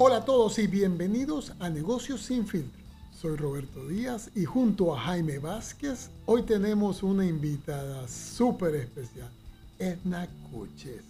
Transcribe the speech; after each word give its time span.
Hola 0.00 0.18
a 0.18 0.24
todos 0.24 0.60
y 0.60 0.68
bienvenidos 0.68 1.54
a 1.58 1.68
Negocios 1.68 2.20
sin 2.20 2.46
filtro. 2.46 2.80
Soy 3.20 3.36
Roberto 3.36 3.84
Díaz 3.88 4.30
y 4.36 4.44
junto 4.44 4.94
a 4.94 5.00
Jaime 5.00 5.40
Vázquez 5.40 6.08
hoy 6.24 6.44
tenemos 6.44 7.02
una 7.02 7.26
invitada 7.26 8.06
súper 8.06 8.76
especial, 8.76 9.28
Edna 9.76 10.28
Coches, 10.52 11.02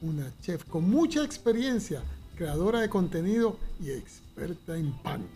una 0.00 0.32
chef 0.40 0.64
con 0.64 0.88
mucha 0.88 1.22
experiencia, 1.22 2.02
creadora 2.36 2.80
de 2.80 2.88
contenido 2.88 3.58
y 3.84 3.90
experta 3.90 4.78
en 4.78 4.92
pan. 5.02 5.26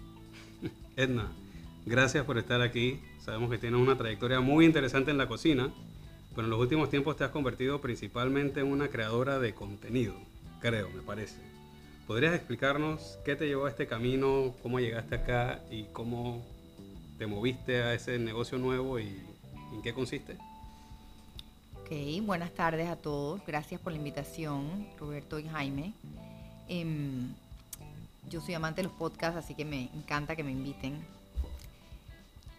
Edna, 0.96 1.30
gracias 1.84 2.24
por 2.24 2.38
estar 2.38 2.62
aquí. 2.62 2.98
Sabemos 3.22 3.50
que 3.50 3.58
tienes 3.58 3.78
una 3.78 3.98
trayectoria 3.98 4.40
muy 4.40 4.64
interesante 4.64 5.10
en 5.10 5.18
la 5.18 5.28
cocina, 5.28 5.70
pero 6.34 6.46
en 6.46 6.50
los 6.50 6.58
últimos 6.58 6.88
tiempos 6.88 7.14
te 7.18 7.24
has 7.24 7.30
convertido 7.30 7.82
principalmente 7.82 8.60
en 8.60 8.68
una 8.68 8.88
creadora 8.88 9.38
de 9.38 9.52
contenido, 9.52 10.14
creo, 10.62 10.88
me 10.88 11.02
parece. 11.02 11.59
¿Podrías 12.10 12.34
explicarnos 12.34 13.20
qué 13.24 13.36
te 13.36 13.46
llevó 13.46 13.66
a 13.66 13.70
este 13.70 13.86
camino, 13.86 14.52
cómo 14.64 14.80
llegaste 14.80 15.14
acá 15.14 15.60
y 15.70 15.84
cómo 15.92 16.44
te 17.18 17.28
moviste 17.28 17.84
a 17.84 17.94
ese 17.94 18.18
negocio 18.18 18.58
nuevo 18.58 18.98
y 18.98 19.22
en 19.72 19.80
qué 19.80 19.94
consiste? 19.94 20.36
Ok, 21.80 21.92
buenas 22.22 22.50
tardes 22.50 22.88
a 22.88 22.96
todos. 22.96 23.40
Gracias 23.46 23.80
por 23.80 23.92
la 23.92 23.98
invitación, 23.98 24.88
Roberto 24.98 25.38
y 25.38 25.44
Jaime. 25.46 25.92
Em, 26.68 27.32
yo 28.28 28.40
soy 28.40 28.54
amante 28.54 28.82
de 28.82 28.88
los 28.88 28.96
podcasts, 28.96 29.38
así 29.38 29.54
que 29.54 29.64
me 29.64 29.88
encanta 29.94 30.34
que 30.34 30.42
me 30.42 30.50
inviten. 30.50 30.98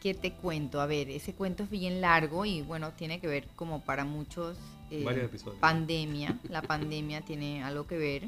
¿Qué 0.02 0.14
te 0.14 0.32
cuento? 0.32 0.80
A 0.80 0.86
ver, 0.86 1.10
ese 1.10 1.34
cuento 1.34 1.64
es 1.64 1.70
bien 1.70 2.00
largo 2.00 2.46
y 2.46 2.62
bueno, 2.62 2.92
tiene 2.92 3.20
que 3.20 3.28
ver 3.28 3.48
como 3.58 3.82
para 3.82 4.06
muchos... 4.06 4.58
Eh, 4.90 5.04
Varios 5.04 5.26
episodios. 5.26 5.60
Pandemia, 5.60 6.40
la 6.48 6.62
pandemia 6.62 7.20
tiene 7.20 7.62
algo 7.66 7.86
que 7.86 7.98
ver. 7.98 8.24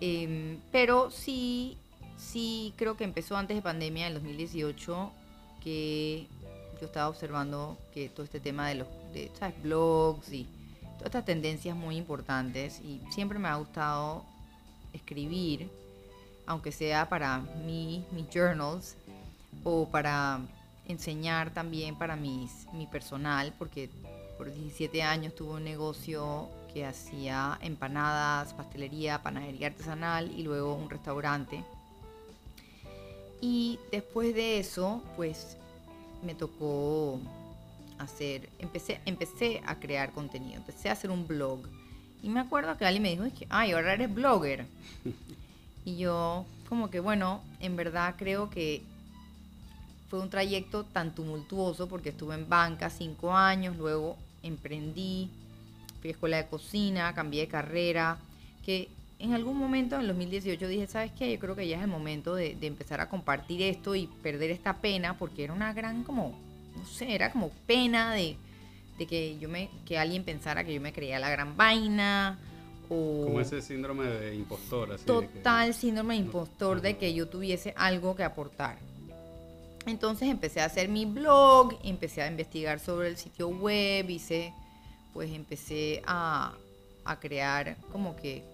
Em, 0.00 0.60
pero 0.70 1.10
sí, 1.10 1.78
sí 2.18 2.74
creo 2.76 2.96
que 2.96 3.04
empezó 3.04 3.36
antes 3.36 3.56
de 3.56 3.62
pandemia, 3.62 4.06
en 4.06 4.14
2018, 4.14 5.12
que 5.62 6.26
yo 6.80 6.86
estaba 6.86 7.08
observando 7.08 7.78
que 7.94 8.08
todo 8.08 8.24
este 8.24 8.40
tema 8.40 8.68
de 8.68 8.76
los 8.76 8.88
de, 9.12 9.30
blogs 9.62 10.32
y 10.32 10.46
todas 10.98 11.06
estas 11.06 11.24
tendencias 11.24 11.76
muy 11.76 11.96
importantes 11.96 12.80
y 12.80 13.00
siempre 13.10 13.38
me 13.38 13.48
ha 13.48 13.56
gustado 13.56 14.24
escribir, 14.92 15.70
aunque 16.46 16.72
sea 16.72 17.08
para 17.08 17.38
mí, 17.64 18.04
mis 18.12 18.26
journals 18.32 18.96
o 19.64 19.88
para 19.88 20.40
enseñar 20.86 21.52
también 21.52 21.96
para 21.96 22.16
mis, 22.16 22.66
mi 22.72 22.86
personal, 22.86 23.52
porque 23.58 23.90
por 24.36 24.52
17 24.52 25.02
años 25.02 25.34
tuve 25.34 25.54
un 25.54 25.64
negocio 25.64 26.48
que 26.76 26.84
hacía 26.84 27.58
empanadas, 27.62 28.52
pastelería, 28.52 29.22
panadería 29.22 29.68
artesanal 29.68 30.30
y 30.30 30.42
luego 30.42 30.74
un 30.74 30.90
restaurante. 30.90 31.64
Y 33.40 33.78
después 33.90 34.34
de 34.34 34.58
eso, 34.58 35.02
pues 35.16 35.56
me 36.22 36.34
tocó 36.34 37.18
hacer, 37.96 38.50
empecé, 38.58 39.00
empecé 39.06 39.62
a 39.64 39.76
crear 39.76 40.12
contenido, 40.12 40.56
empecé 40.56 40.90
a 40.90 40.92
hacer 40.92 41.10
un 41.10 41.26
blog. 41.26 41.60
Y 42.22 42.28
me 42.28 42.40
acuerdo 42.40 42.76
que 42.76 42.84
alguien 42.84 43.04
me 43.04 43.16
dijo, 43.16 43.24
ay, 43.48 43.72
ahora 43.72 43.94
eres 43.94 44.14
blogger. 44.14 44.66
y 45.86 45.96
yo, 45.96 46.44
como 46.68 46.90
que 46.90 47.00
bueno, 47.00 47.40
en 47.60 47.74
verdad 47.76 48.16
creo 48.18 48.50
que 48.50 48.82
fue 50.10 50.20
un 50.20 50.28
trayecto 50.28 50.84
tan 50.84 51.14
tumultuoso 51.14 51.88
porque 51.88 52.10
estuve 52.10 52.34
en 52.34 52.46
banca 52.46 52.90
cinco 52.90 53.34
años, 53.34 53.78
luego 53.78 54.18
emprendí, 54.42 55.30
fui 56.06 56.10
a 56.10 56.12
escuela 56.12 56.36
de 56.38 56.46
cocina, 56.46 57.14
cambié 57.14 57.42
de 57.42 57.48
carrera, 57.48 58.18
que 58.64 58.88
en 59.18 59.32
algún 59.32 59.56
momento 59.56 59.94
en 59.94 60.02
el 60.02 60.08
2018 60.08 60.68
dije, 60.68 60.86
¿sabes 60.86 61.12
qué? 61.12 61.32
Yo 61.32 61.38
creo 61.38 61.56
que 61.56 61.66
ya 61.66 61.76
es 61.76 61.82
el 61.82 61.88
momento 61.88 62.34
de, 62.34 62.56
empezar 62.60 63.00
a 63.00 63.08
compartir 63.08 63.62
esto 63.62 63.94
y 63.94 64.06
perder 64.06 64.50
esta 64.50 64.74
pena, 64.74 65.18
porque 65.18 65.44
era 65.44 65.52
una 65.52 65.72
gran 65.72 66.04
como, 66.04 66.38
no 66.76 66.86
sé, 66.86 67.14
era 67.14 67.32
como 67.32 67.50
pena 67.66 68.12
de, 68.12 68.36
que 69.08 69.38
yo 69.38 69.48
me, 69.48 69.70
que 69.86 69.98
alguien 69.98 70.24
pensara 70.24 70.64
que 70.64 70.74
yo 70.74 70.80
me 70.80 70.92
creía 70.92 71.18
la 71.18 71.30
gran 71.30 71.56
vaina. 71.56 72.38
O 72.88 73.24
como 73.24 73.40
ese 73.40 73.62
síndrome 73.62 74.04
de 74.04 74.34
impostor. 74.34 74.92
Así 74.92 75.06
total 75.06 75.74
síndrome 75.74 76.14
de 76.14 76.20
impostor 76.20 76.80
de 76.80 76.96
que 76.96 77.14
yo 77.14 77.28
tuviese 77.28 77.72
algo 77.76 78.14
que 78.14 78.22
aportar. 78.22 78.78
Entonces 79.86 80.28
empecé 80.28 80.60
a 80.60 80.64
hacer 80.64 80.88
mi 80.88 81.04
blog, 81.04 81.78
empecé 81.84 82.20
a 82.20 82.28
investigar 82.28 82.80
sobre 82.80 83.08
el 83.08 83.16
sitio 83.16 83.48
web, 83.48 84.10
hice 84.10 84.52
pues 85.16 85.32
empecé 85.32 86.02
a, 86.06 86.52
crear 87.20 87.78
como 87.90 88.16
que 88.16 88.44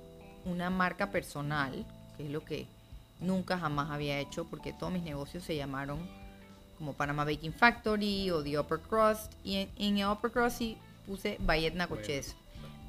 una 0.45 0.71
marca 0.71 1.11
personal, 1.11 1.85
que 2.17 2.27
es 2.27 2.31
lo 2.31 2.45
que 2.45 2.69
nunca 3.19 3.59
jamás 3.59 3.91
había 3.91 4.21
hecho, 4.21 4.45
porque 4.45 4.73
todos 4.73 4.93
mis 4.93 5.03
negocios 5.03 5.43
se 5.43 5.57
llamaron 5.57 5.99
como 6.79 6.93
Panama 6.93 7.25
Baking 7.25 7.53
Factory 7.53 8.31
o 8.31 8.45
The 8.45 8.61
Upper 8.61 8.79
Crust, 8.79 9.33
y 9.43 9.57
en, 9.57 9.71
en 9.77 9.99
el 9.99 10.07
Upper 10.07 10.31
Crust 10.31 10.59
sí 10.59 10.77
puse 11.05 11.37
Bayet 11.41 11.75
Nacoches, 11.75 12.37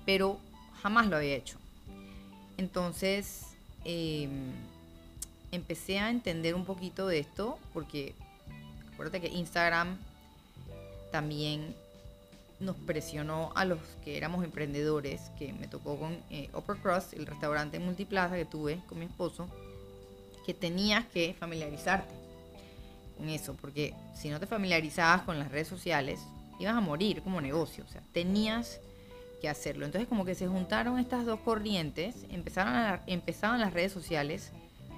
pero 0.05 0.37
jamás 0.83 1.07
lo 1.07 1.15
había 1.15 1.33
hecho. 1.33 1.57
Entonces 2.57 3.55
em, 3.85 4.51
empecé 5.51 5.97
a 5.97 6.11
entender 6.11 6.53
un 6.53 6.65
poquito 6.65 7.07
de 7.07 7.17
esto, 7.17 7.57
porque 7.73 8.13
acuérdate 8.93 9.19
que 9.19 9.29
Instagram 9.29 9.97
también 11.11 11.75
nos 12.63 12.75
presionó 12.75 13.51
a 13.55 13.65
los 13.65 13.79
que 14.03 14.17
éramos 14.17 14.43
emprendedores, 14.43 15.31
que 15.37 15.53
me 15.53 15.67
tocó 15.67 15.97
con 15.97 16.17
eh, 16.29 16.49
Upper 16.53 16.77
Crust, 16.77 17.13
el 17.13 17.25
restaurante 17.25 17.79
multiplaza 17.79 18.35
que 18.35 18.45
tuve 18.45 18.79
con 18.87 18.99
mi 18.99 19.05
esposo, 19.05 19.47
que 20.45 20.53
tenías 20.53 21.05
que 21.05 21.35
familiarizarte 21.39 22.13
con 23.17 23.29
eso, 23.29 23.55
porque 23.61 23.93
si 24.15 24.29
no 24.29 24.39
te 24.39 24.47
familiarizabas 24.47 25.21
con 25.21 25.39
las 25.39 25.51
redes 25.51 25.67
sociales, 25.67 26.19
ibas 26.59 26.75
a 26.75 26.81
morir 26.81 27.21
como 27.21 27.41
negocio, 27.41 27.83
o 27.87 27.91
sea, 27.91 28.01
tenías 28.11 28.79
que 29.41 29.49
hacerlo. 29.49 29.85
Entonces 29.85 30.07
como 30.07 30.25
que 30.25 30.35
se 30.35 30.47
juntaron 30.47 30.99
estas 30.99 31.25
dos 31.25 31.39
corrientes, 31.41 32.25
empezaron, 32.29 32.99
empezaron 33.07 33.59
las 33.59 33.73
redes 33.73 33.91
sociales 33.91 34.51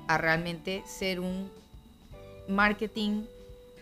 a 0.07 0.17
realmente 0.17 0.83
ser 0.85 1.19
un 1.19 1.49
marketing 2.47 3.23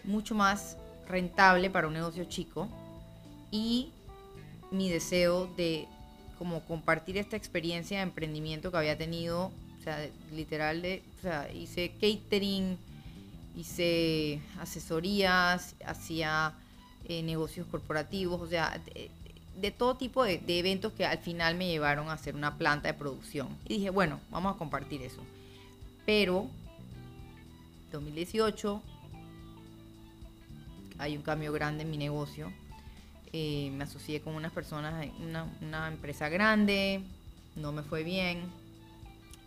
mucho 0.04 0.36
más 0.36 0.78
rentable 1.08 1.70
para 1.70 1.88
un 1.88 1.94
negocio 1.94 2.24
chico 2.26 2.70
y 3.54 3.92
mi 4.72 4.90
deseo 4.90 5.46
de 5.56 5.88
como 6.40 6.62
compartir 6.66 7.18
esta 7.18 7.38
experiencia 7.38 7.98
de 7.98 8.04
emprendimiento 8.04 8.72
que 8.72 8.78
había 8.78 8.98
tenido, 8.98 9.52
o 9.80 9.84
sea, 9.84 10.10
literal 10.34 10.82
de, 10.82 11.04
o 11.20 11.22
sea, 11.22 11.54
hice 11.54 11.92
catering, 11.92 12.80
hice 13.56 14.42
asesorías, 14.60 15.76
hacía 15.86 16.54
eh, 17.08 17.22
negocios 17.22 17.68
corporativos, 17.68 18.42
o 18.42 18.48
sea, 18.48 18.82
de, 19.56 19.72
todo 19.72 19.98
tipo 19.98 20.24
de, 20.24 20.40
de, 20.40 20.58
eventos 20.58 20.92
que 20.94 21.06
al 21.06 21.20
final 21.20 21.54
me 21.54 21.68
llevaron 21.68 22.10
a 22.10 22.14
hacer 22.14 22.36
una 22.36 22.58
planta 22.58 22.88
de 22.88 22.96
producción. 22.96 23.50
Y 23.66 23.76
dije, 23.76 23.92
bueno, 23.92 24.20
vamos 24.32 24.56
a 24.56 24.58
compartir 24.58 25.04
eso. 25.04 25.22
Pero 26.08 26.48
2018 27.92 28.82
hay 30.98 31.16
un 31.16 31.22
cambio 31.22 31.54
grande 31.54 31.84
en 31.84 31.92
mi 31.92 31.98
negocio 31.98 32.52
eh, 33.34 33.72
me 33.72 33.84
asocié 33.84 34.22
con 34.22 34.36
unas 34.36 34.52
personas, 34.52 35.08
una, 35.20 35.48
una 35.62 35.88
empresa 35.88 36.30
grande, 36.30 37.02
no 37.56 37.72
me 37.72 37.82
fue 37.82 38.04
bien 38.04 38.44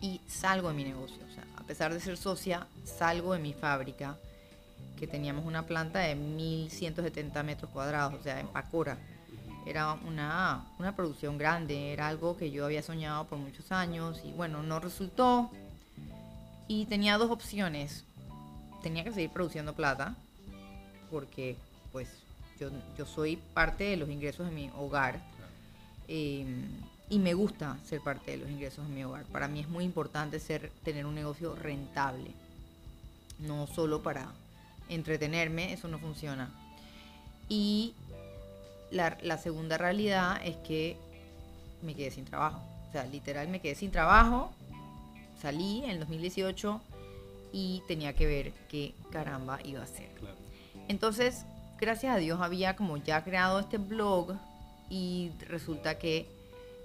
y 0.00 0.20
salgo 0.26 0.68
de 0.68 0.74
mi 0.74 0.84
negocio. 0.84 1.22
O 1.30 1.32
sea, 1.32 1.44
a 1.56 1.62
pesar 1.62 1.94
de 1.94 2.00
ser 2.00 2.16
socia, 2.16 2.66
salgo 2.84 3.32
de 3.32 3.38
mi 3.38 3.52
fábrica, 3.52 4.18
que 4.98 5.06
teníamos 5.06 5.44
una 5.44 5.66
planta 5.66 6.00
de 6.00 6.16
1170 6.16 7.42
metros 7.44 7.70
cuadrados, 7.70 8.14
o 8.14 8.22
sea, 8.22 8.40
en 8.40 8.48
Pacora. 8.48 8.98
Era 9.66 9.92
una, 9.92 10.64
una 10.78 10.94
producción 10.94 11.38
grande, 11.38 11.92
era 11.92 12.08
algo 12.08 12.36
que 12.36 12.50
yo 12.50 12.64
había 12.64 12.82
soñado 12.82 13.26
por 13.26 13.38
muchos 13.38 13.72
años 13.72 14.20
y 14.24 14.32
bueno, 14.32 14.62
no 14.62 14.80
resultó. 14.80 15.50
Y 16.68 16.86
tenía 16.86 17.18
dos 17.18 17.30
opciones. 17.30 18.04
Tenía 18.82 19.04
que 19.04 19.12
seguir 19.12 19.30
produciendo 19.30 19.74
plata, 19.74 20.16
porque 21.10 21.56
pues 21.92 22.08
yo, 22.58 23.06
soy 23.06 23.36
parte 23.36 23.84
de 23.84 23.96
los 23.96 24.08
ingresos 24.08 24.46
de 24.48 24.52
mi 24.52 24.70
hogar 24.76 25.20
em, 26.08 26.68
y 27.08 27.18
me 27.18 27.34
gusta 27.34 27.78
ser 27.84 28.00
parte 28.00 28.32
de 28.32 28.36
los 28.38 28.50
ingresos 28.50 28.86
de 28.88 28.94
mi 28.94 29.04
hogar. 29.04 29.24
Para 29.26 29.48
mí 29.48 29.60
es 29.60 29.68
muy 29.68 29.84
importante 29.84 30.40
ser, 30.40 30.70
tener 30.82 31.06
un 31.06 31.14
negocio 31.14 31.54
rentable, 31.54 32.30
no 33.38 33.66
solo 33.66 34.02
para 34.02 34.32
entretenerme, 34.88 35.72
eso 35.72 35.88
no 35.88 35.98
funciona. 35.98 36.50
Y 37.48 37.94
la, 38.90 39.18
la 39.22 39.38
segunda 39.38 39.78
realidad 39.78 40.40
es 40.44 40.56
que 40.56 40.96
me 41.82 41.94
quedé 41.94 42.10
sin 42.10 42.24
trabajo. 42.24 42.60
O 42.88 42.92
sea, 42.92 43.06
literal 43.06 43.48
me 43.48 43.60
quedé 43.60 43.74
sin 43.74 43.90
trabajo, 43.90 44.52
salí 45.40 45.84
en 45.84 45.90
el 45.90 46.00
2018 46.00 46.80
y 47.52 47.82
tenía 47.86 48.14
que 48.14 48.26
ver 48.26 48.52
qué 48.68 48.94
caramba 49.10 49.58
iba 49.64 49.80
a 49.80 49.84
hacer. 49.84 50.10
Entonces, 50.88 51.44
gracias 51.78 52.14
a 52.14 52.18
Dios 52.18 52.40
había 52.40 52.76
como 52.76 52.96
ya 52.96 53.22
creado 53.22 53.60
este 53.60 53.78
blog 53.78 54.34
y 54.88 55.32
resulta 55.48 55.98
que 55.98 56.26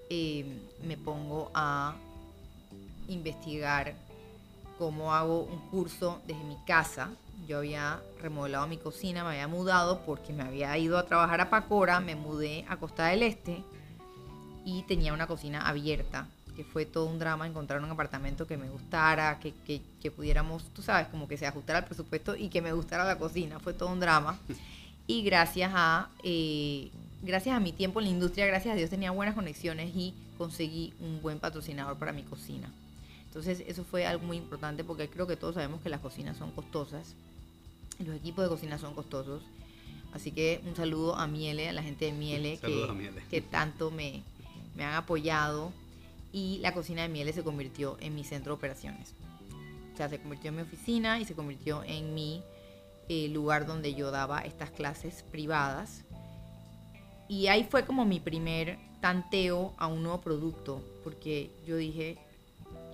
eh, 0.10 0.46
me 0.84 0.98
pongo 0.98 1.52
a 1.54 1.96
investigar 3.08 3.94
cómo 4.78 5.14
hago 5.14 5.44
un 5.44 5.60
curso 5.70 6.22
desde 6.26 6.44
mi 6.44 6.58
casa. 6.66 7.10
Yo 7.48 7.60
había 7.60 8.02
remodelado 8.22 8.68
mi 8.68 8.78
cocina, 8.78 9.24
me 9.24 9.32
había 9.32 9.48
mudado 9.48 10.02
porque 10.06 10.34
me 10.34 10.44
había 10.44 10.78
ido 10.78 10.98
a 10.98 11.06
trabajar 11.06 11.42
a 11.42 11.50
Pacora, 11.50 12.00
me 12.00 12.16
mudé 12.16 12.66
a 12.68 12.78
Costa 12.78 13.08
del 13.08 13.24
Este 13.24 13.64
y 14.66 14.84
tenía 14.84 15.14
una 15.14 15.28
cocina 15.28 15.68
abierta, 15.68 16.28
que 16.56 16.64
fue 16.64 16.86
todo 16.86 17.06
un 17.06 17.18
drama 17.18 17.48
encontrar 17.48 17.82
un 17.82 17.90
apartamento 17.90 18.46
que 18.46 18.58
me 18.58 18.70
gustara, 18.70 19.40
que, 19.40 19.54
que, 19.66 19.82
que 20.02 20.12
pudiéramos, 20.12 20.66
tú 20.74 20.82
sabes, 20.82 21.08
como 21.08 21.28
que 21.28 21.38
se 21.38 21.48
ajustara 21.48 21.80
al 21.80 21.86
presupuesto 21.86 22.36
y 22.36 22.50
que 22.50 22.62
me 22.62 22.74
gustara 22.74 23.06
la 23.06 23.18
cocina, 23.18 23.60
fue 23.60 23.74
todo 23.74 23.90
un 23.90 24.00
drama. 24.00 24.40
Y 25.12 25.24
gracias 25.24 25.74
a, 25.76 26.10
eh, 26.24 26.90
gracias 27.22 27.54
a 27.54 27.60
mi 27.60 27.74
tiempo 27.74 28.00
en 28.00 28.06
la 28.06 28.12
industria, 28.12 28.46
gracias 28.46 28.72
a 28.72 28.78
Dios 28.78 28.90
tenía 28.90 29.12
buenas 29.12 29.36
conexiones 29.36 29.94
y 29.94 30.14
conseguí 30.38 30.94
un 31.02 31.22
buen 31.22 31.38
patrocinador 31.40 31.98
para 31.98 32.14
mi 32.14 32.24
cocina. 32.24 32.72
Entonces 33.26 33.62
eso 33.68 33.84
fue 33.84 34.06
algo 34.06 34.26
muy 34.26 34.38
importante 34.38 34.86
porque 34.86 35.10
creo 35.10 35.28
que 35.28 35.36
todos 35.36 35.56
sabemos 35.56 35.82
que 35.82 35.90
las 35.90 36.00
cocinas 36.00 36.38
son 36.38 36.52
costosas, 36.52 37.14
los 38.00 38.16
equipos 38.16 38.46
de 38.46 38.50
cocina 38.50 38.78
son 38.78 38.96
costosos. 38.96 39.44
Así 40.14 40.32
que 40.32 40.62
un 40.66 40.78
saludo 40.78 41.18
a 41.18 41.28
Miele, 41.28 41.68
a 41.68 41.74
la 41.74 41.84
gente 41.84 42.06
de 42.06 42.14
Miele, 42.14 42.58
que, 42.58 42.86
a 42.90 42.94
Miele. 42.94 43.22
que 43.30 43.42
tanto 43.42 43.92
me, 43.92 44.24
me 44.78 44.86
han 44.86 44.94
apoyado. 44.94 45.74
Y 46.32 46.60
la 46.60 46.74
cocina 46.74 47.02
de 47.02 47.10
Miele 47.10 47.34
se 47.34 47.44
convirtió 47.44 47.98
en 48.00 48.16
mi 48.16 48.24
centro 48.24 48.54
de 48.54 48.58
operaciones. 48.58 49.14
O 49.94 49.98
sea, 49.98 50.08
se 50.08 50.20
convirtió 50.20 50.52
en 50.52 50.56
mi 50.56 50.62
oficina 50.62 51.20
y 51.20 51.26
se 51.26 51.34
convirtió 51.34 51.84
en 51.84 52.16
mi 52.16 52.42
eh, 53.14 53.28
lugar 53.28 53.66
donde 53.66 53.94
yo 53.94 54.10
daba 54.10 54.40
estas 54.40 54.70
clases 54.70 55.26
privadas. 55.32 56.06
Y 57.28 57.48
ahí 57.48 57.68
fue 57.70 57.86
como 57.86 58.06
mi 58.06 58.22
primer 58.22 58.78
tanteo 59.02 59.74
a 59.78 59.88
un 59.88 60.02
nuevo 60.02 60.22
producto, 60.22 60.82
porque 61.04 61.52
yo 61.68 61.76
dije, 61.76 62.18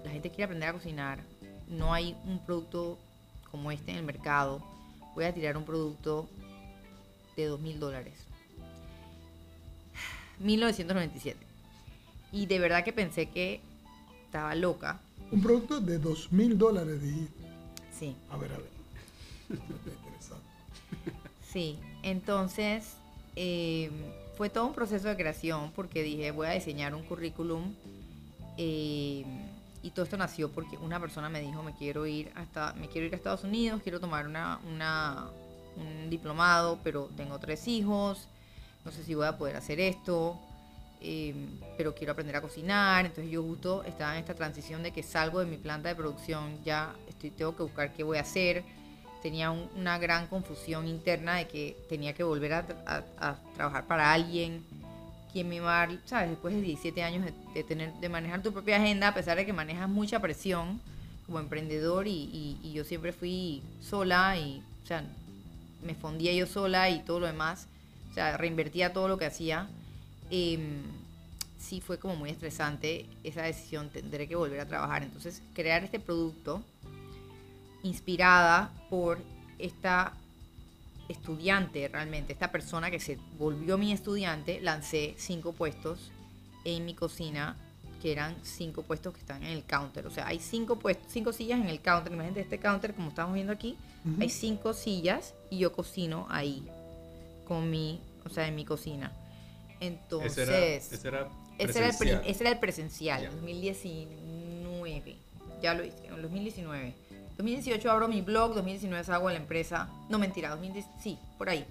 la 0.04 0.10
gente 0.10 0.30
quiere 0.30 0.46
aprender 0.46 0.70
a 0.70 0.74
cocinar, 0.74 1.20
no 1.68 1.94
hay 1.94 2.18
un 2.26 2.44
producto 2.44 2.98
como 3.52 3.72
este 3.72 3.92
en 3.92 3.98
el 3.98 4.04
mercado, 4.04 4.64
voy 5.14 5.26
a 5.26 5.34
tirar 5.36 5.56
un 5.56 5.66
producto 5.66 6.28
de 7.36 7.46
dos 7.46 7.60
mil 7.60 7.80
dólares. 7.80 8.16
1997. 10.40 11.38
Y 12.32 12.48
de 12.48 12.58
verdad 12.58 12.84
que 12.84 12.92
pensé 12.92 13.30
que 13.30 13.62
estaba 14.26 14.56
loca. 14.56 15.00
Un 15.32 15.44
producto 15.44 15.80
de 15.80 16.00
dos 16.00 16.32
mil 16.32 16.58
dólares, 16.58 17.04
dijiste. 17.04 17.44
Sí. 17.92 18.16
A 18.32 18.38
ver, 18.38 18.52
a 18.54 18.58
ver. 18.58 18.77
Sí, 21.52 21.80
entonces 22.04 22.94
eh, 23.36 23.90
fue 24.36 24.50
todo 24.50 24.66
un 24.66 24.74
proceso 24.74 25.08
de 25.08 25.16
creación 25.16 25.72
porque 25.76 26.04
dije 26.04 26.32
voy 26.32 26.48
a 26.48 26.52
diseñar 26.52 26.94
un 26.94 27.04
currículum 27.04 27.74
eh, 28.58 29.26
y 29.84 29.90
todo 29.92 30.04
esto 30.04 30.18
nació 30.18 30.52
porque 30.52 30.78
una 30.78 31.00
persona 31.00 31.30
me 31.30 31.40
dijo 31.42 31.64
me 31.64 31.74
quiero 31.74 32.06
ir 32.06 32.32
hasta 32.36 32.74
me 32.74 32.88
quiero 32.90 33.08
ir 33.08 33.14
a 33.14 33.18
Estados 33.18 33.44
Unidos 33.44 33.82
quiero 33.82 34.00
tomar 34.00 34.28
una, 34.28 34.60
una- 34.68 35.28
un 35.78 36.10
diplomado 36.10 36.80
pero 36.84 37.10
tengo 37.16 37.40
tres 37.40 37.68
hijos 37.68 38.28
no 38.84 38.92
sé 38.92 39.04
si 39.04 39.14
voy 39.16 39.28
a 39.28 39.38
poder 39.38 39.56
hacer 39.56 39.80
esto 39.80 40.38
eh, 41.02 41.34
pero 41.78 41.94
quiero 41.96 42.12
aprender 42.14 42.36
a 42.36 42.42
cocinar 42.42 43.06
entonces 43.06 43.32
yo 43.32 43.44
justo 43.44 43.84
estaba 43.84 44.14
en 44.16 44.20
esta 44.20 44.34
transición 44.34 44.84
de 44.84 44.92
que 44.92 45.04
salgo 45.04 45.40
de 45.40 45.46
mi 45.46 45.58
planta 45.58 45.90
de 45.90 45.96
producción 45.96 46.58
ya 46.66 46.94
estoy 47.08 47.30
tengo 47.32 47.56
que 47.56 47.64
buscar 47.64 47.94
qué 47.94 48.04
voy 48.04 48.18
a 48.18 48.22
hacer 48.22 48.64
tenía 49.22 49.52
un- 49.52 49.70
una 49.76 49.98
gran 49.98 50.28
confusión 50.28 50.88
interna 50.88 51.36
de 51.36 51.48
que 51.48 51.78
tenía 51.90 52.14
que 52.14 52.24
volver 52.24 52.54
a, 52.54 52.66
a- 52.86 53.04
a 53.30 53.36
trabajar 53.56 53.86
para 53.88 54.12
alguien 54.14 54.64
quien 55.34 55.50
me 55.50 55.56
iba 55.58 55.84
a 55.84 55.88
dar, 55.88 55.98
sabes 56.06 56.30
después 56.32 56.56
de 56.56 56.62
17 56.62 57.04
años 57.04 57.26
de, 57.26 57.34
de 57.54 57.64
tener 57.64 57.94
de 57.94 58.10
manejar 58.10 58.42
tu 58.42 58.52
propia 58.54 58.78
agenda 58.78 59.10
a 59.10 59.14
pesar 59.14 59.38
de 59.38 59.46
que 59.46 59.54
manejas 59.54 59.90
mucha 59.90 60.20
presión 60.20 60.80
como 61.26 61.40
emprendedor 61.40 62.08
y, 62.08 62.12
y- 62.12 62.58
y 62.64 62.74
yo 62.74 62.84
siempre 62.86 63.12
fui 63.12 63.62
sola 63.82 64.38
y 64.38 64.64
o 64.84 64.88
sea 64.88 65.04
me 65.84 65.94
fondía 65.96 66.34
yo 66.34 66.48
sola 66.48 66.90
y 66.90 67.00
todo 67.00 67.20
lo 67.20 67.28
demás 67.28 67.68
o 68.12 68.14
sea 68.14 68.38
reinvertía 68.38 68.94
todo 68.94 69.08
lo 69.08 69.18
que 69.18 69.26
hacía 69.26 69.68
Em, 70.30 70.82
sí 71.60 71.80
fue 71.82 71.98
como 72.00 72.16
muy 72.16 72.30
estresante 72.30 73.06
esa 73.24 73.44
decisión 73.44 73.90
tendré 73.90 74.28
que 74.28 74.36
volver 74.36 74.60
a 74.60 74.66
trabajar. 74.68 75.04
Entonces 75.04 75.42
crear 75.54 75.84
este 75.86 76.00
producto 76.00 76.62
inspirada 77.84 78.72
por 78.90 79.20
esta 79.60 80.14
estudiante 81.10 81.88
realmente, 81.88 82.34
esta 82.34 82.52
persona 82.52 82.92
que 82.92 83.00
se 83.00 83.18
volvió 83.38 83.78
mi 83.78 83.92
estudiante, 83.92 84.60
lancé 84.62 85.16
cinco 85.18 85.54
puestos 85.54 86.12
en 86.66 86.86
mi 86.86 86.94
cocina, 86.94 87.56
que 88.02 88.12
eran 88.12 88.36
cinco 88.44 88.84
puestos 88.84 89.14
que 89.14 89.20
están 89.22 89.42
en 89.44 89.52
el 89.52 89.64
counter. 89.64 90.06
O 90.06 90.12
sea, 90.12 90.28
hay 90.28 90.40
cinco 90.40 90.78
puestos, 90.78 91.08
cinco 91.12 91.32
sillas 91.32 91.60
en 91.62 91.68
el 91.68 91.82
counter. 91.82 92.12
Imagínate 92.14 92.42
este 92.42 92.60
counter 92.60 92.94
como 92.94 93.10
estamos 93.10 93.34
viendo 93.34 93.54
aquí. 93.54 93.78
Hay 94.20 94.30
cinco 94.30 94.74
sillas 94.74 95.34
y 95.50 95.58
yo 95.58 95.74
cocino 95.74 96.28
ahí 96.30 96.66
con 97.46 97.70
mi, 97.70 98.00
o 98.26 98.30
sea, 98.30 98.48
en 98.48 98.56
mi 98.56 98.64
cocina. 98.66 99.12
Entonces, 99.80 100.38
ese 100.38 101.08
era, 101.08 101.28
ese 101.58 101.80
era 101.80 101.90
ese 101.90 102.04
era, 102.04 102.22
el, 102.22 102.30
ese 102.30 102.44
era 102.44 102.52
el 102.52 102.60
presencial, 102.60 103.22
Ya. 103.24 103.32
2019. 103.32 105.16
Ya 105.62 105.74
lo 105.74 105.84
hice, 105.84 106.06
en 106.06 106.14
el 106.14 106.22
2019. 106.22 106.94
2018 107.38 107.92
abro 107.92 108.08
mi 108.08 108.22
blog, 108.22 108.56
2019 108.56 109.04
salgo 109.04 109.28
a 109.28 109.32
la 109.32 109.38
empresa. 109.38 109.90
No, 110.10 110.18
mentira, 110.18 110.50
2010, 110.50 110.86
sí, 111.00 111.20
por 111.38 111.50
ahí. 111.50 111.66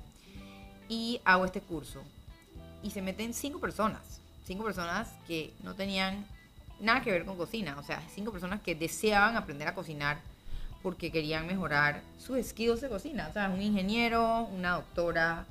Y 0.89 1.21
hago 1.25 1.45
este 1.45 1.61
curso. 1.61 2.03
Y 2.83 2.91
se 2.91 3.03
meten 3.03 3.35
cinco 3.35 3.59
personas. 3.59 4.21
Cinco 4.45 4.65
personas 4.65 5.09
que 5.27 5.53
no 5.65 5.75
tenían 5.75 6.25
nada 6.79 7.03
que 7.03 7.11
ver 7.11 7.25
con 7.25 7.37
cocina. 7.37 7.77
O 7.79 7.83
sea, 7.83 8.01
cinco 8.15 8.31
personas 8.31 8.61
que 8.61 8.77
deseaban 8.77 9.37
aprender 9.37 9.67
a 9.67 9.75
cocinar 9.75 10.19
porque 10.83 11.11
querían 11.11 11.49
mejorar 11.49 12.01
sus 12.17 12.47
skills 12.47 12.81
de 12.81 12.89
cocina. 12.89 13.27
O 13.29 13.33
sea, 13.33 13.49
un 13.49 13.61
ingeniero, 13.61 14.43
una 14.55 14.75
doctora, 14.75 15.47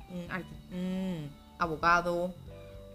un, 0.72 1.30
abogado, 1.58 2.34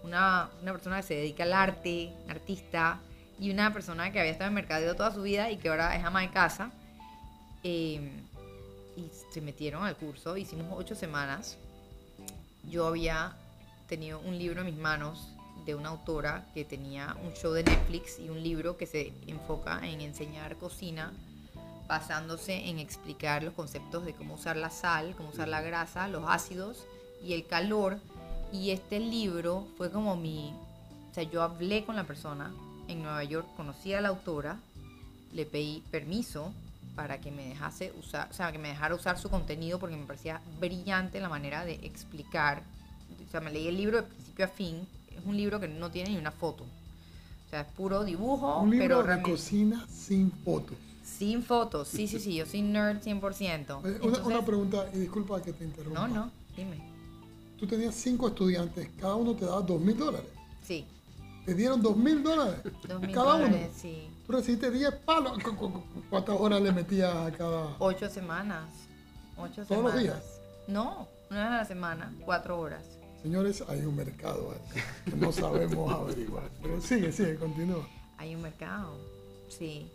una, 0.02 0.50
persona 0.64 0.96
que 0.96 1.02
se 1.04 1.14
dedica 1.14 1.44
al 1.44 1.52
arte, 1.52 2.12
artista, 2.28 2.98
y 3.38 3.52
una 3.52 3.72
persona 3.72 4.10
que 4.10 4.18
había 4.18 4.32
estado 4.32 4.48
en 4.48 4.54
mercadeo 4.54 4.96
toda 4.96 5.12
su 5.12 5.22
vida 5.22 5.52
y 5.52 5.56
que 5.56 5.68
ahora 5.68 5.96
es 5.96 6.04
ama 6.04 6.22
de 6.22 6.30
casa. 6.30 6.72
Eh, 7.64 8.22
y 8.96 9.10
se 9.32 9.40
metieron 9.40 9.84
al 9.84 9.96
curso, 9.96 10.36
hicimos 10.36 10.66
ocho 10.76 10.94
semanas. 10.94 11.56
Yo 12.70 12.86
había 12.86 13.36
tenido 13.88 14.20
un 14.20 14.38
libro 14.38 14.60
en 14.60 14.66
mis 14.66 14.76
manos 14.76 15.28
de 15.64 15.74
una 15.74 15.90
autora 15.90 16.46
que 16.54 16.64
tenía 16.64 17.16
un 17.22 17.32
show 17.34 17.52
de 17.52 17.62
Netflix 17.62 18.18
y 18.18 18.28
un 18.28 18.42
libro 18.42 18.76
que 18.76 18.86
se 18.86 19.12
enfoca 19.26 19.80
en 19.86 20.00
enseñar 20.00 20.56
cocina 20.56 21.12
basándose 21.88 22.70
en 22.70 22.78
explicar 22.78 23.42
los 23.42 23.54
conceptos 23.54 24.04
de 24.04 24.14
cómo 24.14 24.34
usar 24.34 24.56
la 24.56 24.70
sal, 24.70 25.14
cómo 25.16 25.28
usar 25.28 25.48
la 25.48 25.60
grasa, 25.60 26.08
los 26.08 26.24
ácidos 26.26 26.86
y 27.22 27.34
el 27.34 27.46
calor. 27.46 27.98
Y 28.52 28.70
este 28.70 28.98
libro 28.98 29.66
fue 29.76 29.90
como 29.90 30.16
mi... 30.16 30.54
O 31.10 31.14
sea, 31.14 31.24
yo 31.24 31.42
hablé 31.42 31.84
con 31.84 31.96
la 31.96 32.04
persona 32.04 32.52
en 32.88 33.02
Nueva 33.02 33.22
York, 33.24 33.46
conocí 33.56 33.92
a 33.92 34.00
la 34.00 34.08
autora, 34.08 34.58
le 35.32 35.44
pedí 35.44 35.82
permiso 35.90 36.52
para 36.94 37.20
que 37.20 37.30
me 37.30 37.48
dejase 37.48 37.92
usar, 37.98 38.28
o 38.30 38.34
sea, 38.34 38.52
que 38.52 38.58
me 38.58 38.68
dejara 38.68 38.94
usar 38.94 39.18
su 39.18 39.30
contenido 39.30 39.78
porque 39.78 39.96
me 39.96 40.04
parecía 40.06 40.40
brillante 40.60 41.20
la 41.20 41.28
manera 41.28 41.64
de 41.64 41.74
explicar. 41.82 42.62
O 43.26 43.30
sea, 43.30 43.40
me 43.40 43.50
leí 43.50 43.68
el 43.68 43.76
libro 43.76 43.96
de 43.98 44.02
principio 44.04 44.44
a 44.44 44.48
fin. 44.48 44.86
Es 45.16 45.24
un 45.24 45.36
libro 45.36 45.58
que 45.60 45.68
no 45.68 45.90
tiene 45.90 46.10
ni 46.10 46.16
una 46.18 46.30
foto. 46.32 46.64
O 46.64 47.50
sea, 47.50 47.62
es 47.62 47.66
puro 47.68 48.04
dibujo, 48.04 48.58
Un 48.60 48.70
libro 48.70 48.84
pero 48.84 48.98
de 48.98 49.02
realmente 49.04 49.30
cocina 49.30 49.86
sin 49.90 50.30
fotos. 50.32 50.76
sin 51.04 51.42
fotos. 51.42 51.88
Sí, 51.88 52.06
sí, 52.08 52.18
sí, 52.20 52.34
yo 52.34 52.46
soy 52.46 52.62
nerd 52.62 53.00
100%. 53.02 53.10
Eh, 53.10 53.74
Una, 53.82 53.88
Entonces- 53.96 54.24
una 54.26 54.44
pregunta, 54.44 54.86
y 54.94 54.98
disculpa 54.98 55.40
que 55.42 55.52
te 55.52 55.64
interrumpa. 55.64 56.06
No, 56.06 56.08
no, 56.14 56.30
dime. 56.56 56.76
Tú 57.58 57.66
tenías 57.66 57.94
cinco 57.94 58.28
estudiantes, 58.28 58.88
cada 59.00 59.14
uno 59.14 59.34
te 59.34 59.44
daba 59.44 59.60
dos 59.62 59.80
mil 59.80 59.96
dólares. 59.96 60.26
Sí, 60.62 60.84
Te 61.46 61.54
dieron 61.54 61.80
dos 61.82 61.96
mil 61.96 62.22
dólares. 62.22 62.60
dos 62.88 63.00
mil 63.00 63.12
cada 63.12 63.34
uno. 63.34 63.44
dólares, 63.46 63.70
sí. 64.40 64.56
Tú 64.56 64.60
recibiste 64.62 64.70
10 64.70 64.94
palos. 65.04 65.38
¿Cu- 65.42 65.56
cu- 65.56 65.72
cu- 65.72 66.02
¿Cuántas 66.10 66.36
horas 66.38 66.60
le 66.62 66.72
metías 66.72 67.14
a 67.14 67.30
cada? 67.32 67.76
Ocho 67.78 68.08
semanas. 68.08 68.70
Ocho 69.36 69.64
¿Todos 69.66 69.82
los 69.84 69.92
semanas. 69.92 70.00
días? 70.02 70.40
No, 70.68 71.08
una 71.30 71.40
vez 71.44 71.48
a 71.52 71.56
la 71.58 71.64
semana, 71.64 72.12
cuatro 72.24 72.58
horas. 72.60 72.84
Señores, 73.22 73.62
hay 73.68 73.80
un 73.80 73.94
mercado 73.96 74.52
ahí 74.52 74.82
que 75.10 75.16
no 75.16 75.30
sabemos 75.32 75.92
averiguar. 76.00 76.48
Pero 76.62 76.80
sigue, 76.80 77.12
sigue, 77.12 77.36
continúa. 77.36 77.86
Hay 78.18 78.34
un 78.34 78.42
mercado, 78.42 78.96
sí. 79.48 79.90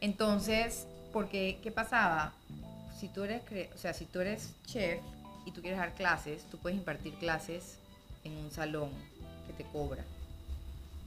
Entonces, 0.00 0.86
porque, 1.12 1.58
¿qué 1.62 1.70
pasaba? 1.70 2.32
Si 2.98 3.08
tú 3.08 3.24
eres, 3.24 3.42
o 3.74 3.78
sea, 3.78 3.92
si 3.94 4.04
tú 4.06 4.20
eres 4.20 4.54
chef 4.66 5.00
y 5.44 5.50
tú 5.52 5.60
quieres 5.60 5.78
dar 5.78 5.94
clases, 5.94 6.44
tú 6.50 6.58
puedes 6.58 6.78
impartir 6.78 7.14
clases 7.14 7.78
en 8.24 8.36
un 8.36 8.50
salón 8.50 8.90
que 9.46 9.52
te 9.52 9.64
cobra, 9.70 10.04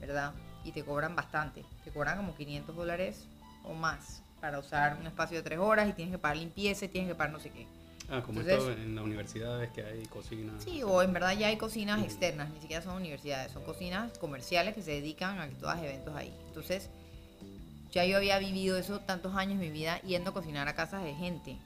¿verdad? 0.00 0.32
Y 0.66 0.72
te 0.72 0.82
cobran 0.84 1.14
bastante, 1.14 1.64
te 1.84 1.92
cobran 1.92 2.16
como 2.16 2.34
500 2.34 2.74
dólares 2.74 3.24
o 3.62 3.72
más 3.72 4.20
para 4.40 4.58
usar 4.58 4.96
un 5.00 5.06
espacio 5.06 5.36
de 5.36 5.44
tres 5.44 5.60
horas 5.60 5.88
y 5.88 5.92
tienes 5.92 6.12
que 6.12 6.18
pagar 6.18 6.36
limpieza 6.38 6.86
y 6.86 6.88
tienes 6.88 7.08
que 7.08 7.14
pagar 7.14 7.32
no 7.32 7.38
sé 7.38 7.50
qué. 7.50 7.68
Ah, 8.10 8.20
como 8.26 8.40
Entonces- 8.40 8.68
esto 8.68 8.82
en 8.82 8.96
las 8.96 9.04
universidades 9.04 9.70
que 9.70 9.84
hay 9.84 10.04
cocina. 10.06 10.52
Sí, 10.58 10.82
o 10.82 11.02
en 11.02 11.12
verdad 11.12 11.36
ya 11.38 11.46
hay 11.46 11.56
cocinas 11.56 12.02
externas, 12.02 12.50
ni 12.50 12.60
siquiera 12.60 12.82
son 12.82 12.96
universidades, 12.96 13.52
son 13.52 13.62
cocinas 13.62 14.18
comerciales 14.18 14.74
que 14.74 14.82
se 14.82 14.90
dedican 14.90 15.38
a 15.38 15.48
que 15.48 15.54
tú 15.54 15.66
hagas 15.68 15.84
eventos 15.84 16.14
ahí. 16.16 16.34
Entonces, 16.48 16.90
ya 17.92 18.04
yo 18.04 18.16
había 18.16 18.38
vivido 18.40 18.76
eso 18.76 18.98
tantos 19.00 19.34
años 19.36 19.54
en 19.54 19.60
mi 19.60 19.70
vida 19.70 20.00
yendo 20.02 20.30
a 20.30 20.34
cocinar 20.34 20.66
a 20.66 20.74
casas 20.74 21.04
de 21.04 21.14
gente. 21.14 21.56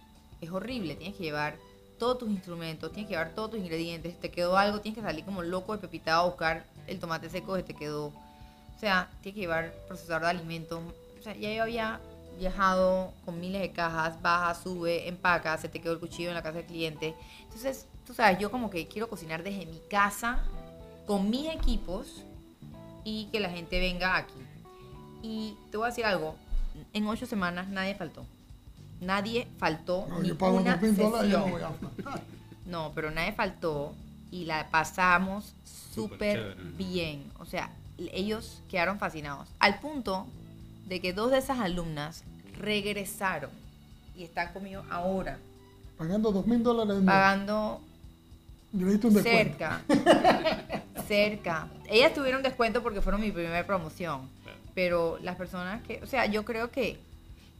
Es 0.43 0.51
horrible, 0.51 0.95
tienes 0.95 1.17
que 1.17 1.25
llevar 1.25 1.57
todos 1.99 2.19
tus 2.19 2.31
instrumentos, 2.31 2.93
tienes 2.93 3.09
que 3.09 3.15
llevar 3.15 3.35
todos 3.35 3.53
tus 3.53 3.61
ingredientes, 3.61 4.19
te 4.21 4.31
quedó 4.31 4.57
algo, 4.59 4.81
tienes 4.81 4.99
que 4.99 5.05
salir 5.05 5.25
como 5.25 5.43
loco 5.43 5.73
de 5.73 5.79
pepitado 5.79 6.23
a 6.23 6.27
buscar 6.27 6.65
el 6.87 6.99
tomate 7.01 7.29
seco 7.31 7.55
que 7.55 7.63
te 7.63 7.75
quedó. 7.75 8.13
O 8.81 8.83
sea, 8.83 9.11
tienes 9.21 9.35
que 9.35 9.41
llevar 9.43 9.75
procesador 9.89 10.23
de 10.23 10.29
alimentos. 10.29 10.81
O 11.19 11.23
sea, 11.23 11.37
ya 11.37 11.53
yo 11.53 11.65
había 11.65 12.01
viajado 12.39 13.13
con 13.27 13.39
miles 13.39 13.61
de 13.61 13.73
cajas, 13.73 14.23
baja, 14.23 14.55
sube, 14.55 15.07
empaca, 15.07 15.59
se 15.59 15.69
te 15.69 15.83
quedó 15.83 15.93
el 15.93 15.99
cuchillo 15.99 16.31
en 16.31 16.35
la 16.35 16.43
casa 16.43 16.57
del 16.57 16.67
cliente. 16.67 17.15
Entonces, 17.43 17.85
tú 18.07 18.15
sabes, 18.15 18.39
yo 18.39 18.51
como 18.51 18.71
que 18.71 18.89
quiero 18.89 19.07
cocinar 19.07 19.43
desde 19.43 19.67
mi 19.67 19.83
casa, 19.91 20.43
con 21.07 21.29
mis 21.29 21.53
equipos, 21.53 22.25
y 23.05 23.27
que 23.27 23.39
la 23.39 23.51
gente 23.51 23.79
venga 23.79 24.17
aquí. 24.17 24.41
Y 25.23 25.59
te 25.71 25.77
voy 25.77 25.85
a 25.85 25.89
decir 25.91 26.07
algo, 26.07 26.37
en 26.95 27.07
ocho 27.07 27.27
semanas 27.27 27.69
nadie 27.69 27.95
faltó. 27.95 28.25
Nadie 28.99 29.47
faltó. 29.59 30.07
No, 30.09 30.21
ni 30.21 30.29
yo 30.29 30.39
pago 30.39 30.57
una 30.57 30.81
sesión. 30.81 31.11
voy 31.51 31.61
a 31.61 31.69
faltar. 31.69 32.23
No, 32.65 32.93
pero 32.95 33.11
nadie 33.11 33.33
faltó 33.33 33.95
y 34.31 34.47
la 34.47 34.71
pasamos 34.71 35.53
Súper 35.65 36.57
bien. 36.79 37.31
O 37.39 37.45
sea, 37.45 37.71
ellos 38.13 38.63
quedaron 38.69 38.99
fascinados. 38.99 39.49
Al 39.59 39.81
punto 39.81 40.27
de 40.87 41.01
que 41.01 41.13
dos 41.13 41.31
de 41.31 41.39
esas 41.39 41.59
alumnas 41.59 42.25
regresaron 42.59 43.51
y 44.17 44.25
están 44.25 44.53
conmigo 44.53 44.83
ahora, 44.91 45.39
Pagando 45.97 46.33
dos 46.33 46.47
mil 46.47 46.63
dólares 46.63 47.03
pagando 47.05 47.79
Yo 48.73 48.87
un 48.87 48.93
descuento. 48.93 49.23
cerca. 49.23 49.83
cerca. 51.07 51.69
Ellas 51.87 52.15
tuvieron 52.15 52.43
descuento 52.43 52.83
porque 52.83 53.03
fueron 53.03 53.21
mi 53.21 53.31
primera 53.31 53.67
promoción. 53.67 54.29
Pero 54.75 55.19
las 55.21 55.37
personas 55.37 55.83
que, 55.83 56.01
o 56.03 56.07
sea, 56.07 56.25
yo 56.25 56.45
creo 56.47 56.71
que, 56.71 56.99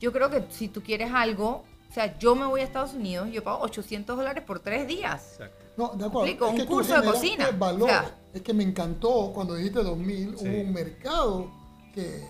yo 0.01 0.11
creo 0.11 0.31
que 0.31 0.45
si 0.51 0.69
tú 0.69 0.83
quieres 0.83 1.13
algo, 1.13 1.65
o 1.91 1.93
sea, 1.93 2.19
yo 2.19 2.35
me 2.35 2.47
voy 2.47 2.63
a 2.63 2.65
Estados 2.65 2.95
Unidos, 2.95 3.29
yo 3.31 3.45
pago 3.45 3.59
800 3.63 4.17
dólares 4.17 4.43
por 4.43 4.61
tres 4.61 4.87
días. 4.89 5.33
Exacto. 5.33 5.60
No, 5.77 5.89
de 5.89 6.05
acuerdo. 6.05 6.27
Explico, 6.27 6.49
un 6.51 6.59
tú 6.59 6.67
curso 6.67 7.01
de 7.01 7.07
cocina. 7.07 7.51
Valor. 7.53 7.83
O 7.89 7.93
sea- 7.93 8.17
es 8.33 8.43
que 8.43 8.53
me 8.55 8.63
encantó 8.63 9.33
cuando 9.35 9.55
dijiste 9.55 9.83
2000, 9.83 10.37
Sí. 10.39 10.47
hubo 10.49 10.61
un 10.61 10.73
mercado 10.73 11.51
que 11.95 12.25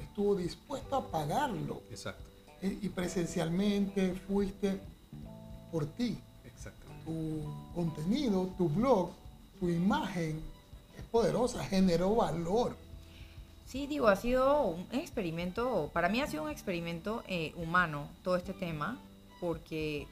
estuvo 0.00 0.34
dispuesto 0.36 0.96
a 0.96 1.10
pagarlo. 1.10 1.82
Exacto. 1.90 2.24
Y 2.62 2.86
y 2.86 2.88
presencialmente 2.88 4.14
fuiste 4.26 4.80
por 5.70 5.86
ti. 5.86 6.18
Exacto. 6.44 6.86
Tu 7.04 7.42
contenido, 7.74 8.48
tu 8.58 8.68
blog, 8.68 9.10
tu 9.60 9.68
imagen 9.68 10.40
es 10.98 11.04
poderosa, 11.04 11.64
generó 11.64 12.14
valor. 12.16 12.76
Sí, 13.66 13.86
digo, 13.86 14.08
ha 14.08 14.16
sido 14.16 14.62
un 14.62 14.86
experimento, 14.92 15.90
para 15.92 16.08
mí 16.08 16.20
ha 16.20 16.26
sido 16.26 16.44
un 16.44 16.50
experimento 16.50 17.22
eh, 17.28 17.52
humano 17.56 18.08
todo 18.22 18.36
este 18.36 18.52
tema, 18.52 18.98
porque 19.40 20.06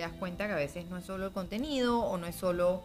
te 0.00 0.06
das 0.06 0.12
cuenta 0.18 0.46
que 0.46 0.54
a 0.54 0.56
veces 0.56 0.86
no 0.88 0.96
es 0.96 1.04
solo 1.04 1.26
el 1.26 1.32
contenido 1.32 2.00
o 2.00 2.16
no 2.16 2.26
es 2.26 2.34
solo 2.34 2.82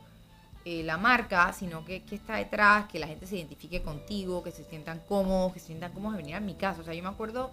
eh, 0.65 0.83
la 0.83 0.97
marca, 0.97 1.53
sino 1.53 1.85
que, 1.85 2.03
que 2.03 2.15
está 2.15 2.35
detrás, 2.35 2.87
que 2.89 2.99
la 2.99 3.07
gente 3.07 3.25
se 3.25 3.37
identifique 3.37 3.81
contigo, 3.81 4.43
que 4.43 4.51
se 4.51 4.65
sientan 4.65 4.99
cómodos, 5.07 5.53
que 5.53 5.59
se 5.61 5.67
sientan 5.67 5.93
cómodos 5.93 6.17
de 6.17 6.23
venir 6.23 6.35
a 6.35 6.41
mi 6.41 6.55
casa. 6.55 6.81
O 6.81 6.83
sea, 6.83 6.93
yo 6.93 7.01
me 7.01 7.07
acuerdo 7.07 7.51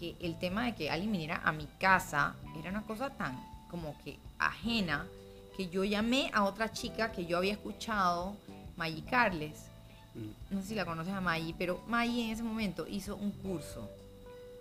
que 0.00 0.16
el 0.20 0.36
tema 0.38 0.64
de 0.64 0.74
que 0.74 0.90
alguien 0.90 1.12
viniera 1.12 1.40
a 1.44 1.52
mi 1.52 1.68
casa 1.78 2.34
era 2.58 2.70
una 2.70 2.82
cosa 2.82 3.10
tan 3.10 3.38
como 3.70 3.96
que 4.02 4.18
ajena, 4.40 5.06
que 5.56 5.68
yo 5.68 5.84
llamé 5.84 6.30
a 6.34 6.42
otra 6.42 6.72
chica 6.72 7.12
que 7.12 7.24
yo 7.26 7.36
había 7.38 7.52
escuchado, 7.52 8.36
Maggie 8.76 9.04
Carles, 9.04 9.66
Mm. 10.14 10.54
no 10.54 10.62
sé 10.62 10.68
si 10.68 10.74
la 10.76 10.84
conoces 10.84 11.12
a 11.12 11.20
Maggie, 11.20 11.56
pero 11.58 11.82
Maggie 11.88 12.26
en 12.26 12.30
ese 12.30 12.44
momento 12.44 12.86
hizo 12.88 13.16
un 13.16 13.32
curso 13.32 13.90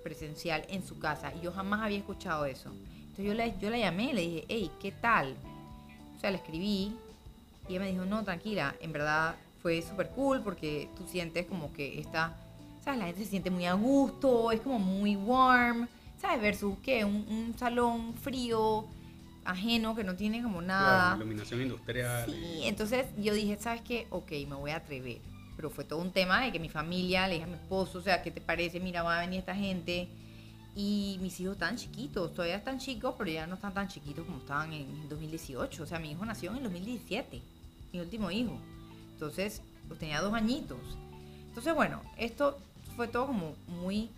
presencial 0.04 0.66
en 0.68 0.84
su 0.84 0.98
casa 0.98 1.32
y 1.36 1.42
yo 1.42 1.52
jamás 1.52 1.82
había 1.82 2.00
escuchado 2.00 2.46
eso. 2.46 2.72
Entonces 3.14 3.26
yo 3.28 3.34
la, 3.36 3.48
yo 3.60 3.70
la 3.70 3.78
llamé, 3.78 4.12
le 4.12 4.22
dije, 4.22 4.46
hey, 4.50 4.72
¿qué 4.82 4.92
tal? 4.92 5.36
O 6.18 6.20
sea, 6.20 6.32
le 6.32 6.38
escribí 6.38 6.96
y 7.68 7.70
ella 7.70 7.80
me 7.82 7.92
dijo, 7.92 8.06
no, 8.06 8.24
tranquila, 8.24 8.74
en 8.82 8.92
verdad 8.92 9.36
fue 9.62 9.84
súper 9.84 10.10
cool 10.10 10.42
porque 10.42 10.90
tú 10.98 11.06
sientes 11.08 11.46
como 11.46 11.72
que 11.74 12.00
esta, 12.00 12.36
¿sabes? 12.84 13.00
La 13.00 13.06
gente 13.06 13.24
se 13.24 13.30
siente 13.30 13.52
muy 13.52 13.68
a 13.68 13.74
gusto, 13.74 14.52
es 14.52 14.62
como 14.62 14.80
muy 14.80 15.16
warm, 15.16 15.88
¿sabes? 16.20 16.42
Versus 16.42 16.76
que 16.80 17.06
un, 17.06 17.28
un 17.30 17.54
salón 17.56 18.16
frío, 18.16 18.86
ajeno, 19.46 19.96
que 19.96 20.04
no 20.04 20.16
tiene 20.16 20.42
como 20.42 20.64
nada. 20.64 21.10
Claro, 21.10 21.18
iluminación 21.18 21.62
industrial. 21.62 22.26
Sí, 22.26 22.62
entonces 22.64 23.06
yo 23.20 23.36
dije, 23.36 23.58
¿sabes 23.60 23.82
qué? 23.82 24.08
Ok, 24.10 24.32
me 24.50 24.56
voy 24.56 24.72
a 24.72 24.78
atrever. 24.78 25.20
Pero 25.56 25.70
fue 25.70 25.84
todo 25.84 26.00
un 26.00 26.12
tema 26.12 26.42
de 26.42 26.52
que 26.52 26.58
mi 26.58 26.70
familia, 26.70 27.28
le 27.28 27.36
dije 27.36 27.44
a 27.46 27.48
mi 27.48 27.54
esposo, 27.54 28.00
o 28.00 28.02
sea, 28.02 28.24
¿qué 28.24 28.32
te 28.32 28.42
parece? 28.42 28.80
Mira, 28.80 29.04
va 29.04 29.20
a 29.20 29.22
venir 29.22 29.38
esta 29.40 29.54
gente. 29.54 30.08
Y 30.76 31.20
mis 31.22 31.40
hijos 31.40 31.54
están 31.54 31.78
chiquitos, 31.78 32.34
todavía 32.34 32.56
están 32.56 32.80
chicos, 32.80 33.14
pero 33.18 33.30
ya 33.30 33.46
no 33.46 33.56
están 33.56 33.74
tan 33.74 33.88
chiquitos 33.88 34.26
como 34.26 34.40
estaban 34.40 34.74
en 34.74 35.08
2018. 35.08 35.84
O 35.84 35.86
sea, 35.86 36.00
mi 36.00 36.12
hijo 36.12 36.26
nació 36.26 36.50
en 36.52 36.58
el 36.58 36.64
2017, 36.64 37.42
mi 37.92 38.00
último 38.00 38.32
hijo. 38.32 38.58
Entonces, 39.14 39.62
pues 39.88 40.00
tenía 40.00 40.22
dos 40.22 40.34
añitos. 40.34 40.80
Entonces, 41.48 41.76
bueno, 41.76 42.02
esto 42.18 42.58
fue 42.96 43.08
todo 43.08 43.28
como 43.28 43.56
muy, 43.68 44.10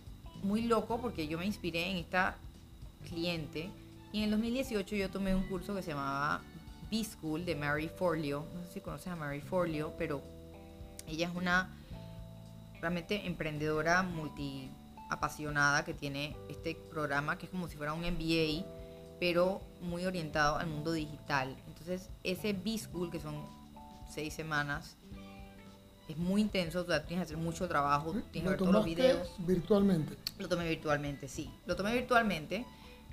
muy 0.42 0.62
loco 0.62 0.98
porque 0.98 1.28
yo 1.28 1.38
me 1.38 1.44
inspiré 1.44 1.90
en 1.90 1.98
esta 1.98 2.36
cliente. 3.08 3.68
Y 4.12 4.18
en 4.18 4.24
el 4.24 4.30
2018 4.30 4.96
yo 4.96 5.10
tomé 5.10 5.34
un 5.34 5.42
curso 5.48 5.74
que 5.74 5.82
se 5.82 5.90
llamaba 5.90 6.40
B-School 6.90 7.44
de 7.44 7.54
Mary 7.54 7.88
Forleo. 7.88 8.46
No 8.54 8.64
sé 8.64 8.74
si 8.74 8.80
conoces 8.80 9.08
a 9.08 9.16
Mary 9.16 9.42
Forleo, 9.42 9.92
pero 9.98 10.22
ella 11.06 11.28
es 11.28 11.34
una 11.34 11.68
realmente 12.80 13.26
emprendedora 13.26 14.02
multi 14.02 14.70
apasionada 15.10 15.84
que 15.84 15.94
tiene 15.94 16.36
este 16.48 16.76
programa 16.90 17.38
que 17.38 17.46
es 17.46 17.50
como 17.50 17.68
si 17.68 17.76
fuera 17.76 17.92
un 17.92 18.00
MBA, 18.00 18.64
pero 19.20 19.60
muy 19.80 20.04
orientado 20.04 20.56
al 20.56 20.66
mundo 20.66 20.92
digital. 20.92 21.56
Entonces, 21.66 22.10
ese 22.24 22.52
B-School, 22.52 23.10
que 23.10 23.20
son 23.20 23.46
seis 24.08 24.34
semanas, 24.34 24.96
es 26.08 26.16
muy 26.16 26.40
intenso, 26.40 26.82
o 26.82 26.84
sea, 26.84 27.04
tienes 27.04 27.26
que 27.26 27.34
hacer 27.34 27.44
mucho 27.44 27.66
trabajo, 27.66 28.12
tienes 28.30 28.32
que 28.32 28.48
ver 28.48 28.56
todos 28.58 28.72
los 28.72 28.84
videos. 28.84 29.34
virtualmente. 29.38 30.16
Lo 30.38 30.48
tomé 30.48 30.68
virtualmente, 30.68 31.28
sí. 31.28 31.50
Lo 31.66 31.74
tomé 31.74 31.92
virtualmente. 31.94 32.64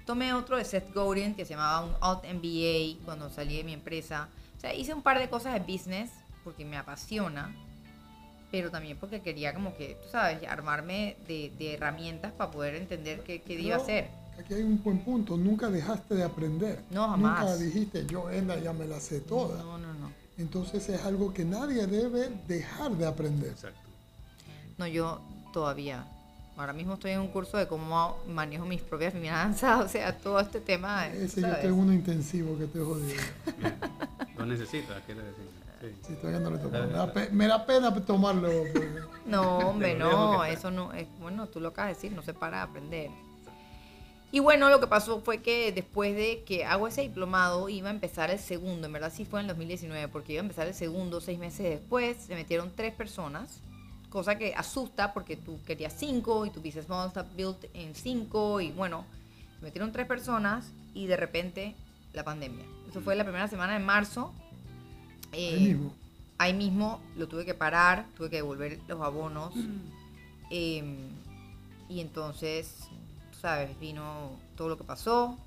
Tomé 0.05 0.33
otro 0.33 0.57
de 0.57 0.65
Seth 0.65 0.93
Godin 0.93 1.33
que 1.33 1.45
se 1.45 1.53
llamaba 1.53 1.85
un 1.85 1.95
Alt 2.01 2.25
MBA 2.25 3.03
cuando 3.05 3.29
salí 3.29 3.57
de 3.57 3.63
mi 3.63 3.73
empresa. 3.73 4.27
O 4.57 4.59
sea, 4.59 4.73
hice 4.73 4.93
un 4.93 5.01
par 5.01 5.17
de 5.17 5.29
cosas 5.29 5.53
de 5.53 5.59
business 5.59 6.11
porque 6.43 6.65
me 6.65 6.77
apasiona, 6.77 7.55
pero 8.53 8.69
también 8.69 8.97
porque 8.97 9.19
quería 9.19 9.51
como 9.51 9.75
que, 9.75 9.97
tú 9.99 10.09
sabes, 10.11 10.47
armarme 10.47 11.17
de, 11.27 11.51
de 11.57 11.73
herramientas 11.73 12.31
para 12.33 12.51
poder 12.51 12.75
entender 12.75 13.21
qué, 13.21 13.41
qué 13.41 13.53
iba 13.53 13.77
a 13.77 13.79
hacer. 13.79 14.09
Aquí 14.39 14.53
hay 14.53 14.61
un 14.61 14.79
buen 14.83 14.99
punto. 14.99 15.35
Nunca 15.35 15.71
dejaste 15.71 16.13
de 16.13 16.23
aprender. 16.23 16.83
No, 16.91 17.09
jamás. 17.09 17.39
Nunca 17.39 17.57
dijiste, 17.57 18.05
yo, 18.05 18.29
Ena, 18.29 18.55
ya 18.57 18.71
me 18.71 18.85
la 18.85 18.99
sé 18.99 19.21
toda. 19.21 19.57
No, 19.63 19.79
no, 19.79 19.95
no. 19.95 20.11
Entonces 20.37 20.87
es 20.87 21.01
algo 21.01 21.33
que 21.33 21.43
nadie 21.45 21.87
debe 21.87 22.29
dejar 22.47 22.91
de 22.91 23.07
aprender. 23.07 23.49
Exacto. 23.49 23.89
No, 24.77 24.85
yo 24.85 25.19
todavía. 25.51 26.05
Ahora 26.55 26.73
mismo 26.73 26.93
estoy 26.93 27.09
en 27.09 27.21
un 27.21 27.29
curso 27.29 27.57
de 27.57 27.67
cómo 27.67 28.19
manejo 28.27 28.67
mis 28.67 28.83
propias 28.83 29.13
finanzas, 29.13 29.79
o 29.83 29.89
sea, 29.89 30.15
todo 30.15 30.39
este 30.39 30.61
tema. 30.61 31.07
Ese 31.07 31.41
yo 31.41 31.55
tengo 31.55 31.77
uno 31.77 31.91
intensivo 31.91 32.55
que 32.59 32.67
te 32.67 32.77
jodido. 32.77 33.19
Bien. 33.57 33.73
Lo 34.37 34.45
necesitas, 34.45 35.01
quiere 35.07 35.23
decir. 35.23 35.62
Sí. 36.07 36.15
Todavía 36.15 36.39
no 36.39 36.49
le 36.51 36.57
tocó. 36.59 36.71
Me 36.77 36.87
da, 36.87 37.11
pe- 37.13 37.29
me 37.31 37.47
da 37.47 37.65
pena 37.65 37.93
tomarlo. 38.05 38.49
No, 39.25 39.57
hombre, 39.59 39.97
lo 39.97 40.09
no, 40.11 40.45
eso 40.45 40.71
no 40.71 40.93
es, 40.93 41.07
bueno, 41.19 41.47
tú 41.47 41.59
lo 41.59 41.69
acabas 41.69 41.89
de 41.91 41.95
decir, 41.95 42.11
no 42.13 42.21
se 42.21 42.33
para 42.33 42.57
de 42.57 42.63
aprender. 42.63 43.11
Y 44.31 44.39
bueno, 44.39 44.69
lo 44.69 44.79
que 44.79 44.87
pasó 44.87 45.19
fue 45.21 45.41
que 45.43 45.71
después 45.71 46.15
de 46.15 46.43
que 46.43 46.65
hago 46.65 46.87
ese 46.87 47.01
diplomado, 47.01 47.69
iba 47.69 47.89
a 47.89 47.91
empezar 47.91 48.31
el 48.31 48.39
segundo, 48.39 48.87
en 48.87 48.93
verdad 48.93 49.11
sí 49.13 49.25
fue 49.25 49.39
en 49.39 49.43
el 49.45 49.47
2019, 49.49 50.07
porque 50.07 50.33
iba 50.33 50.39
a 50.41 50.43
empezar 50.45 50.67
el 50.67 50.73
segundo 50.73 51.21
seis 51.21 51.37
meses 51.37 51.69
después, 51.69 52.17
se 52.17 52.33
metieron 52.33 52.71
tres 52.75 52.93
personas, 52.95 53.59
cosa 54.09 54.37
que 54.37 54.55
asusta 54.55 55.13
porque 55.13 55.35
tú 55.35 55.59
querías 55.65 55.93
cinco 55.95 56.45
y 56.47 56.49
tu 56.49 56.61
business 56.61 56.89
model 56.89 57.07
está 57.09 57.23
built 57.23 57.65
en 57.75 57.93
cinco 57.93 58.59
y 58.59 58.71
bueno, 58.71 59.05
se 59.59 59.65
metieron 59.65 59.91
tres 59.91 60.07
personas 60.07 60.71
y 60.95 61.05
de 61.05 61.15
repente 61.17 61.75
la 62.13 62.23
pandemia. 62.23 62.65
Eso 62.89 63.01
fue 63.01 63.15
la 63.15 63.23
primera 63.23 63.47
semana 63.47 63.73
de 63.73 63.79
marzo. 63.79 64.33
Ahí 65.33 65.45
Eh, 65.55 65.59
mismo. 65.73 65.93
ahí 66.37 66.53
mismo 66.53 67.01
lo 67.17 67.27
tuve 67.27 67.45
que 67.45 67.53
parar, 67.53 68.05
tuve 68.15 68.29
que 68.29 68.37
devolver 68.37 68.79
los 68.87 69.01
abonos. 69.01 69.53
eh, 70.51 70.83
y 71.89 71.99
entonces, 71.99 72.75
tú 73.31 73.39
sabes, 73.39 73.77
vino 73.79 74.31
todo 74.55 74.69
lo 74.69 74.77
que 74.77 74.83
pasó. 74.83 75.37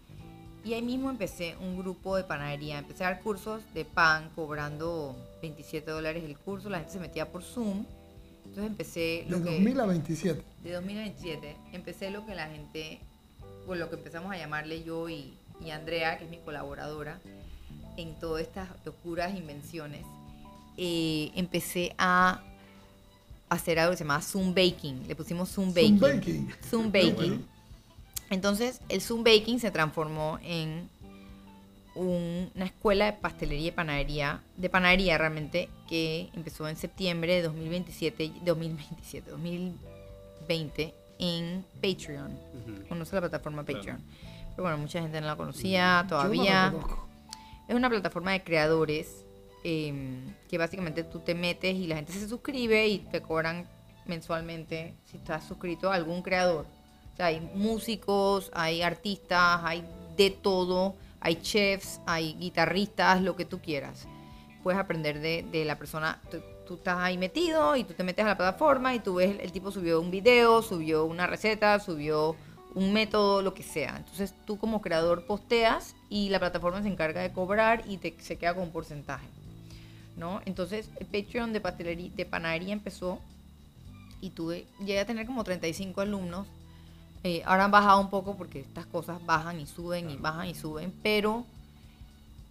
Y 0.64 0.75
ahí 0.75 0.83
mismo 0.83 1.11
empecé 1.11 1.57
un 1.61 1.78
grupo 1.78 2.16
de 2.16 2.25
panadería. 2.25 2.78
Empecé 2.78 3.05
a 3.05 3.11
dar 3.11 3.21
cursos 3.23 3.62
de 3.73 3.85
pan 3.85 4.31
cobrando 4.35 5.16
27 5.40 5.90
dólares 5.90 6.25
el 6.25 6.37
curso. 6.37 6.69
La 6.69 6.78
gente 6.78 6.93
se 6.95 6.99
metía 7.00 7.31
por 7.31 7.43
Zoom. 7.45 7.85
Entonces 8.45 8.66
empecé 8.66 9.25
De 9.28 9.31
lo 9.31 9.38
que... 9.45 9.50
2000 9.52 9.81
a 9.81 9.87
27. 9.87 10.43
de 10.64 10.73
2027 10.73 11.57
empecé 11.73 12.11
lo 12.11 12.25
que 12.26 12.35
la 12.35 12.49
gente, 12.49 12.99
bueno, 13.66 13.85
lo 13.85 13.90
que 13.90 13.97
empezamos 13.97 14.33
a 14.33 14.38
llamarle 14.38 14.83
yo 14.83 15.09
y, 15.09 15.35
y 15.64 15.71
Andrea, 15.71 16.19
que 16.19 16.25
es 16.25 16.31
mi 16.31 16.38
colaboradora, 16.38 17.21
en 17.97 18.15
todas 18.17 18.43
estas 18.43 18.69
locuras, 18.85 19.35
invenciones, 19.35 20.05
eh, 20.76 21.31
empecé 21.35 21.95
a 21.99 22.41
hacer 23.49 23.79
algo 23.79 23.93
que 23.93 23.97
se 23.99 24.05
llama 24.05 24.21
Zoom 24.23 24.55
Baking. 24.55 25.07
Le 25.09 25.15
pusimos 25.15 25.49
Zoom 25.50 25.73
Zoom 25.73 25.99
Baking. 26.00 26.49
Zoom 26.69 26.93
Baking. 26.93 27.15
bueno. 27.15 27.38
Entonces, 28.31 28.81
el 28.88 29.00
Zoom 29.00 29.23
Baking 29.23 29.59
se 29.61 29.71
transformó 29.71 30.38
en 30.43 30.88
un- 31.95 32.50
una 32.55 32.65
escuela 32.67 33.07
de 33.07 33.12
pastelería 33.15 33.69
y 33.69 33.71
panadería, 33.71 34.43
de 34.57 34.69
panadería 34.69 35.17
realmente, 35.17 35.69
que 35.88 36.29
empezó 36.35 36.69
en 36.69 36.76
septiembre 36.76 37.35
de 37.37 37.43
2027, 37.43 38.33
2027, 38.45 39.31
2020 39.31 40.93
en 41.19 41.65
Patreon. 41.81 42.38
Conoce 42.88 43.15
la 43.15 43.21
plataforma 43.23 43.65
Claro. 43.65 43.79
Patreon. 43.79 44.03
Pero 44.50 44.62
bueno, 44.65 44.79
mucha 44.79 45.00
gente 45.00 45.21
no 45.21 45.26
la 45.29 45.37
conocía 45.37 45.79
Yo 45.79 46.17
no 46.17 46.23
la 46.25 46.29
todavía. 46.29 46.71
conozco. 46.73 47.06
Es 47.68 47.75
una 47.75 47.90
plataforma 47.90 48.32
de 48.32 48.42
creadores 48.44 49.25
eh, 49.64 49.92
que 50.49 50.58
básicamente 50.58 51.02
tú 51.02 51.20
te 51.20 51.35
metes 51.35 51.75
y 51.75 51.87
la 51.87 51.96
gente 51.96 52.12
se 52.12 52.28
suscribe 52.28 52.87
y 52.87 52.99
te 52.99 53.20
cobran 53.20 53.66
mensualmente 54.04 54.94
si 55.04 55.16
estás 55.16 55.46
suscrito 55.46 55.90
a 55.90 55.96
algún 55.96 56.23
creador. 56.23 56.66
O 57.12 57.16
sea, 57.16 57.26
hay 57.26 57.40
músicos, 57.54 58.50
hay 58.54 58.82
artistas, 58.82 59.61
hay 59.64 59.85
de 60.16 60.30
todo, 60.30 60.94
hay 61.20 61.37
chefs, 61.37 62.00
hay 62.06 62.35
guitarristas, 62.35 63.20
lo 63.23 63.35
que 63.35 63.44
tú 63.44 63.61
quieras. 63.61 64.06
Puedes 64.62 64.80
aprender 64.80 65.20
de, 65.20 65.44
de 65.50 65.64
la 65.64 65.76
persona, 65.78 66.20
tú, 66.30 66.38
tú 66.66 66.75
estás 66.75 66.99
ahí 66.99 67.18
metido 67.18 67.75
y 67.75 67.85
tú 67.85 67.94
te 67.94 68.04
metes 68.04 68.25
a 68.25 68.28
la 68.28 68.37
plataforma 68.37 68.94
y 68.94 69.00
tú 69.00 69.16
ves 69.16 69.37
el 69.40 69.50
tipo 69.50 69.73
subió 69.73 70.00
un 70.00 70.11
video, 70.11 70.62
subió 70.62 71.04
una 71.04 71.26
receta, 71.26 71.80
subió 71.80 72.37
un 72.76 72.92
método, 72.92 73.42
lo 73.42 73.54
que 73.54 73.64
sea. 73.64 73.97
Entonces 73.97 74.35
tú 74.47 74.59
como 74.59 74.83
creador 74.83 75.26
posteas 75.26 75.97
y 76.11 76.28
la 76.28 76.38
plataforma 76.38 76.83
se 76.83 76.88
encarga 76.88 77.23
de 77.23 77.33
cobrar 77.33 77.83
y 77.88 77.97
te, 77.97 78.14
se 78.21 78.37
queda 78.37 78.52
con 78.54 78.64
un 78.64 78.71
porcentaje. 78.71 79.26
¿no? 80.16 80.42
Entonces 80.45 80.90
el 81.00 81.06
Patreon 81.06 81.54
de, 81.54 81.62
pastelería, 81.62 82.11
de 82.14 82.26
panadería 82.26 82.75
empezó 82.75 83.18
y 84.21 84.28
tuve, 84.30 84.66
llegué 84.78 85.00
a 85.00 85.06
tener 85.06 85.26
como 85.26 85.42
35 85.42 86.02
alumnos. 86.02 86.47
Eh, 87.25 87.42
ahora 87.47 87.64
han 87.64 87.71
bajado 87.71 87.99
un 87.99 88.11
poco 88.11 88.37
porque 88.37 88.61
estas 88.61 88.85
cosas 88.85 89.25
bajan 89.25 89.59
y 89.59 89.66
suben 89.66 90.11
y 90.11 90.16
bajan 90.16 90.47
y 90.47 90.54
suben, 90.54 90.92
pero 91.02 91.47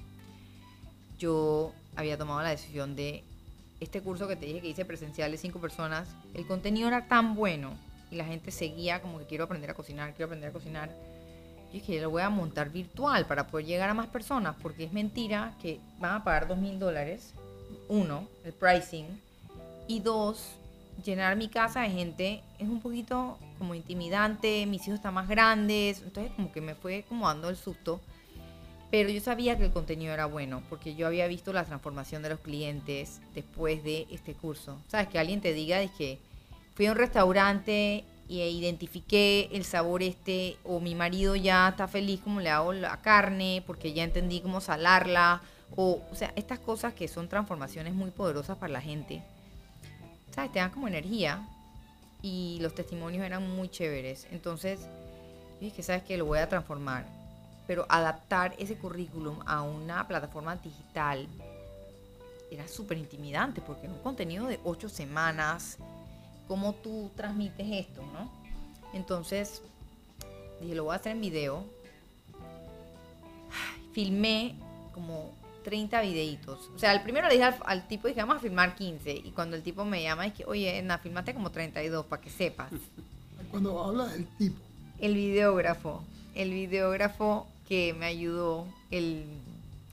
yo 1.22 1.72
había 1.94 2.18
tomado 2.18 2.42
la 2.42 2.50
decisión 2.50 2.96
de 2.96 3.22
este 3.78 4.00
curso 4.00 4.26
que 4.26 4.34
te 4.34 4.46
dije 4.46 4.60
que 4.60 4.68
hice 4.68 4.84
presencial 4.84 5.30
de 5.30 5.38
cinco 5.38 5.60
personas, 5.60 6.08
el 6.34 6.46
contenido 6.46 6.88
era 6.88 7.06
tan 7.06 7.34
bueno 7.34 7.74
y 8.10 8.16
la 8.16 8.24
gente 8.24 8.50
seguía 8.50 9.00
como 9.00 9.18
que 9.20 9.26
quiero 9.26 9.44
aprender 9.44 9.70
a 9.70 9.74
cocinar, 9.74 10.10
quiero 10.14 10.26
aprender 10.26 10.50
a 10.50 10.52
cocinar. 10.52 10.90
Yo 11.68 11.74
dije, 11.74 12.00
lo 12.00 12.10
voy 12.10 12.22
a 12.22 12.28
montar 12.28 12.70
virtual 12.70 13.26
para 13.26 13.46
poder 13.46 13.66
llegar 13.66 13.88
a 13.88 13.94
más 13.94 14.08
personas, 14.08 14.56
porque 14.60 14.84
es 14.84 14.92
mentira 14.92 15.54
que 15.62 15.80
van 15.98 16.16
a 16.16 16.24
pagar 16.24 16.48
dos 16.48 16.58
mil 16.58 16.78
dólares, 16.78 17.32
uno, 17.88 18.28
el 18.44 18.52
pricing, 18.52 19.06
y 19.88 20.00
dos, 20.00 20.50
llenar 21.04 21.36
mi 21.36 21.48
casa 21.48 21.82
de 21.82 21.90
gente 21.90 22.42
es 22.58 22.68
un 22.68 22.80
poquito 22.80 23.38
como 23.58 23.74
intimidante, 23.74 24.66
mis 24.66 24.82
hijos 24.82 24.96
están 24.96 25.14
más 25.14 25.28
grandes, 25.28 26.02
entonces 26.02 26.32
como 26.34 26.52
que 26.52 26.60
me 26.60 26.74
fue 26.74 27.04
como 27.08 27.28
dando 27.28 27.48
el 27.48 27.56
susto. 27.56 28.00
Pero 28.92 29.08
yo 29.08 29.22
sabía 29.22 29.56
que 29.56 29.64
el 29.64 29.72
contenido 29.72 30.12
era 30.12 30.26
bueno, 30.26 30.62
porque 30.68 30.94
yo 30.94 31.06
había 31.06 31.26
visto 31.26 31.54
la 31.54 31.64
transformación 31.64 32.22
de 32.22 32.28
los 32.28 32.40
clientes 32.40 33.22
después 33.34 33.82
de 33.82 34.06
este 34.10 34.34
curso. 34.34 34.76
¿Sabes? 34.88 35.08
Que 35.08 35.18
alguien 35.18 35.40
te 35.40 35.54
diga, 35.54 35.80
es 35.80 35.90
que 35.92 36.18
fui 36.74 36.84
a 36.84 36.92
un 36.92 36.98
restaurante 36.98 38.04
y 38.28 38.42
identifiqué 38.42 39.48
el 39.52 39.64
sabor 39.64 40.02
este, 40.02 40.58
o 40.62 40.78
mi 40.78 40.94
marido 40.94 41.36
ya 41.36 41.70
está 41.70 41.88
feliz 41.88 42.20
como 42.20 42.42
le 42.42 42.50
hago 42.50 42.74
la 42.74 43.00
carne, 43.00 43.64
porque 43.66 43.94
ya 43.94 44.04
entendí 44.04 44.42
cómo 44.42 44.60
salarla, 44.60 45.40
o, 45.74 46.02
o 46.12 46.14
sea, 46.14 46.34
estas 46.36 46.58
cosas 46.58 46.92
que 46.92 47.08
son 47.08 47.28
transformaciones 47.28 47.94
muy 47.94 48.10
poderosas 48.10 48.58
para 48.58 48.74
la 48.74 48.82
gente. 48.82 49.22
¿Sabes? 50.34 50.52
Te 50.52 50.58
dan 50.58 50.70
como 50.70 50.86
energía 50.86 51.48
y 52.20 52.58
los 52.60 52.74
testimonios 52.74 53.24
eran 53.24 53.56
muy 53.56 53.70
chéveres. 53.70 54.26
Entonces, 54.32 54.80
dije, 55.62 55.82
¿sabes 55.82 56.02
qué? 56.02 56.18
Lo 56.18 56.26
voy 56.26 56.40
a 56.40 56.48
transformar 56.50 57.21
pero 57.72 57.86
adaptar 57.88 58.54
ese 58.58 58.76
currículum 58.76 59.38
a 59.46 59.62
una 59.62 60.06
plataforma 60.06 60.56
digital 60.56 61.26
era 62.50 62.68
súper 62.68 62.98
intimidante 62.98 63.62
porque 63.62 63.86
era 63.86 63.94
un 63.94 64.02
contenido 64.02 64.46
de 64.46 64.60
ocho 64.62 64.90
semanas, 64.90 65.78
cómo 66.48 66.74
tú 66.74 67.10
transmites 67.16 67.66
esto, 67.66 68.02
¿no? 68.12 68.30
Entonces 68.92 69.62
dije, 70.60 70.74
lo 70.74 70.84
voy 70.84 70.92
a 70.92 70.96
hacer 70.96 71.12
en 71.12 71.22
video. 71.22 71.64
Filmé 73.94 74.54
como 74.92 75.30
30 75.64 75.98
videitos. 76.02 76.68
O 76.76 76.78
sea, 76.78 76.92
el 76.92 77.00
primero 77.00 77.26
le 77.28 77.32
dije 77.32 77.44
al, 77.44 77.56
al 77.64 77.88
tipo, 77.88 78.06
dije, 78.06 78.20
vamos 78.20 78.36
a 78.36 78.40
filmar 78.40 78.74
15. 78.74 79.14
Y 79.14 79.30
cuando 79.30 79.56
el 79.56 79.62
tipo 79.62 79.86
me 79.86 80.02
llama, 80.02 80.24
dije, 80.24 80.44
oye, 80.46 80.76
Edna, 80.76 80.98
filmaste 80.98 81.32
como 81.32 81.50
32 81.50 82.04
para 82.04 82.20
que 82.20 82.28
sepas. 82.28 82.70
Cuando 83.50 83.82
habla 83.82 84.08
del 84.08 84.26
tipo, 84.36 84.60
El 84.98 85.14
videógrafo, 85.14 86.02
el 86.34 86.50
videógrafo 86.50 87.46
que 87.72 87.94
me 87.94 88.04
ayudó, 88.04 88.66
el, 88.90 89.24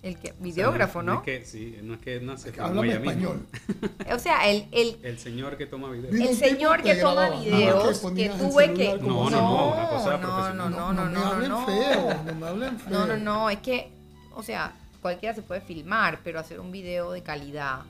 el 0.04 0.20
que, 0.20 0.34
videógrafo, 0.38 1.00
O 1.00 1.02
sea, 1.02 1.14
¿no? 1.14 1.20
es 1.20 1.24
que, 1.24 1.46
sí, 1.46 1.78
no 1.82 1.94
es 1.94 2.02
que 2.02 2.20
no 2.20 2.36
háblame 2.62 2.90
ella 2.90 3.00
misma. 3.00 3.12
español. 3.14 3.48
O 4.14 4.20
sea, 4.20 4.50
el, 4.50 4.68
el, 4.74 4.98
El 5.02 5.18
señor 5.18 5.56
que 5.56 5.66
toma 5.66 5.90
video. 5.90 6.12
Vino 6.12 6.30
el 6.30 6.36
señor 6.36 6.84
que 6.84 6.96
toma 6.96 7.30
videos, 7.40 8.00
que 8.14 8.30
tuve 8.32 8.74
que... 8.74 8.98
No, 8.98 9.30
no, 9.30 9.30
no, 9.30 9.74
una 9.74 9.88
cosa 9.88 10.18
no, 10.18 10.54
no, 10.56 10.70
no, 10.70 10.92
no, 10.92 11.06
me 11.06 11.12
no, 11.14 11.26
hablen 11.26 11.50
no. 11.50 11.66
feo, 11.66 12.24
no 12.26 12.36
me 12.36 12.48
hablen 12.48 12.80
feo. 12.82 12.90
No, 12.92 13.08
no, 13.08 13.16
no, 13.16 13.50
es 13.50 13.60
que, 13.60 13.90
o 14.36 14.44
sea, 14.44 14.76
cualquiera 15.02 15.34
se 15.34 15.42
puede 15.42 15.62
filmar, 15.62 16.20
pero 16.22 16.38
hacer 16.42 16.60
un 16.60 16.74
video 16.74 17.14
de 17.14 17.24
calidad 17.24 17.84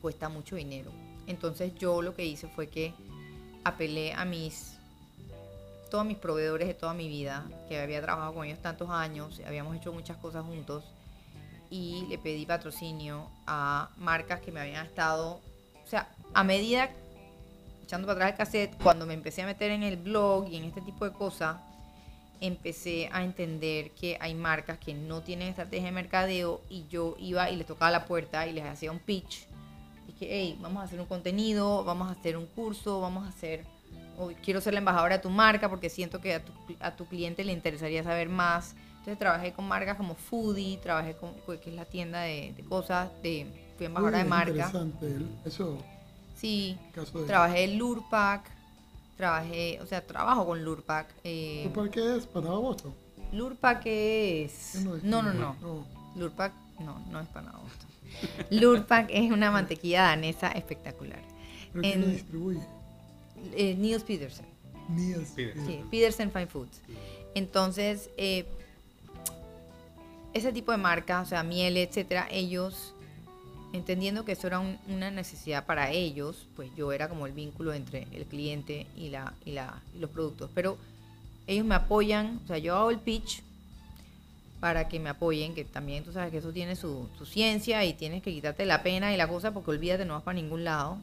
cuesta 0.00 0.28
mucho 0.28 0.54
dinero. 0.54 0.92
Entonces 1.26 1.74
yo 1.74 2.00
lo 2.00 2.14
que 2.14 2.24
hice 2.24 2.46
fue 2.46 2.68
que 2.68 2.94
apelé 3.64 4.12
a 4.12 4.24
mis 4.24 4.77
todos 5.90 6.04
mis 6.04 6.18
proveedores 6.18 6.68
de 6.68 6.74
toda 6.74 6.94
mi 6.94 7.08
vida, 7.08 7.46
que 7.68 7.80
había 7.80 8.00
trabajado 8.00 8.34
con 8.34 8.46
ellos 8.46 8.60
tantos 8.60 8.90
años, 8.90 9.40
habíamos 9.46 9.76
hecho 9.76 9.92
muchas 9.92 10.16
cosas 10.16 10.44
juntos, 10.44 10.84
y 11.70 12.06
le 12.08 12.18
pedí 12.18 12.46
patrocinio 12.46 13.28
a 13.46 13.90
marcas 13.96 14.40
que 14.40 14.52
me 14.52 14.60
habían 14.60 14.86
estado, 14.86 15.40
o 15.84 15.86
sea, 15.86 16.08
a 16.34 16.44
medida 16.44 16.90
echando 17.82 18.06
para 18.06 18.26
atrás 18.26 18.32
el 18.32 18.36
cassette, 18.36 18.82
cuando 18.82 19.06
me 19.06 19.14
empecé 19.14 19.42
a 19.42 19.46
meter 19.46 19.70
en 19.70 19.82
el 19.82 19.96
blog 19.96 20.46
y 20.48 20.56
en 20.56 20.64
este 20.64 20.82
tipo 20.82 21.06
de 21.06 21.12
cosas, 21.12 21.56
empecé 22.40 23.08
a 23.12 23.24
entender 23.24 23.92
que 23.92 24.18
hay 24.20 24.34
marcas 24.34 24.78
que 24.78 24.92
no 24.92 25.22
tienen 25.22 25.48
estrategia 25.48 25.86
de 25.86 25.92
mercadeo 25.92 26.60
y 26.68 26.86
yo 26.88 27.16
iba 27.18 27.50
y 27.50 27.56
les 27.56 27.66
tocaba 27.66 27.90
la 27.90 28.04
puerta 28.04 28.46
y 28.46 28.52
les 28.52 28.64
hacía 28.64 28.92
un 28.92 28.98
pitch. 28.98 29.46
Que, 30.18 30.26
hey, 30.28 30.58
vamos 30.60 30.82
a 30.82 30.86
hacer 30.86 31.00
un 31.00 31.06
contenido, 31.06 31.84
vamos 31.84 32.08
a 32.08 32.12
hacer 32.12 32.36
un 32.36 32.46
curso, 32.46 33.00
vamos 33.00 33.24
a 33.24 33.28
hacer, 33.28 33.64
o 34.18 34.30
quiero 34.42 34.60
ser 34.60 34.72
la 34.74 34.80
embajadora 34.80 35.16
de 35.16 35.22
tu 35.22 35.30
marca 35.30 35.68
porque 35.68 35.88
siento 35.90 36.20
que 36.20 36.34
a 36.34 36.44
tu, 36.44 36.52
a 36.80 36.96
tu 36.96 37.06
cliente 37.06 37.44
le 37.44 37.52
interesaría 37.52 38.02
saber 38.02 38.28
más. 38.28 38.74
Entonces 38.98 39.18
trabajé 39.18 39.52
con 39.52 39.66
marcas 39.68 39.96
como 39.96 40.14
Foodie, 40.14 40.76
trabajé 40.78 41.14
con, 41.16 41.32
que 41.60 41.70
es 41.70 41.74
la 41.76 41.84
tienda 41.84 42.22
de, 42.22 42.52
de 42.56 42.62
cosas, 42.64 43.08
de, 43.22 43.46
fui 43.76 43.86
embajadora 43.86 44.18
Uy, 44.18 44.24
de 44.24 44.28
marca. 44.28 44.50
Interesante, 44.50 45.16
eso, 45.44 45.78
Sí, 46.36 46.76
caso 46.94 47.20
de... 47.20 47.26
trabajé 47.26 47.64
en 47.64 47.78
Lurpac, 47.78 48.42
trabajé, 49.16 49.80
o 49.82 49.86
sea, 49.86 50.06
trabajo 50.06 50.46
con 50.46 50.62
Lurpac. 50.64 51.08
Eh, 51.24 51.70
¿Por 51.74 51.90
qué 51.90 52.16
es 52.16 52.26
para 52.26 52.50
Boston? 52.50 52.94
Lurpac 53.32 53.82
es... 53.86 54.74
Es 54.76 54.84
No, 55.02 55.22
no, 55.22 55.32
que- 55.32 55.38
no. 55.38 55.84
Lurpac, 56.16 56.52
no, 56.80 56.98
no 57.10 57.20
es 57.20 57.28
para 57.28 57.50
Boston. 57.52 57.88
Lurpac 58.50 59.08
es 59.10 59.30
una 59.30 59.50
mantequilla 59.50 60.02
danesa 60.02 60.48
espectacular. 60.52 61.20
¿Pero 61.72 61.82
quién 61.82 62.02
En- 62.04 62.12
distribuye? 62.12 62.60
Eh, 63.54 63.74
Niels 63.78 64.02
Petersen. 64.04 64.46
Niels. 64.88 65.30
Petersen. 65.30 65.66
Sí, 65.66 65.80
Petersen 65.90 66.30
Fine 66.32 66.46
Foods. 66.46 66.80
Entonces, 67.34 68.10
eh, 68.16 68.46
ese 70.34 70.52
tipo 70.52 70.72
de 70.72 70.78
marcas, 70.78 71.26
o 71.26 71.28
sea, 71.30 71.42
miel, 71.42 71.76
etcétera, 71.76 72.28
ellos, 72.30 72.94
entendiendo 73.72 74.24
que 74.24 74.32
eso 74.32 74.46
era 74.46 74.60
un- 74.60 74.78
una 74.88 75.10
necesidad 75.10 75.66
para 75.66 75.90
ellos, 75.90 76.46
pues 76.56 76.70
yo 76.76 76.92
era 76.92 77.08
como 77.08 77.26
el 77.26 77.32
vínculo 77.32 77.72
entre 77.74 78.06
el 78.12 78.24
cliente 78.26 78.86
y, 78.96 79.08
la, 79.10 79.34
y, 79.44 79.52
la, 79.52 79.82
y 79.94 79.98
los 79.98 80.10
productos. 80.10 80.50
Pero 80.54 80.78
ellos 81.46 81.64
me 81.64 81.74
apoyan, 81.74 82.40
o 82.44 82.46
sea, 82.46 82.58
yo 82.58 82.76
hago 82.76 82.90
el 82.90 82.98
pitch 82.98 83.42
para 84.60 84.88
que 84.88 84.98
me 84.98 85.08
apoyen, 85.10 85.54
que 85.54 85.64
también 85.64 86.02
tú 86.04 86.12
sabes 86.12 86.30
que 86.32 86.38
eso 86.38 86.52
tiene 86.52 86.76
su, 86.76 87.08
su 87.16 87.26
ciencia 87.26 87.84
y 87.84 87.94
tienes 87.94 88.22
que 88.22 88.32
quitarte 88.32 88.66
la 88.66 88.82
pena 88.82 89.14
y 89.14 89.16
la 89.16 89.28
cosa 89.28 89.52
porque 89.52 89.70
olvídate, 89.70 90.04
no 90.04 90.14
vas 90.14 90.22
para 90.24 90.34
ningún 90.40 90.64
lado. 90.64 90.98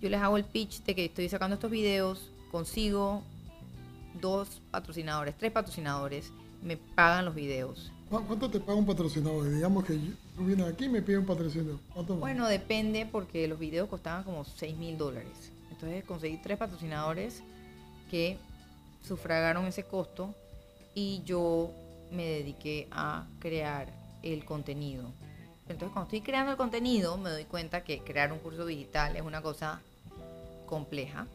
Yo 0.00 0.08
les 0.08 0.20
hago 0.20 0.36
el 0.36 0.44
pitch 0.44 0.82
de 0.84 0.94
que 0.94 1.06
estoy 1.06 1.28
sacando 1.28 1.54
estos 1.54 1.70
videos, 1.70 2.30
consigo 2.50 3.22
dos 4.20 4.60
patrocinadores, 4.70 5.34
tres 5.36 5.52
patrocinadores, 5.52 6.32
me 6.62 6.76
pagan 6.76 7.24
los 7.24 7.34
videos. 7.34 7.90
¿Cu- 8.10 8.24
¿Cuánto 8.26 8.50
te 8.50 8.60
paga 8.60 8.74
un 8.78 8.86
patrocinador? 8.86 9.48
Digamos 9.50 9.84
que 9.84 9.94
tú 10.36 10.44
vienes 10.44 10.66
aquí 10.66 10.84
y 10.84 10.88
me 10.88 11.02
pides 11.02 11.20
un 11.20 11.26
patrocinador. 11.26 11.78
Bueno, 12.20 12.46
depende 12.46 13.06
porque 13.06 13.48
los 13.48 13.58
videos 13.58 13.88
costaban 13.88 14.22
como 14.24 14.44
6 14.44 14.76
mil 14.76 14.96
dólares. 14.96 15.50
Entonces 15.70 16.04
conseguí 16.04 16.38
tres 16.38 16.56
patrocinadores 16.58 17.42
que 18.10 18.38
sufragaron 19.06 19.66
ese 19.66 19.82
costo 19.84 20.34
y 20.94 21.22
yo 21.24 21.70
me 22.12 22.24
dediqué 22.24 22.88
a 22.90 23.26
crear 23.40 23.88
el 24.22 24.44
contenido. 24.44 25.04
Entonces, 25.68 25.92
cuando 25.92 26.04
estoy 26.04 26.20
creando 26.20 26.52
el 26.52 26.56
contenido, 26.56 27.16
me 27.18 27.30
doy 27.30 27.44
cuenta 27.44 27.82
que 27.82 28.00
crear 28.00 28.32
un 28.32 28.38
curso 28.38 28.64
digital 28.64 29.16
es 29.16 29.22
una 29.22 29.42
cosa 29.42 29.80
compleja. 30.66 31.26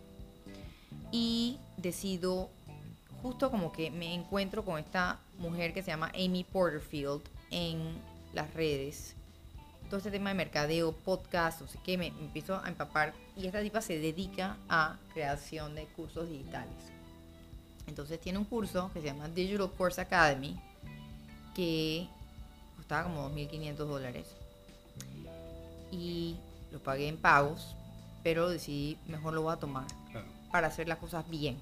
Y 1.12 1.60
decido, 1.78 2.50
justo 3.22 3.52
como 3.52 3.72
que 3.72 3.92
me 3.92 4.14
encuentro 4.14 4.64
con 4.64 4.80
esta 4.80 5.20
mujer 5.38 5.74
que 5.74 5.84
se 5.84 5.92
llama 5.92 6.12
Amy 6.16 6.46
Porterfield 6.46 7.22
en 7.50 7.98
las 8.34 8.54
redes. 8.54 9.16
Todo 9.90 9.98
este 9.98 10.12
tema 10.12 10.30
de 10.30 10.36
mercadeo, 10.36 10.94
podcast, 10.94 11.60
no 11.60 11.68
sé 11.68 11.78
qué, 11.84 11.98
me, 11.98 12.12
me 12.12 12.22
empiezo 12.26 12.56
a 12.56 12.70
empapar. 12.70 13.14
Y 13.36 13.48
esta 13.48 13.62
tipa 13.62 13.82
se 13.82 14.00
dedica 14.00 14.56
a 14.70 14.98
creación 15.14 15.76
de 15.76 15.86
cursos 15.88 16.30
digitales. 16.30 16.74
Entonces 17.88 18.22
tiene 18.22 18.40
un 18.40 18.46
curso 18.46 18.90
que 18.94 19.02
se 19.02 19.08
llama 19.08 19.28
Digital 19.28 19.70
Course 19.78 20.00
Academy, 20.00 20.58
que 21.54 22.08
costaba 22.92 23.04
como 23.04 23.30
2.500 23.30 23.76
dólares. 23.78 24.28
Y 25.92 26.36
lo 26.72 26.80
pagué 26.80 27.08
en 27.08 27.18
pagos, 27.18 27.76
pero 28.22 28.50
decidí, 28.50 28.98
mejor 29.08 29.34
lo 29.34 29.44
voy 29.44 29.54
a 29.54 29.58
tomar 29.58 29.86
Claro. 30.12 30.28
para 30.52 30.68
hacer 30.68 30.88
las 30.90 30.98
cosas 30.98 31.28
bien. 31.30 31.58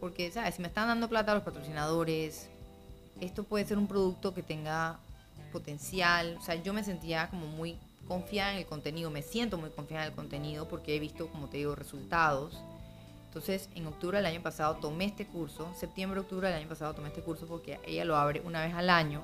Porque, 0.00 0.30
¿sabes? 0.30 0.54
Si 0.54 0.62
me 0.62 0.68
están 0.68 0.86
dando 0.86 1.08
plata 1.08 1.32
a 1.32 1.34
los 1.34 1.42
patrocinadores, 1.44 2.48
esto 3.20 3.42
puede 3.42 3.66
ser 3.66 3.78
un 3.78 3.88
producto 3.88 4.32
que 4.32 4.44
tenga 4.44 4.98
potencial. 5.52 6.36
O 6.40 6.44
sea, 6.44 6.54
yo 6.54 6.72
me 6.72 6.84
sentía 6.84 7.28
como 7.30 7.46
muy 7.46 7.76
confiada 8.06 8.52
en 8.52 8.58
el 8.58 8.66
contenido, 8.66 9.10
me 9.10 9.22
siento 9.22 9.58
muy 9.58 9.70
confiada 9.70 10.04
en 10.04 10.10
el 10.10 10.16
contenido 10.16 10.68
porque 10.68 10.94
he 10.94 11.00
visto, 11.00 11.26
como 11.28 11.48
te 11.48 11.56
digo, 11.56 11.74
resultados. 11.74 12.56
Entonces, 13.26 13.68
en 13.74 13.88
octubre 13.88 14.18
del 14.18 14.26
año 14.26 14.40
pasado 14.40 14.76
tomé 14.76 15.06
este 15.06 15.26
curso, 15.26 15.68
septiembre, 15.74 16.20
octubre 16.20 16.46
del 16.48 16.58
año 16.58 16.68
pasado 16.68 16.94
tomé 16.94 17.08
este 17.08 17.22
curso 17.22 17.46
porque 17.46 17.80
ella 17.84 18.04
lo 18.04 18.16
abre 18.16 18.40
una 18.44 18.64
vez 18.64 18.72
al 18.74 18.88
año 18.88 19.20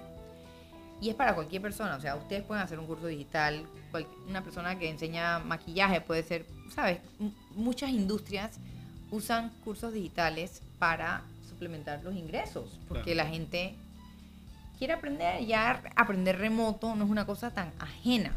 y 1.05 1.11
es 1.11 1.15
para 1.15 1.35
cualquier 1.35 1.61
persona, 1.61 1.97
o 1.97 2.01
sea, 2.01 2.17
ustedes 2.17 2.43
pueden 2.45 2.63
hacer 2.63 2.79
un 2.79 2.87
curso 2.87 3.07
digital, 3.07 3.67
cual- 3.91 4.07
una 4.27 4.43
persona 4.43 4.79
que 4.79 4.89
enseña 4.89 5.39
maquillaje 5.39 6.01
puede 6.01 6.23
ser, 6.23 6.47
¿sabes? 6.75 6.99
M- 7.21 7.31
muchas 7.55 7.91
industrias 7.91 8.59
usan 9.11 9.51
cursos 9.65 9.93
digitales 9.93 10.63
para 10.79 11.23
suplementar 11.49 12.03
los 12.03 12.15
ingresos, 12.15 12.79
porque 12.89 13.13
Claro. 13.13 13.29
la 13.29 13.35
gente 13.35 13.75
quiere 14.79 14.95
aprender, 14.95 15.45
ya 15.45 15.83
aprender 15.95 16.39
remoto 16.39 16.95
no 16.97 17.05
es 17.05 17.11
una 17.11 17.27
cosa 17.27 17.51
tan 17.53 17.71
ajena. 17.79 18.33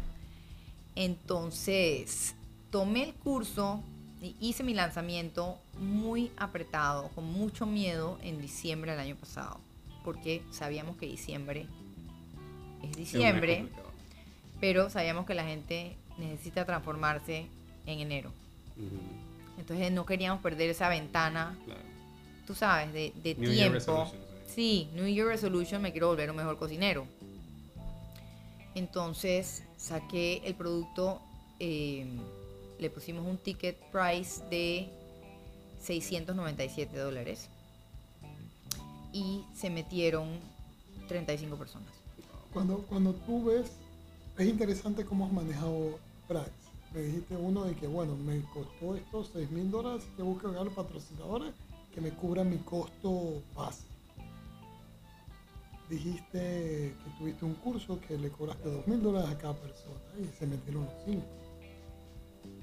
Entonces, 0.96 2.36
tomé 2.70 3.04
el 3.04 3.14
curso 3.14 3.82
y 4.22 4.36
hice 4.42 4.64
mi 4.64 4.74
lanzamiento 4.74 5.58
muy 5.80 6.32
apretado, 6.38 7.08
con 7.16 7.24
mucho 7.32 7.66
miedo 7.66 8.18
en 8.24 8.42
diciembre 8.42 8.92
del 8.92 9.00
año 9.00 9.16
pasado, 9.16 9.60
porque 10.04 10.44
sabíamos 10.52 10.98
que 10.98 11.06
diciembre 11.06 11.68
es 12.84 12.96
diciembre, 12.96 13.66
pero 14.60 14.90
sabíamos 14.90 15.26
que 15.26 15.34
la 15.34 15.44
gente 15.46 15.96
necesita 16.18 16.66
transformarse 16.66 17.48
en 17.86 18.00
enero. 18.00 18.32
Entonces 19.58 19.92
no 19.92 20.06
queríamos 20.06 20.42
perder 20.42 20.70
esa 20.70 20.90
ventana, 20.90 21.58
Claro. 21.66 21.82
tú 22.46 22.56
sabes, 22.56 22.94
de, 22.94 23.12
de 23.24 23.36
New 23.36 23.52
Year 23.52 23.72
tiempo. 23.72 24.12
Sí, 24.48 24.90
New 24.94 25.08
Year 25.08 25.28
Resolution, 25.28 25.82
me 25.82 25.92
quiero 25.92 26.08
volver 26.08 26.30
un 26.32 26.38
mejor 26.38 26.58
cocinero. 26.58 27.06
Entonces 28.76 29.64
saqué 29.78 30.42
el 30.46 30.56
producto, 30.56 31.22
eh, 31.60 32.06
le 32.80 32.90
pusimos 32.90 33.26
un 33.26 33.38
ticket 33.38 33.76
price 33.92 34.44
de 34.50 34.90
697 35.82 36.96
dólares 36.98 37.50
y 39.14 39.44
se 39.56 39.70
metieron 39.70 40.40
35 41.08 41.56
personas. 41.58 41.90
Cuando, 42.58 42.78
cuando 42.90 43.14
tú 43.14 43.46
ves, 43.46 43.68
es 44.36 44.48
interesante 44.48 45.06
cómo 45.06 45.28
has 45.28 45.32
manejado 45.32 46.00
price. 46.28 46.50
Me 46.92 47.02
dijiste 47.02 47.36
uno 47.36 47.66
de 47.66 47.76
que, 47.76 47.86
bueno, 47.86 48.16
me 48.16 48.42
costó 48.52 48.96
estos 48.96 49.30
6 49.34 49.52
mil 49.52 49.70
dólares, 49.70 50.08
que 50.16 50.24
busco 50.24 50.48
pagar 50.48 50.66
los 50.66 50.74
patrocinadores 50.74 51.54
que 51.94 52.02
me 52.02 52.10
cubran 52.10 52.50
mi 52.50 52.58
costo 52.58 53.44
base. 53.56 53.84
Dijiste 55.88 56.96
que 57.04 57.10
tuviste 57.20 57.46
un 57.46 57.54
curso 57.54 58.00
que 58.02 58.18
le 58.18 58.32
cobraste 58.32 58.68
2 58.68 58.88
mil 58.88 59.04
dólares 59.04 59.30
a 59.30 59.38
cada 59.38 59.54
persona 59.54 60.00
y 60.20 60.26
se 60.36 60.48
metieron 60.48 60.86
los 60.86 60.94
5. 61.06 61.22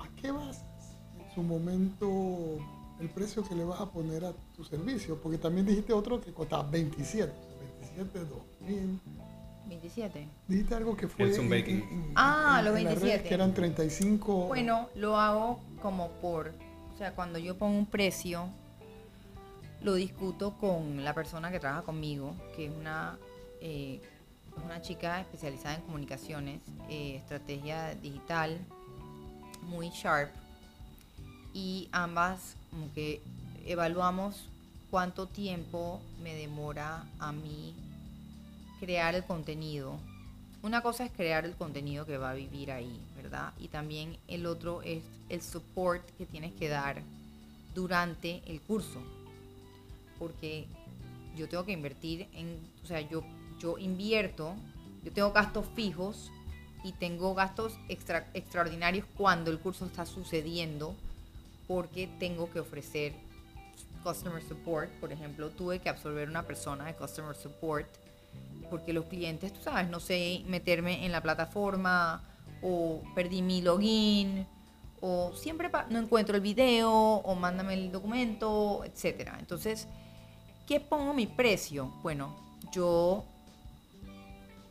¿A 0.00 0.08
qué 0.20 0.32
basas 0.32 0.96
en 1.20 1.34
su 1.36 1.42
momento 1.44 2.58
el 2.98 3.08
precio 3.10 3.44
que 3.44 3.54
le 3.54 3.62
vas 3.62 3.80
a 3.80 3.86
poner 3.88 4.24
a 4.24 4.32
tu 4.56 4.64
servicio? 4.64 5.20
Porque 5.22 5.38
también 5.38 5.64
dijiste 5.64 5.92
otro 5.92 6.20
que 6.20 6.32
costaba 6.32 6.64
27, 6.64 7.30
o 7.30 7.90
sea, 7.92 8.02
27, 8.02 8.18
2 8.18 8.68
mil. 8.68 9.00
27. 9.78 10.28
Dijiste 10.48 10.74
algo 10.74 10.96
que 10.96 11.08
fue 11.08 11.34
en- 11.34 11.48
Baking. 11.50 11.76
en- 11.76 11.82
en- 11.92 12.12
Ah, 12.14 12.56
en- 12.60 12.64
los 12.66 12.76
en 12.78 12.84
la 12.84 12.90
red 12.90 13.00
27. 13.00 13.28
que 13.28 13.34
eran 13.34 13.54
35. 13.54 14.46
Bueno, 14.46 14.88
lo 14.94 15.18
hago 15.18 15.60
como 15.82 16.10
por, 16.20 16.52
o 16.94 16.98
sea, 16.98 17.12
cuando 17.14 17.38
yo 17.38 17.56
pongo 17.56 17.76
un 17.78 17.86
precio, 17.86 18.48
lo 19.82 19.94
discuto 19.94 20.56
con 20.58 21.04
la 21.04 21.12
persona 21.14 21.50
que 21.50 21.60
trabaja 21.60 21.82
conmigo, 21.82 22.34
que 22.56 22.66
es 22.66 22.72
una, 22.72 23.18
eh, 23.60 24.00
es 24.56 24.64
una 24.64 24.80
chica 24.80 25.20
especializada 25.20 25.74
en 25.74 25.82
comunicaciones, 25.82 26.60
eh, 26.88 27.16
estrategia 27.16 27.94
digital, 27.96 28.58
muy 29.62 29.90
sharp, 29.90 30.30
y 31.52 31.88
ambas 31.92 32.56
como 32.70 32.92
que 32.92 33.20
evaluamos 33.66 34.48
cuánto 34.90 35.26
tiempo 35.26 36.00
me 36.22 36.34
demora 36.34 37.04
a 37.18 37.32
mí 37.32 37.74
crear 38.84 39.14
el 39.14 39.24
contenido. 39.24 39.98
Una 40.62 40.82
cosa 40.82 41.06
es 41.06 41.10
crear 41.10 41.46
el 41.46 41.54
contenido 41.54 42.04
que 42.04 42.18
va 42.18 42.32
a 42.32 42.34
vivir 42.34 42.70
ahí, 42.70 43.00
¿verdad? 43.16 43.54
Y 43.58 43.68
también 43.68 44.18
el 44.28 44.44
otro 44.44 44.82
es 44.82 45.02
el 45.30 45.40
support 45.40 46.06
que 46.18 46.26
tienes 46.26 46.52
que 46.52 46.68
dar 46.68 47.00
durante 47.74 48.42
el 48.46 48.60
curso. 48.60 49.02
Porque 50.18 50.66
yo 51.34 51.48
tengo 51.48 51.64
que 51.64 51.72
invertir 51.72 52.28
en, 52.34 52.58
o 52.82 52.86
sea, 52.86 53.00
yo, 53.00 53.24
yo 53.58 53.78
invierto, 53.78 54.54
yo 55.02 55.12
tengo 55.12 55.32
gastos 55.32 55.66
fijos 55.74 56.30
y 56.82 56.92
tengo 56.92 57.34
gastos 57.34 57.78
extra, 57.88 58.28
extraordinarios 58.34 59.06
cuando 59.16 59.50
el 59.50 59.58
curso 59.58 59.86
está 59.86 60.04
sucediendo 60.04 60.94
porque 61.66 62.06
tengo 62.18 62.50
que 62.50 62.60
ofrecer 62.60 63.14
customer 64.02 64.42
support. 64.42 64.90
Por 65.00 65.10
ejemplo, 65.10 65.48
tuve 65.48 65.78
que 65.78 65.88
absorber 65.88 66.28
una 66.28 66.42
persona 66.42 66.84
de 66.84 66.94
customer 66.94 67.34
support 67.34 67.88
porque 68.74 68.92
los 68.92 69.04
clientes, 69.04 69.52
tú 69.52 69.60
sabes, 69.62 69.88
no 69.88 70.00
sé 70.00 70.42
meterme 70.48 71.06
en 71.06 71.12
la 71.12 71.22
plataforma 71.22 72.24
o 72.60 73.00
perdí 73.14 73.40
mi 73.40 73.62
login 73.62 74.48
o 75.00 75.32
siempre 75.36 75.70
no 75.90 76.00
encuentro 76.00 76.34
el 76.34 76.42
video 76.42 76.90
o 76.90 77.34
mándame 77.36 77.74
el 77.74 77.92
documento, 77.92 78.82
etcétera. 78.84 79.36
Entonces, 79.38 79.86
¿qué 80.66 80.80
pongo 80.80 81.14
mi 81.14 81.28
precio? 81.28 81.94
Bueno, 82.02 82.34
yo 82.72 83.24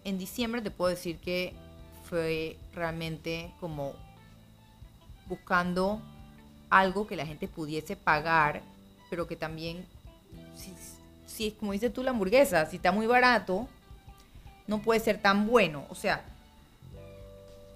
en 0.04 0.18
diciembre 0.18 0.62
te 0.62 0.70
puedo 0.70 0.90
decir 0.90 1.20
que 1.20 1.54
fue 2.04 2.58
realmente 2.74 3.54
como 3.62 3.94
buscando 5.30 6.02
algo 6.70 7.08
que 7.08 7.16
la 7.16 7.26
gente 7.26 7.48
pudiese 7.48 7.96
pagar, 7.96 8.64
pero 9.10 9.28
que 9.28 9.38
también, 9.38 9.86
si, 10.58 10.74
si 11.26 11.52
como 11.52 11.72
dices 11.72 11.94
tú 11.94 12.04
la 12.04 12.12
hamburguesa, 12.12 12.66
si 12.66 12.76
está 12.76 12.92
muy 12.92 13.08
barato, 13.08 13.70
no 14.68 14.82
puede 14.82 15.00
ser 15.00 15.22
tan 15.22 15.48
bueno. 15.48 15.86
O 15.90 15.96
sea, 15.96 16.24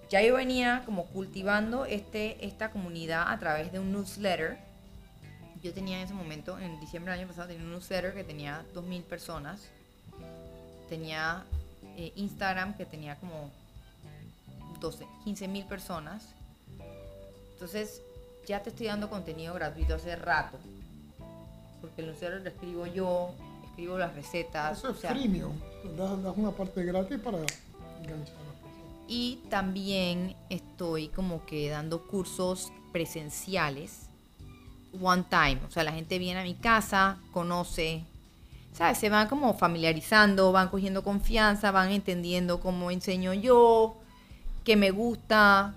ya 0.09 0.21
yo 0.21 0.35
venía 0.35 0.83
como 0.85 1.05
cultivando 1.07 1.85
este, 1.85 2.45
esta 2.45 2.71
comunidad 2.71 3.29
a 3.29 3.37
través 3.39 3.71
de 3.71 3.79
un 3.79 3.91
newsletter. 3.91 4.57
Yo 5.61 5.73
tenía 5.73 5.97
en 5.97 6.05
ese 6.05 6.13
momento, 6.13 6.57
en 6.59 6.79
diciembre 6.79 7.11
del 7.11 7.21
año 7.21 7.27
pasado, 7.27 7.49
tenía 7.49 7.63
un 7.63 7.71
newsletter 7.71 8.13
que 8.13 8.23
tenía 8.23 8.63
2.000 8.73 9.03
personas. 9.03 9.67
Tenía 10.87 11.43
eh, 11.97 12.13
Instagram 12.15 12.75
que 12.77 12.85
tenía 12.85 13.15
como 13.15 13.51
12, 14.79 15.05
15.000 15.25 15.67
personas. 15.67 16.23
Entonces, 17.53 18.01
ya 18.47 18.63
te 18.63 18.69
estoy 18.69 18.87
dando 18.87 19.09
contenido 19.09 19.53
gratuito 19.53 19.95
hace 19.95 20.15
rato. 20.15 20.57
Porque 21.81 22.01
el 22.01 22.07
newsletter 22.07 22.41
lo 22.41 22.49
escribo 22.49 22.85
yo, 22.85 23.31
escribo 23.65 23.97
las 23.97 24.15
recetas. 24.15 24.77
Eso 24.77 24.91
es 24.91 24.97
o 24.97 25.01
sea, 25.01 25.09
freemium. 25.09 25.59
Das, 25.95 26.21
das 26.23 26.37
una 26.37 26.51
parte 26.51 26.83
gratis 26.83 27.17
para 27.19 27.37
enganchar 27.37 28.35
a 28.35 28.43
las 28.43 28.55
personas. 28.61 29.07
Y 29.07 29.39
también 29.49 30.35
estoy 30.49 31.07
como 31.09 31.45
que 31.45 31.69
dando 31.69 32.05
cursos 32.07 32.71
presenciales, 32.91 34.09
one 35.01 35.23
time. 35.29 35.59
O 35.67 35.71
sea, 35.71 35.83
la 35.83 35.91
gente 35.91 36.19
viene 36.19 36.39
a 36.39 36.43
mi 36.43 36.55
casa, 36.55 37.19
conoce, 37.31 38.03
¿sabes? 38.73 38.97
Se 38.97 39.09
van 39.09 39.27
como 39.27 39.53
familiarizando, 39.53 40.51
van 40.51 40.69
cogiendo 40.69 41.03
confianza, 41.03 41.71
van 41.71 41.91
entendiendo 41.91 42.59
cómo 42.59 42.91
enseño 42.91 43.33
yo, 43.33 43.97
qué 44.63 44.75
me 44.75 44.91
gusta. 44.91 45.75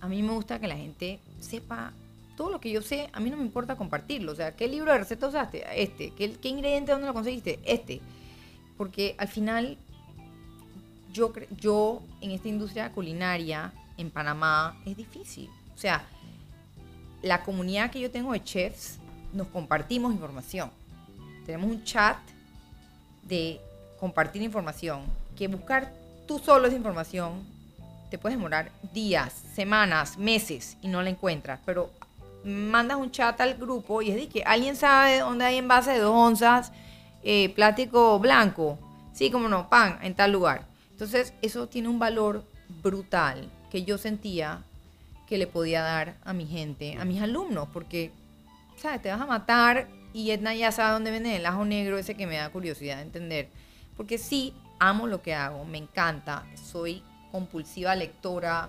A 0.00 0.08
mí 0.08 0.22
me 0.22 0.32
gusta 0.32 0.58
que 0.58 0.66
la 0.66 0.76
gente 0.76 1.20
sepa 1.40 1.92
todo 2.36 2.50
lo 2.50 2.60
que 2.60 2.70
yo 2.70 2.82
sé, 2.82 3.08
a 3.12 3.20
mí 3.20 3.30
no 3.30 3.36
me 3.36 3.44
importa 3.44 3.76
compartirlo. 3.76 4.32
O 4.32 4.34
sea, 4.34 4.56
¿qué 4.56 4.66
libro 4.66 4.92
de 4.92 4.98
receta 4.98 5.28
usaste? 5.28 5.64
Este. 5.80 6.10
¿Qué, 6.10 6.32
qué 6.32 6.48
ingrediente 6.48 6.92
dónde 6.92 7.06
lo 7.06 7.14
conseguiste? 7.14 7.60
Este. 7.64 8.00
Porque 8.82 9.14
al 9.16 9.28
final, 9.28 9.78
yo, 11.12 11.32
yo 11.60 12.02
en 12.20 12.32
esta 12.32 12.48
industria 12.48 12.90
culinaria 12.90 13.72
en 13.96 14.10
Panamá 14.10 14.76
es 14.84 14.96
difícil. 14.96 15.48
O 15.72 15.78
sea, 15.78 16.04
la 17.22 17.44
comunidad 17.44 17.92
que 17.92 18.00
yo 18.00 18.10
tengo 18.10 18.32
de 18.32 18.42
chefs, 18.42 18.98
nos 19.32 19.46
compartimos 19.46 20.12
información. 20.12 20.68
Tenemos 21.46 21.70
un 21.70 21.84
chat 21.84 22.16
de 23.22 23.60
compartir 24.00 24.42
información, 24.42 25.02
que 25.36 25.46
buscar 25.46 25.92
tú 26.26 26.40
solo 26.40 26.66
esa 26.66 26.74
información 26.74 27.46
te 28.10 28.18
puedes 28.18 28.36
demorar 28.36 28.72
días, 28.92 29.32
semanas, 29.54 30.18
meses 30.18 30.76
y 30.82 30.88
no 30.88 31.02
la 31.02 31.10
encuentras, 31.10 31.60
pero 31.64 31.88
mandas 32.42 32.96
un 32.96 33.12
chat 33.12 33.40
al 33.40 33.54
grupo 33.54 34.02
y 34.02 34.10
es 34.10 34.16
de 34.16 34.28
que 34.28 34.42
alguien 34.42 34.74
sabe 34.74 35.20
dónde 35.20 35.44
hay 35.44 35.58
envase 35.58 35.92
de 35.92 36.00
dos 36.00 36.16
onzas, 36.16 36.72
eh, 37.22 37.50
plástico 37.54 38.18
blanco, 38.18 38.78
sí, 39.12 39.30
como 39.30 39.48
no, 39.48 39.68
pan, 39.68 39.98
en 40.02 40.14
tal 40.14 40.32
lugar. 40.32 40.66
Entonces, 40.90 41.34
eso 41.42 41.68
tiene 41.68 41.88
un 41.88 41.98
valor 41.98 42.44
brutal 42.82 43.50
que 43.70 43.84
yo 43.84 43.98
sentía 43.98 44.62
que 45.26 45.38
le 45.38 45.46
podía 45.46 45.82
dar 45.82 46.16
a 46.24 46.32
mi 46.32 46.46
gente, 46.46 46.96
a 46.98 47.04
mis 47.04 47.22
alumnos, 47.22 47.68
porque, 47.72 48.12
¿sabes? 48.76 49.00
Te 49.00 49.10
vas 49.10 49.20
a 49.20 49.26
matar 49.26 49.88
y 50.12 50.30
Edna 50.30 50.54
ya 50.54 50.72
sabe 50.72 50.92
dónde 50.92 51.10
vende 51.10 51.34
el 51.36 51.46
ajo 51.46 51.64
negro, 51.64 51.98
ese 51.98 52.14
que 52.14 52.26
me 52.26 52.36
da 52.36 52.50
curiosidad 52.50 52.96
de 52.96 53.02
entender. 53.02 53.48
Porque 53.96 54.18
sí, 54.18 54.54
amo 54.78 55.06
lo 55.06 55.22
que 55.22 55.34
hago, 55.34 55.64
me 55.64 55.78
encanta, 55.78 56.44
soy 56.54 57.02
compulsiva 57.30 57.94
lectora, 57.94 58.68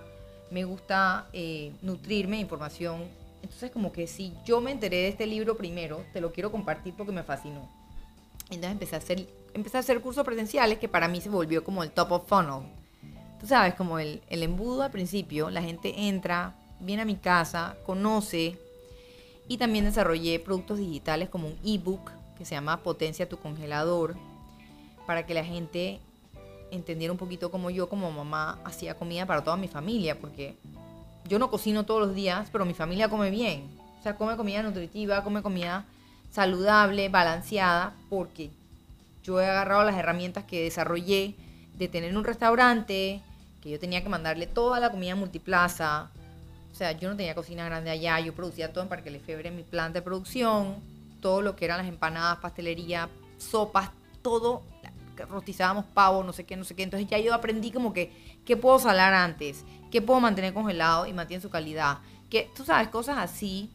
me 0.52 0.64
gusta 0.64 1.28
eh, 1.34 1.74
nutrirme 1.82 2.38
de 2.38 2.44
información. 2.44 3.04
Entonces, 3.42 3.72
como 3.72 3.92
que 3.92 4.08
si 4.08 4.34
yo 4.46 4.62
me 4.62 4.72
enteré 4.72 4.98
de 4.98 5.08
este 5.10 5.28
libro 5.28 5.58
primero, 5.58 6.06
te 6.14 6.22
lo 6.22 6.32
quiero 6.32 6.52
compartir 6.52 6.94
porque 6.96 7.12
me 7.12 7.24
fascinó. 7.24 7.70
Entonces 8.54 8.72
empecé 8.72 8.96
a 8.96 9.00
hacer, 9.00 9.28
empecé 9.54 9.78
a 9.78 9.80
hacer 9.82 10.02
cursos 10.02 10.26
presenciales 10.26 10.80
que 10.80 10.88
para 10.88 11.08
mí 11.08 11.22
se 11.22 11.30
volvió 11.30 11.64
como 11.64 11.84
el 11.84 11.92
top 11.92 12.12
of 12.12 12.28
funnel. 12.28 12.68
Tú 13.40 13.48
sabes, 13.48 13.76
como 13.76 14.00
el, 14.00 14.22
el 14.30 14.44
embudo 14.44 14.84
al 14.84 14.92
principio, 14.92 15.50
la 15.50 15.62
gente 15.62 16.08
entra, 16.08 16.56
viene 16.80 17.02
a 17.02 17.06
mi 17.06 17.16
casa, 17.16 17.76
conoce 17.86 18.58
y 19.48 19.58
también 19.58 19.86
desarrollé 19.86 20.40
productos 20.40 20.78
digitales 20.78 21.30
como 21.30 21.48
un 21.48 21.58
ebook 21.66 22.12
que 22.38 22.46
se 22.46 22.56
llama 22.56 22.82
Potencia 22.82 23.28
tu 23.28 23.38
congelador 23.38 24.16
para 25.06 25.26
que 25.26 25.34
la 25.34 25.44
gente 25.44 26.00
entendiera 26.72 27.12
un 27.12 27.18
poquito 27.18 27.52
como 27.52 27.70
yo 27.70 27.90
como 27.90 28.12
mamá 28.12 28.60
hacía 28.64 28.96
comida 28.96 29.26
para 29.26 29.44
toda 29.44 29.58
mi 29.58 29.68
familia 29.68 30.18
porque 30.20 30.56
yo 31.28 31.40
no 31.40 31.50
cocino 31.50 31.86
todos 31.86 32.02
los 32.02 32.16
días, 32.16 32.50
pero 32.52 32.66
mi 32.66 32.74
familia 32.74 33.10
come 33.10 33.30
bien. 33.30 33.70
O 34.00 34.04
sea, 34.04 34.18
come 34.18 34.36
comida 34.36 34.62
nutritiva, 34.62 35.24
come 35.24 35.42
comida 35.42 35.86
saludable, 36.34 37.10
balanceada, 37.10 37.94
porque 38.10 38.50
yo 39.24 39.40
he 39.40 39.46
agarrado 39.46 39.84
las 39.84 39.96
herramientas 39.96 40.44
que 40.46 40.64
desarrollé 40.64 41.36
de 41.76 41.88
tener 41.88 42.18
un 42.18 42.24
restaurante, 42.24 43.22
que 43.62 43.70
yo 43.70 43.80
tenía 43.80 44.02
que 44.02 44.10
mandarle 44.10 44.48
toda 44.48 44.80
la 44.80 44.90
comida 44.90 45.16
multiplaza. 45.16 46.10
O 46.72 46.76
sea, 46.76 46.94
yo 46.94 47.08
no 47.08 47.16
tenía 47.16 47.36
cocina 47.36 47.66
grande 47.66 47.92
allá, 47.92 48.20
yo 48.20 48.34
producía 48.34 48.74
todo 48.74 48.84
en 48.84 48.90
Parque 48.90 49.12
Lefebvre 49.12 49.52
mi 49.52 49.62
planta 49.62 50.00
de 50.00 50.02
producción, 50.02 50.78
todo 51.22 51.44
lo 51.44 51.56
que 51.56 51.66
eran 51.66 51.78
las 51.78 51.88
empanadas, 51.88 52.40
pastelería, 52.40 53.10
sopas, 53.38 53.92
todo, 54.24 54.64
rostizábamos 55.30 55.86
pavo, 55.86 56.24
no 56.24 56.34
sé 56.34 56.46
qué, 56.46 56.56
no 56.56 56.64
sé 56.64 56.76
qué. 56.76 56.82
Entonces 56.82 57.08
ya 57.08 57.20
yo 57.20 57.36
aprendí 57.36 57.70
como 57.70 57.94
que, 57.94 58.12
¿qué 58.44 58.58
puedo 58.58 58.80
salar 58.80 59.14
antes? 59.14 59.64
¿Qué 59.92 60.02
puedo 60.02 60.20
mantener 60.20 60.52
congelado 60.52 61.06
y 61.06 61.14
mantiene 61.14 61.44
su 61.44 61.52
calidad? 61.52 62.00
Que, 62.32 62.50
tú 62.56 62.66
sabes, 62.66 62.88
cosas 62.88 63.20
así 63.20 63.70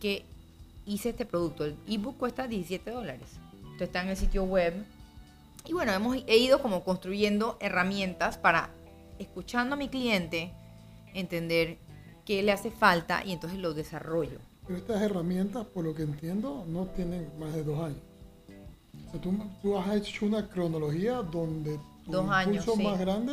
que 0.00 0.24
hice 0.88 1.10
este 1.10 1.24
producto. 1.26 1.64
El 1.64 1.76
ebook 1.86 2.16
cuesta 2.16 2.48
17 2.48 2.90
dólares. 2.90 3.28
Entonces 3.62 3.88
está 3.88 4.02
en 4.02 4.08
el 4.08 4.16
sitio 4.16 4.44
web. 4.44 4.74
Y 5.66 5.72
bueno, 5.72 5.92
hemos 5.92 6.16
he 6.26 6.38
ido 6.38 6.60
como 6.62 6.82
construyendo 6.82 7.56
herramientas 7.60 8.38
para, 8.38 8.70
escuchando 9.18 9.74
a 9.74 9.78
mi 9.78 9.88
cliente, 9.88 10.50
entender 11.14 11.78
qué 12.24 12.42
le 12.42 12.52
hace 12.52 12.70
falta 12.70 13.22
y 13.24 13.32
entonces 13.32 13.58
lo 13.58 13.74
desarrollo. 13.74 14.38
Pero 14.66 14.78
estas 14.78 15.02
herramientas, 15.02 15.66
por 15.66 15.84
lo 15.84 15.94
que 15.94 16.02
entiendo, 16.02 16.64
no 16.68 16.86
tienen 16.86 17.28
más 17.38 17.54
de 17.54 17.64
dos 17.64 17.78
años. 17.84 17.98
O 19.06 19.10
sea, 19.10 19.20
tú, 19.20 19.32
tú 19.62 19.78
has 19.78 19.94
hecho 19.96 20.26
una 20.26 20.48
cronología 20.48 21.16
donde 21.22 21.78
tu 22.04 22.12
Dos 22.12 22.30
años, 22.30 22.56
impulso 22.66 22.76
sí. 22.76 22.82
más 22.86 22.98
grande 22.98 23.32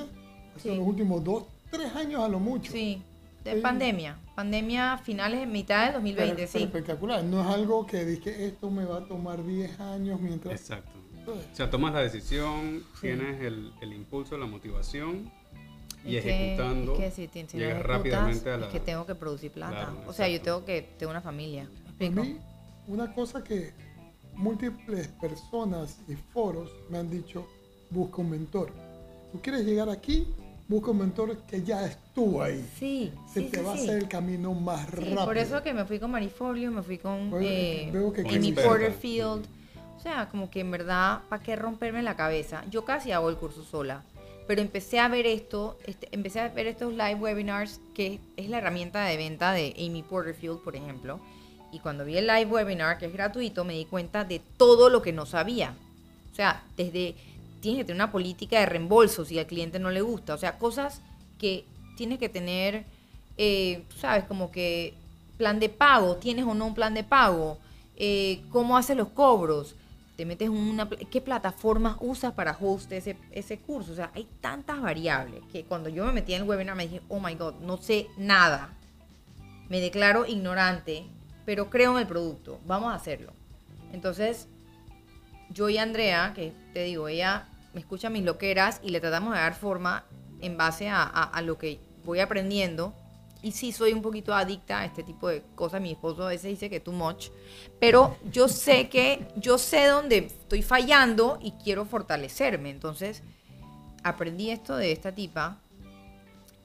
ha 0.55 0.59
sido 0.59 0.75
Sí. 0.75 0.79
los 0.79 0.87
últimos 0.87 1.23
dos, 1.23 1.43
tres 1.71 1.93
años 1.95 2.21
a 2.23 2.27
lo 2.29 2.39
mucho. 2.39 2.71
Sí, 2.71 3.01
de 3.45 3.62
pandemia. 3.62 4.17
Pandemia 4.36 4.97
finales, 4.97 5.47
mitad 5.47 5.86
del 5.86 5.93
2020, 5.93 6.36
Pero- 6.36 6.47
sí. 6.47 6.53
pero 6.53 6.65
espectacular. 6.65 7.23
No 7.23 7.41
es 7.41 7.47
algo 7.47 7.86
que 7.86 8.03
dije, 8.05 8.45
esto 8.45 8.69
me 8.69 8.84
va 8.86 8.97
a 8.97 9.08
tomar 9.08 9.45
10 9.45 9.79
años 9.79 10.19
mientras... 10.19 10.60
Exacto. 10.60 10.91
O 11.27 11.55
sea, 11.55 11.69
tomas 11.69 11.93
la 11.93 12.01
decisión, 12.01 12.84
tienes 13.01 13.41
el, 13.41 13.71
el 13.81 13.93
impulso, 13.93 14.38
la 14.38 14.45
motivación 14.45 15.31
y 16.03 16.17
Es 16.17 16.23
que- 16.23 16.53
ejecutando, 16.53 16.93
es 16.93 16.99
que 16.99 17.12
si, 17.12 17.27
si 17.47 17.58
llegas 17.58 17.73
ejecutas, 17.79 17.84
rápidamente 17.97 18.49
a 18.51 18.58
la... 18.58 18.65
Es 18.67 18.71
que 18.71 18.79
tengo 18.79 19.05
que 19.08 19.15
producir 19.15 19.51
plata. 19.51 19.71
Claro, 19.91 20.03
o 20.08 20.13
sea, 20.13 20.27
yo 20.27 20.39
tengo 20.41 20.65
que 20.65 20.81
tengo 20.99 21.10
una 21.12 21.21
familia. 21.21 21.63
¿Me 21.63 22.10
Para 22.10 22.21
explico? 22.21 22.23
mí, 22.23 22.38
una 22.88 23.12
cosa 23.13 23.43
que 23.43 23.73
múltiples 24.34 25.08
personas 25.08 25.99
y 26.08 26.13
foros 26.15 26.71
me 26.89 26.97
han 26.99 27.10
dicho, 27.10 27.47
busca 27.89 28.17
un 28.21 28.29
mentor. 28.31 28.71
Tú 29.31 29.41
quieres 29.41 29.65
llegar 29.65 29.89
aquí, 29.89 30.27
busca 30.67 30.91
un 30.91 30.97
mentor 30.99 31.38
que 31.45 31.63
ya 31.63 31.86
estuvo 31.86 32.41
ahí. 32.41 32.65
Sí, 32.80 33.12
Que 33.34 33.41
sí, 33.41 33.45
te 33.47 33.60
sí, 33.60 33.63
va 33.63 33.73
a 33.73 33.78
sí. 33.78 33.84
hacer 33.84 33.97
el 34.04 34.08
camino 34.08 34.54
más 34.54 34.89
rápido. 34.89 35.25
por 35.25 35.38
eso 35.38 35.62
que 35.63 35.73
me 35.73 35.86
fui 35.86 35.99
con 35.99 36.12
Marifolio, 36.12 36.71
me 36.71 36.82
fui 36.82 36.97
con 36.97 37.30
Pues, 37.30 37.45
eh, 37.47 37.91
Amy. 38.30 38.51
Porterfield. 38.54 39.45
O 39.97 39.99
sea, 39.99 40.30
como 40.30 40.49
que 40.51 40.60
en 40.60 40.71
verdad, 40.71 41.21
¿para 41.30 41.41
qué 41.41 41.56
romperme 41.56 42.04
la 42.04 42.15
cabeza? 42.15 42.63
Yo 42.69 42.86
casi 42.86 43.12
hago 43.12 43.30
el 43.30 43.38
curso 43.38 43.63
sola. 43.63 44.04
Pero 44.47 44.62
empecé 44.62 44.99
a 44.99 45.08
ver 45.08 45.25
esto, 45.25 45.80
este, 45.88 46.08
empecé 46.12 46.39
a 46.39 46.49
ver 46.49 46.67
estos 46.67 46.91
live 46.93 47.15
webinars, 47.15 47.80
que 47.95 48.19
es 48.38 48.47
la 48.47 48.60
herramienta 48.60 49.04
de 49.06 49.17
venta 49.17 49.51
de 49.54 49.73
Amy 49.80 50.04
Porterfield, 50.04 50.60
por 50.60 50.75
ejemplo. 50.75 51.19
Y 51.71 51.80
cuando 51.80 52.06
vi 52.06 52.17
el 52.17 52.28
live 52.28 52.45
webinar, 52.45 52.99
que 52.99 53.08
es 53.08 53.13
gratuito, 53.13 53.65
me 53.65 53.73
di 53.73 53.86
cuenta 53.86 54.23
de 54.23 54.39
todo 54.58 54.89
lo 54.91 55.01
que 55.01 55.12
no 55.13 55.25
sabía. 55.25 55.73
O 56.32 56.36
sea, 56.36 56.62
desde 56.78 57.15
tienes 57.65 57.82
que 57.82 57.86
tener 57.86 58.04
una 58.04 58.12
política 58.12 58.60
de 58.60 58.67
reembolso 58.67 59.25
si 59.25 59.39
al 59.39 59.47
cliente 59.47 59.80
no 59.80 59.89
le 59.89 60.01
gusta. 60.01 60.36
O 60.36 60.38
sea, 60.38 60.60
cosas 60.60 61.01
que 61.39 61.65
tienes 61.97 62.19
que 62.19 62.30
tener, 62.30 62.86
eh, 63.38 63.86
sabes, 63.97 64.25
como 64.25 64.51
que 64.51 64.93
plan 65.38 65.60
de 65.60 65.69
pago, 65.69 66.17
tienes 66.17 66.45
o 66.45 66.54
no 66.54 66.67
un 66.67 66.75
plan 66.75 66.93
de 66.93 67.04
pago, 67.04 67.58
eh, 67.95 68.43
cómo 68.51 68.78
haces 68.78 68.95
los 68.95 69.08
cobros, 69.08 69.75
te 70.15 70.28
metes 70.28 70.47
una, 70.47 70.88
qué 70.88 71.21
plataformas 71.21 71.97
usas 72.01 72.34
para 72.34 72.56
host 72.56 72.91
ese, 72.91 73.17
ese 73.32 73.58
curso. 73.58 73.93
O 73.93 73.95
sea, 73.95 74.12
hay 74.13 74.28
tantas 74.41 74.80
variables 74.80 75.41
que 75.51 75.63
cuando 75.63 75.89
yo 75.89 76.06
me 76.06 76.12
metí 76.12 76.36
en 76.36 76.43
el 76.43 76.47
webinar 76.47 76.75
me 76.75 76.84
dije, 76.88 77.01
oh 77.10 77.19
my 77.19 77.34
god, 77.34 77.56
no 77.62 77.78
sé 77.78 78.08
nada. 78.15 78.75
Me 79.69 79.82
declaro 79.82 80.28
ignorante, 80.28 81.08
pero 81.47 81.71
creo 81.71 81.93
en 81.93 82.01
el 82.01 82.08
producto, 82.08 82.60
vamos 82.67 82.93
a 82.93 82.95
hacerlo. 82.95 83.34
Entonces, 83.91 84.47
yo 85.49 85.67
y 85.67 85.80
Andrea, 85.80 86.34
que 86.36 86.54
te 86.71 86.84
digo, 86.84 87.08
ella 87.08 87.47
me 87.75 87.81
escucha 87.81 88.09
mis 88.09 88.23
loqueras 88.23 88.79
y 88.83 88.89
le 88.89 88.99
tratamos 88.99 89.33
de 89.33 89.39
dar 89.39 89.53
forma 89.53 90.05
en 90.41 90.57
base 90.57 90.89
a, 90.89 91.03
a- 91.03 91.23
a 91.25 91.41
lo 91.43 91.57
que 91.59 91.79
voy 92.03 92.19
aprendiendo. 92.21 92.93
Y 93.43 93.51
sí, 93.51 93.71
soy 93.71 93.93
un 93.93 94.01
poquito 94.01 94.33
adicta 94.33 94.79
a 94.79 94.85
este 94.85 95.03
tipo 95.03 95.27
de 95.27 95.43
cosas. 95.53 95.79
Mi 95.79 95.91
esposo 95.91 96.23
a 96.23 96.29
veces 96.29 96.49
dice 96.49 96.67
que 96.69 96.79
too 96.79 96.93
much. 96.93 97.27
Pero 97.79 98.17
yo 98.31 98.47
sé 98.47 98.89
que, 98.89 99.27
yo 99.35 99.59
sé 99.59 99.85
dónde 99.85 100.17
estoy 100.17 100.63
fallando 100.63 101.38
y 101.43 101.51
quiero 101.63 101.85
fortalecerme. 101.85 102.71
Entonces, 102.71 103.21
aprendí 104.03 104.49
esto 104.49 104.75
de 104.77 104.91
esta 104.91 105.11
tipa 105.13 105.59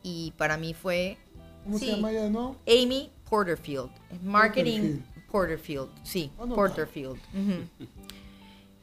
y 0.02 0.32
para 0.38 0.56
mí 0.56 0.72
fue 0.72 1.18
¿Cómo 1.64 1.78
sí. 1.78 1.86
se 1.86 1.92
llama 1.96 2.12
ella 2.12 2.30
nuevo? 2.30 2.56
Amy 2.66 3.10
Porterfield. 3.28 3.90
Es 4.10 4.22
marketing 4.22 5.00
Porterfield. 5.00 5.30
Porterfield. 5.30 5.88
Sí, 6.02 6.30
Anotado. 6.38 6.54
Porterfield. 6.56 7.18
Ujú. 7.34 7.86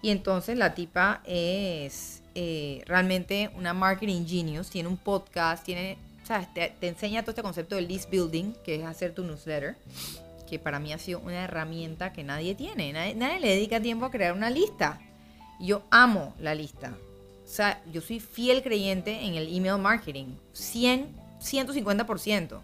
Y 0.01 0.09
entonces 0.11 0.57
la 0.57 0.75
tipa 0.75 1.21
es 1.25 2.21
eh, 2.35 2.83
realmente 2.85 3.49
una 3.55 3.73
marketing 3.73 4.25
genius. 4.25 4.69
Tiene 4.69 4.89
un 4.89 4.97
podcast, 4.97 5.63
tiene, 5.63 5.97
¿sabes? 6.23 6.47
Te, 6.53 6.73
enseña 6.81 7.21
todo 7.21 7.31
este 7.31 7.41
concepto 7.41 7.75
del 7.75 7.87
list 7.87 8.09
building, 8.09 8.53
que 8.63 8.75
es 8.75 8.85
hacer 8.85 9.13
tu 9.13 9.23
newsletter, 9.23 9.75
que 10.47 10.59
para 10.59 10.79
mí 10.79 10.93
ha 10.93 10.99
sido 10.99 11.19
una 11.19 11.43
herramienta 11.43 12.13
que 12.13 12.23
nadie 12.23 12.53
tiene. 12.53 12.93
Nadie, 12.93 13.39
le 13.39 13.49
dedica 13.49 13.81
tiempo 13.81 14.05
a 14.05 14.11
crear 14.11 14.33
una 14.33 14.49
lista. 14.49 14.99
Yo 15.59 15.81
amo 15.89 16.35
la 16.39 16.53
lista. 16.53 16.93
O 17.43 17.49
sea, 17.49 17.81
yo 17.91 18.01
soy 18.01 18.19
fiel 18.19 18.61
creyente 18.61 19.25
en 19.25 19.35
el 19.35 19.47
email 19.55 19.79
marketing. 19.79 20.35
100, 20.53 21.07
150%. 21.41 22.61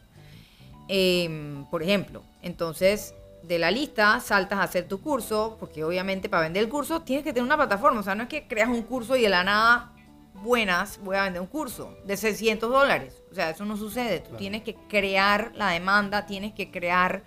Em, 0.89 1.65
por 1.65 1.81
ejemplo, 1.81 2.21
entonces 2.41 3.15
de 3.43 3.59
la 3.59 3.69
lista 3.71 4.19
saltas 4.19 4.59
a 4.59 4.63
hacer 4.63 4.87
tu 4.87 5.01
curso, 5.01 5.57
porque 5.59 5.83
obviamente 5.83 6.29
para 6.29 6.43
vender 6.43 6.63
el 6.63 6.69
curso 6.69 7.01
tienes 7.01 7.23
que 7.23 7.33
tener 7.33 7.45
una 7.45 7.57
plataforma. 7.57 7.99
O 7.99 8.03
sea, 8.03 8.15
no 8.15 8.23
es 8.23 8.29
que 8.29 8.47
creas 8.47 8.69
un 8.69 8.81
curso 8.83 9.15
y 9.15 9.21
de 9.21 9.29
la 9.29 9.43
nada, 9.43 9.91
buenas, 10.33 10.99
voy 11.03 11.15
a 11.17 11.23
vender 11.23 11.41
un 11.41 11.47
curso 11.47 11.97
de 12.05 12.17
600 12.17 12.69
dólares. 12.69 13.21
O 13.31 13.35
sea, 13.35 13.49
eso 13.49 13.65
no 13.65 13.77
sucede. 13.77 14.19
Tú 14.19 14.25
Claro. 14.29 14.37
tienes 14.37 14.63
que 14.63 14.75
crear 14.89 15.51
la 15.55 15.69
demanda, 15.69 16.25
tienes 16.25 16.53
que 16.53 16.71
crear 16.71 17.23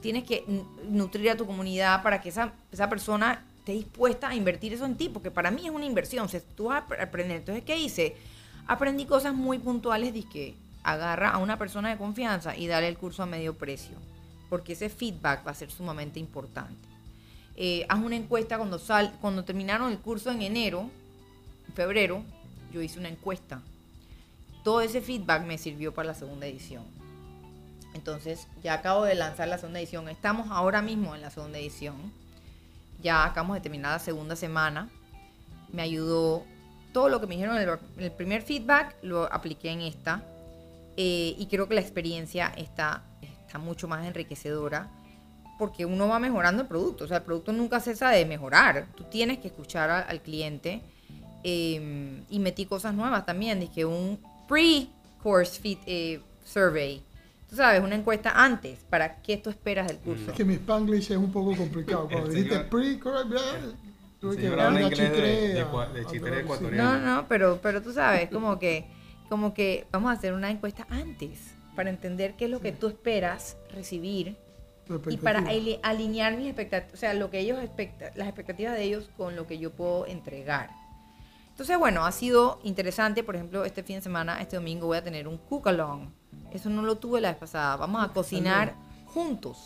tienes 0.00 0.22
que 0.24 0.44
nutrir 0.88 1.30
a 1.30 1.36
tu 1.36 1.46
comunidad 1.46 2.00
para 2.02 2.20
que 2.20 2.28
esa, 2.28 2.52
esa 2.70 2.88
persona 2.88 3.44
esté 3.58 3.72
dispuesta 3.72 4.28
a 4.28 4.34
invertir 4.36 4.72
eso 4.72 4.84
en 4.84 4.96
ti, 4.96 5.08
porque 5.08 5.32
para 5.32 5.50
mí 5.50 5.62
es 5.64 5.70
una 5.70 5.84
inversión. 5.84 6.26
O 6.26 6.28
sea, 6.28 6.40
tú 6.54 6.66
vas 6.66 6.84
a 6.96 7.02
aprender. 7.02 7.38
Entonces, 7.38 7.64
¿qué 7.64 7.76
hice? 7.76 8.14
Aprendí 8.68 9.06
cosas 9.06 9.34
muy 9.34 9.58
puntuales 9.58 10.12
que 10.32 10.54
agarra 10.84 11.30
a 11.30 11.38
una 11.38 11.58
persona 11.58 11.88
de 11.88 11.96
confianza 11.96 12.56
y 12.56 12.68
dale 12.68 12.86
el 12.86 12.96
curso 12.96 13.24
a 13.24 13.26
medio 13.26 13.54
precio, 13.54 13.96
porque 14.48 14.74
ese 14.74 14.88
feedback 14.88 15.46
va 15.46 15.50
a 15.50 15.54
ser 15.54 15.70
sumamente 15.70 16.20
importante. 16.20 16.88
Eh, 17.56 17.86
haz 17.88 17.98
una 17.98 18.16
encuesta 18.16 18.58
cuando, 18.58 18.78
sal, 18.78 19.16
cuando 19.20 19.44
terminaron 19.44 19.90
el 19.90 19.98
curso 19.98 20.30
en 20.30 20.42
enero, 20.42 20.90
febrero, 21.74 22.22
yo 22.72 22.82
hice 22.82 22.98
una 22.98 23.08
encuesta. 23.08 23.62
Todo 24.62 24.80
ese 24.80 25.00
feedback 25.00 25.44
me 25.46 25.58
sirvió 25.58 25.94
para 25.94 26.08
la 26.08 26.14
segunda 26.14 26.46
edición. 26.46 26.84
Entonces, 27.94 28.46
ya 28.62 28.74
acabo 28.74 29.04
de 29.04 29.14
lanzar 29.14 29.48
la 29.48 29.56
segunda 29.56 29.80
edición. 29.80 30.08
Estamos 30.08 30.48
ahora 30.50 30.82
mismo 30.82 31.14
en 31.14 31.22
la 31.22 31.30
segunda 31.30 31.58
edición. 31.58 32.12
Ya 33.02 33.24
acabamos 33.24 33.54
de 33.56 33.62
terminar 33.62 33.92
la 33.92 33.98
segunda 33.98 34.36
semana. 34.36 34.90
Me 35.72 35.82
ayudó 35.82 36.44
todo 36.92 37.08
lo 37.08 37.20
que 37.20 37.26
me 37.26 37.36
dijeron 37.36 37.56
en 37.58 37.78
el, 37.98 38.12
primer 38.12 38.42
feedback, 38.42 38.96
lo 39.02 39.32
apliqué 39.32 39.70
en 39.70 39.80
esta. 39.80 40.22
Eh, 40.98 41.34
y 41.38 41.46
creo 41.46 41.68
que 41.68 41.74
la 41.74 41.80
experiencia 41.80 42.52
está, 42.56 43.02
está 43.46 43.58
mucho 43.58 43.88
más 43.88 44.06
enriquecedora 44.06 44.90
porque 45.58 45.86
uno 45.86 46.08
va 46.08 46.18
mejorando 46.18 46.62
el 46.62 46.68
producto. 46.68 47.04
O 47.04 47.08
sea, 47.08 47.18
el 47.18 47.22
producto 47.22 47.52
nunca 47.52 47.80
cesa 47.80 48.10
de 48.10 48.26
mejorar. 48.26 48.88
Tú 48.94 49.04
tienes 49.04 49.38
que 49.38 49.48
escuchar 49.48 49.90
al 49.90 50.20
cliente. 50.20 50.82
Em, 51.42 52.24
y 52.28 52.38
metí 52.40 52.66
cosas 52.66 52.92
nuevas 52.92 53.24
también. 53.24 53.60
Dije 53.60 53.84
un 53.84 54.20
pre-course 54.48 55.60
fit 55.60 55.78
eh, 55.86 56.20
survey 56.44 57.02
tú 57.48 57.56
sabes, 57.56 57.80
una 57.80 57.94
encuesta 57.94 58.32
antes, 58.34 58.80
¿para 58.90 59.22
qué 59.22 59.36
tú 59.36 59.50
esperas 59.50 59.88
del 59.88 59.98
curso? 59.98 60.30
Es 60.30 60.36
que 60.36 60.44
mi 60.44 60.54
spanglish 60.54 61.12
es 61.12 61.16
un 61.16 61.30
poco 61.30 61.56
complicado. 61.56 62.08
Cuando 62.10 62.30
dijiste 62.30 62.58
pre 62.60 62.98
tuve 64.18 64.36
que 64.36 64.48
hablar 64.48 64.72
una 64.72 64.90
chitre 64.90 65.54
de, 65.54 66.06
chitre 66.10 66.40
ecuatoriano. 66.40 66.98
No, 66.98 67.16
no, 67.16 67.28
pero, 67.28 67.60
pero 67.62 67.82
tú 67.82 67.92
sabes, 67.92 68.30
como 68.30 68.58
que, 68.58 68.86
como 69.28 69.54
que 69.54 69.86
vamos 69.92 70.10
a 70.10 70.14
hacer 70.14 70.32
una 70.32 70.50
encuesta 70.50 70.86
antes 70.90 71.55
para 71.76 71.90
entender 71.90 72.34
qué 72.34 72.46
es 72.46 72.50
lo 72.50 72.60
que 72.60 72.72
tú 72.72 72.88
esperas 72.88 73.56
recibir 73.72 74.36
y 75.08 75.16
para 75.18 75.44
alinear 75.82 76.36
mis 76.36 76.46
expectativas, 76.46 76.94
o 76.94 76.96
sea, 76.96 77.14
lo 77.14 77.30
que 77.30 77.40
ellos 77.40 77.58
expectan, 77.62 78.10
las 78.16 78.26
expectativas 78.26 78.74
de 78.74 78.82
ellos 78.82 79.10
con 79.16 79.36
lo 79.36 79.46
que 79.46 79.58
yo 79.58 79.70
puedo 79.70 80.06
entregar. 80.06 80.70
Entonces, 81.50 81.78
bueno, 81.78 82.04
ha 82.04 82.12
sido 82.12 82.58
interesante, 82.64 83.22
por 83.22 83.36
ejemplo, 83.36 83.64
este 83.64 83.82
fin 83.82 83.96
de 83.96 84.02
semana, 84.02 84.40
este 84.40 84.56
domingo 84.56 84.88
voy 84.88 84.98
a 84.98 85.04
tener 85.04 85.28
un 85.28 85.38
cook 85.38 85.68
along 85.68 86.08
eso 86.52 86.70
no 86.70 86.82
lo 86.82 86.96
tuve 86.96 87.20
la 87.20 87.28
vez 87.28 87.38
pasada. 87.38 87.76
Vamos 87.76 88.04
a 88.04 88.12
cocinar 88.12 88.74
juntos. 89.06 89.58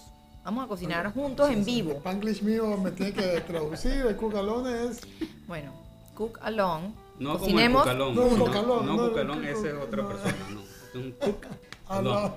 Vamos 0.45 0.65
a 0.65 0.69
cocinar 0.69 1.13
juntos 1.13 1.51
en 1.51 1.65
vivo. 1.65 1.91
El 1.91 1.97
Spanglish 1.99 2.43
mío 2.43 2.77
me 2.79 2.91
tiene 2.91 3.13
que 3.13 3.41
traducir. 3.41 4.07
El 4.07 4.17
cook 4.17 4.35
alone 4.37 4.87
es. 4.87 5.01
Bueno, 5.47 5.73
cook 6.15 6.39
alone. 6.43 6.93
No 7.19 7.39
cocinemos 7.39 7.87
como 7.87 8.05
el 8.05 8.39
cook 8.39 8.57
alone. 8.57 8.87
No, 8.87 8.97
cook 8.97 9.19
alone, 9.19 9.51
ese 9.51 9.69
es 9.69 9.75
otra 9.75 10.07
persona. 10.09 10.35
No, 10.51 10.61
es 10.61 10.95
un 10.95 11.13
cook 11.13 11.47
alone. 11.91 12.33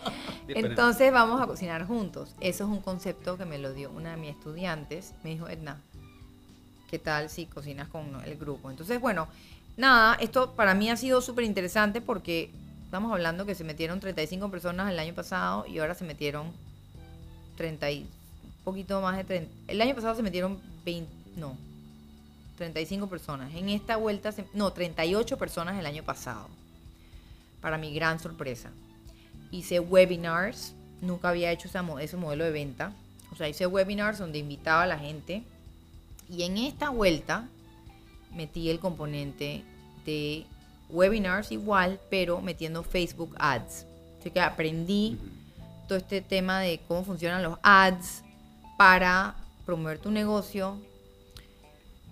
Entonces 0.48 1.12
vamos 1.12 1.40
a 1.40 1.46
cocinar 1.46 1.86
juntos. 1.86 2.34
Eso 2.40 2.64
es 2.64 2.70
un 2.70 2.80
concepto 2.80 3.36
que 3.36 3.44
me 3.44 3.58
lo 3.58 3.72
dio 3.72 3.90
una 3.90 4.12
de 4.12 4.16
mis 4.16 4.30
estudiantes. 4.30 5.14
Me 5.24 5.30
dijo, 5.30 5.48
Edna, 5.48 5.80
¿qué 6.90 6.98
tal 6.98 7.30
si 7.30 7.46
cocinas 7.46 7.88
con 7.88 8.22
el 8.24 8.36
grupo? 8.36 8.70
Entonces, 8.70 9.00
bueno, 9.00 9.28
nada, 9.76 10.14
esto 10.16 10.52
para 10.52 10.74
mí 10.74 10.90
ha 10.90 10.96
sido 10.96 11.20
súper 11.20 11.44
interesante 11.44 12.00
porque 12.00 12.50
estamos 12.84 13.12
hablando 13.12 13.46
que 13.46 13.54
se 13.54 13.64
metieron 13.64 14.00
35 14.00 14.50
personas 14.50 14.90
el 14.90 14.98
año 14.98 15.14
pasado 15.14 15.66
y 15.66 15.78
ahora 15.78 15.94
se 15.94 16.04
metieron 16.04 16.52
30 17.56 17.90
y 17.90 18.06
poquito 18.64 19.00
más 19.00 19.16
de 19.16 19.24
30. 19.24 19.52
El 19.68 19.80
año 19.80 19.94
pasado 19.94 20.14
se 20.14 20.22
metieron 20.22 20.60
20, 20.84 21.08
no, 21.36 21.56
35 22.56 23.08
personas. 23.08 23.54
En 23.54 23.68
esta 23.68 23.96
vuelta, 23.96 24.34
no, 24.54 24.72
38 24.72 25.38
personas 25.38 25.78
el 25.78 25.86
año 25.86 26.02
pasado. 26.02 26.48
Para 27.60 27.78
mi 27.78 27.94
gran 27.94 28.18
sorpresa. 28.18 28.70
Hice 29.56 29.80
webinars, 29.80 30.74
nunca 31.00 31.30
había 31.30 31.50
hecho 31.50 31.68
ese 31.68 32.16
modelo 32.16 32.44
de 32.44 32.50
venta. 32.50 32.92
O 33.32 33.36
sea, 33.36 33.48
hice 33.48 33.66
webinars 33.66 34.18
donde 34.18 34.38
invitaba 34.38 34.82
a 34.82 34.86
la 34.86 34.98
gente. 34.98 35.42
Y 36.28 36.42
en 36.42 36.58
esta 36.58 36.90
vuelta 36.90 37.48
metí 38.34 38.68
el 38.68 38.80
componente 38.80 39.62
de 40.04 40.44
webinars 40.90 41.52
igual, 41.52 41.98
pero 42.10 42.42
metiendo 42.42 42.82
Facebook 42.82 43.34
Ads. 43.38 43.86
Así 44.20 44.30
que 44.30 44.40
aprendí 44.40 45.18
todo 45.88 45.98
este 45.98 46.20
tema 46.20 46.60
de 46.60 46.80
cómo 46.86 47.04
funcionan 47.04 47.42
los 47.42 47.58
ads 47.62 48.22
para 48.76 49.36
promover 49.64 49.98
tu 49.98 50.10
negocio. 50.10 50.78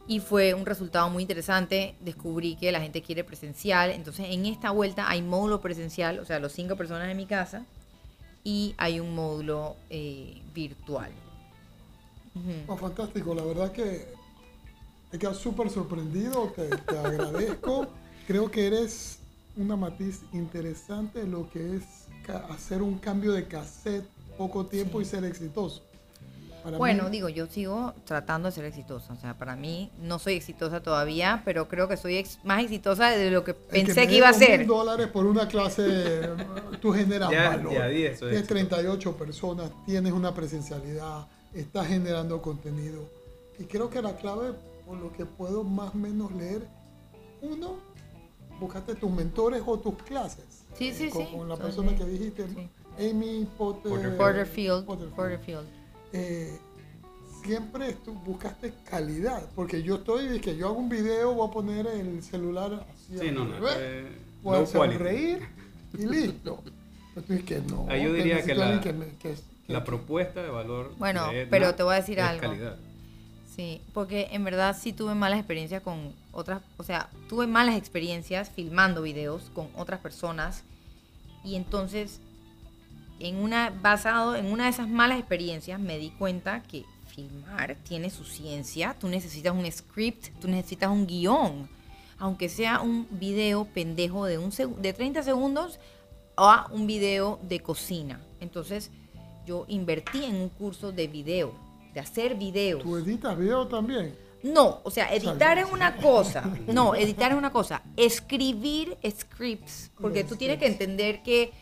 Y 0.06 0.20
fue 0.20 0.54
un 0.54 0.66
resultado 0.66 1.08
muy 1.08 1.22
interesante. 1.22 1.94
Descubrí 2.00 2.56
que 2.56 2.70
la 2.72 2.80
gente 2.80 3.02
quiere 3.02 3.24
presencial. 3.24 3.90
Entonces, 3.90 4.26
en 4.30 4.46
esta 4.46 4.70
vuelta 4.70 5.08
hay 5.08 5.22
módulo 5.22 5.60
presencial, 5.60 6.18
o 6.18 6.24
sea, 6.24 6.38
los 6.38 6.52
cinco 6.52 6.76
personas 6.76 7.08
en 7.08 7.16
mi 7.16 7.26
casa. 7.26 7.64
Y 8.42 8.74
hay 8.76 9.00
un 9.00 9.14
módulo 9.14 9.76
eh, 9.88 10.42
virtual. 10.54 11.10
Oh, 12.66 12.76
fantástico, 12.76 13.34
la 13.34 13.44
verdad 13.44 13.72
que 13.72 14.06
he 15.12 15.18
quedado 15.18 15.36
súper 15.36 15.70
sorprendido. 15.70 16.52
te 16.54 16.98
agradezco. 16.98 17.88
creo 18.26 18.50
que 18.50 18.66
eres 18.66 19.18
una 19.56 19.76
matiz 19.76 20.22
interesante 20.32 21.20
de 21.20 21.28
lo 21.28 21.48
que 21.50 21.76
es 21.76 21.84
hacer 22.50 22.82
un 22.82 22.98
cambio 22.98 23.32
de 23.32 23.46
cassette 23.46 24.06
poco 24.36 24.66
tiempo 24.66 25.00
y 25.00 25.04
ser 25.04 25.24
exitoso. 25.24 25.82
Bueno, 26.78 27.10
digo, 27.10 27.28
yo 27.28 27.46
sigo 27.46 27.94
tratando 28.04 28.48
de 28.48 28.52
ser 28.52 28.64
exitosa. 28.64 29.12
O 29.12 29.16
sea, 29.16 29.36
para 29.36 29.56
mí 29.56 29.90
no 30.00 30.18
soy 30.18 30.34
exitosa 30.34 30.82
todavía, 30.82 31.42
pero 31.44 31.68
creo 31.68 31.88
que 31.88 31.96
soy 31.96 32.24
más 32.42 32.62
exitosa 32.62 33.10
de 33.10 33.30
lo 33.30 33.44
que 33.44 33.54
pensé 33.54 34.06
que, 34.06 34.16
iba 34.16 34.28
a 34.28 34.32
ser. 34.32 34.60
mil 34.60 34.68
dólares 34.68 35.08
por 35.08 35.26
una 35.26 35.46
clase, 35.46 36.20
tú 36.80 36.92
generas 36.92 37.30
valor. 37.30 37.72
tienes 37.92 38.46
38 38.46 39.16
personas, 39.16 39.70
tienes 39.84 40.12
una 40.12 40.34
presencialidad, 40.34 41.26
estás 41.52 41.86
generando 41.86 42.40
contenido. 42.40 43.08
Y 43.58 43.64
creo 43.64 43.90
que 43.90 44.00
la 44.00 44.16
clave, 44.16 44.52
por 44.86 44.98
lo 44.98 45.12
que 45.12 45.26
puedo 45.26 45.64
más 45.64 45.94
o 45.94 45.98
menos 45.98 46.32
leer, 46.32 46.66
uno, 47.42 47.76
buscaste 48.58 48.94
tus 48.94 49.10
mentores 49.10 49.62
o 49.66 49.78
tus 49.78 49.94
clases. 50.02 50.64
Sí, 50.76 50.92
sí, 50.92 51.10
con, 51.10 51.26
sí. 51.26 51.32
Con 51.36 51.48
la 51.48 51.56
persona 51.56 51.94
que 51.94 52.04
dijiste, 52.04 52.46
Amy 52.98 53.46
Potter, 53.58 54.16
Porterfield. 54.16 54.86
Porterfield. 55.14 55.66
Eh, 56.16 56.56
siempre 57.42 57.92
tú 58.04 58.12
buscaste 58.12 58.72
calidad, 58.88 59.48
porque 59.56 59.82
yo 59.82 59.96
estoy, 59.96 60.38
que 60.38 60.56
yo 60.56 60.68
hago 60.68 60.78
un 60.78 60.88
video, 60.88 61.34
voy 61.34 61.48
a 61.48 61.50
poner 61.50 61.88
el 61.88 62.22
celular 62.22 62.86
así, 62.94 63.18
sí, 63.18 63.30
no, 63.32 63.44
no, 63.44 63.56
voy 64.42 64.62
a 64.62 64.64
sonreír 64.66 65.40
y 65.98 66.06
listo. 66.06 66.62
Entonces, 67.08 67.44
que 67.44 67.60
no, 67.60 67.94
yo 67.96 68.12
diría 68.12 68.44
que 68.44 68.54
la, 68.54 68.80
la 69.66 69.84
propuesta 69.84 70.40
de 70.40 70.50
valor. 70.50 70.94
Bueno, 70.98 71.30
pero 71.50 71.74
te 71.74 71.82
voy 71.82 71.94
a 71.94 71.96
decir 71.96 72.20
algo. 72.20 72.42
Calidad. 72.42 72.76
Sí, 73.54 73.80
porque 73.92 74.28
en 74.30 74.44
verdad 74.44 74.76
sí 74.80 74.92
tuve 74.92 75.16
malas 75.16 75.40
experiencias 75.40 75.82
con 75.82 76.12
otras, 76.30 76.62
o 76.76 76.84
sea, 76.84 77.08
tuve 77.28 77.48
malas 77.48 77.76
experiencias 77.76 78.50
filmando 78.50 79.02
videos 79.02 79.50
con 79.52 79.68
otras 79.74 79.98
personas 79.98 80.62
y 81.44 81.56
entonces 81.56 82.20
en 83.20 83.36
una 83.36 83.70
basado 83.70 84.36
en 84.36 84.46
una 84.46 84.64
de 84.64 84.70
esas 84.70 84.88
malas 84.88 85.18
experiencias 85.18 85.78
me 85.80 85.98
di 85.98 86.10
cuenta 86.10 86.62
que 86.62 86.84
filmar 87.06 87.76
tiene 87.84 88.10
su 88.10 88.24
ciencia, 88.24 88.96
tú 88.98 89.08
necesitas 89.08 89.54
un 89.54 89.70
script, 89.70 90.28
tú 90.40 90.48
necesitas 90.48 90.90
un 90.90 91.06
guion, 91.06 91.68
aunque 92.18 92.48
sea 92.48 92.80
un 92.80 93.06
video 93.10 93.66
pendejo 93.66 94.26
de 94.26 94.38
un 94.38 94.50
de 94.50 94.92
30 94.92 95.22
segundos 95.22 95.78
o 96.36 96.52
un 96.72 96.86
video 96.86 97.38
de 97.42 97.60
cocina. 97.60 98.20
Entonces, 98.40 98.90
yo 99.46 99.64
invertí 99.68 100.24
en 100.24 100.36
un 100.36 100.48
curso 100.48 100.90
de 100.90 101.06
video 101.06 101.54
de 101.94 102.00
hacer 102.00 102.34
videos. 102.34 102.82
¿Tú 102.82 102.96
editas 102.96 103.38
video 103.38 103.66
también? 103.68 104.14
No, 104.42 104.80
o 104.82 104.90
sea, 104.90 105.14
editar 105.14 105.56
es 105.58 105.70
una 105.70 105.96
cosa. 105.96 106.42
No, 106.66 106.94
editar 106.94 107.30
es 107.30 107.38
una 107.38 107.50
cosa. 107.50 107.82
Escribir 107.96 108.96
scripts, 109.08 109.90
porque 109.98 110.24
tú 110.24 110.36
tienes 110.36 110.58
que 110.58 110.66
entender 110.66 111.22
que 111.22 111.52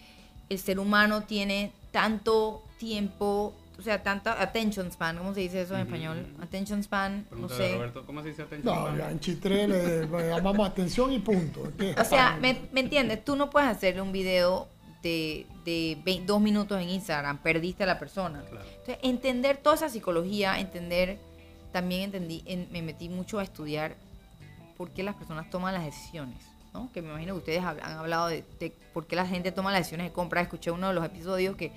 el 0.53 0.59
ser 0.59 0.79
humano 0.79 1.23
tiene 1.23 1.73
tanto 1.91 2.63
tiempo, 2.79 3.55
o 3.79 3.83
sea, 3.83 4.03
tanta 4.03 4.41
attention 4.41 4.93
span, 4.93 5.19
¿cómo 5.19 5.35
se 5.35 5.41
dice 5.41 5.63
eso 5.63 5.75
en 5.75 5.83
español? 5.83 6.27
Attention 6.41 6.83
span, 6.83 7.27
no 7.37 7.49
sé. 7.49 7.75
Roberto, 7.75 8.05
¿cómo 8.07 8.23
se 8.23 8.29
dice 8.29 8.43
attention 8.43 8.75
no, 8.75 8.97
Ya 8.97 9.11
en 9.11 9.21
Chitre 9.21 9.67
le 9.69 10.29
llamamos 10.29 10.69
atención 10.69 11.13
y 11.13 11.19
punto. 11.19 11.63
O 11.99 12.05
sea, 12.05 12.39
¿me, 12.41 12.61
¿me 12.73 12.81
entiendes? 12.81 13.25
Tú 13.25 13.35
no 13.35 13.51
puedes 13.51 13.69
hacerle 13.69 14.03
un 14.03 14.13
video 14.13 14.69
de, 15.03 15.47
de 15.65 16.23
dos 16.27 16.41
minutos 16.41 16.81
en 16.81 16.89
Instagram, 16.91 17.39
perdiste 17.39 17.85
a 17.85 17.87
la 17.87 17.99
persona. 17.99 18.43
Entonces, 18.49 18.99
entender 19.03 19.57
toda 19.57 19.77
esa 19.77 19.89
psicología, 19.89 20.59
entender, 20.61 21.19
también 21.73 22.03
entendí, 22.03 22.45
me 22.71 22.83
metí 22.83 23.09
mucho 23.09 23.39
a 23.39 23.43
estudiar 23.43 23.97
por 24.77 24.91
qué 24.91 25.03
las 25.03 25.15
personas 25.17 25.51
toman 25.51 25.75
las 25.75 25.85
decisiones. 25.85 26.52
¿No? 26.73 26.91
Que 26.93 27.03
me 27.03 27.11
imagino 27.11 27.35
que 27.35 27.39
ustedes 27.39 27.63
han 27.63 27.81
hablado 27.81 28.29
de, 28.29 28.45
por 28.93 29.07
qué 29.07 29.17
la 29.17 29.27
gente 29.27 29.53
toma 29.53 29.71
las 29.71 29.81
decisiones 29.81 30.07
de 30.09 30.13
compra. 30.13 30.41
Escuché 30.41 30.71
uno 30.71 30.89
de 30.89 30.95
los 30.95 31.05
episodios 31.05 31.57
que, 31.57 31.73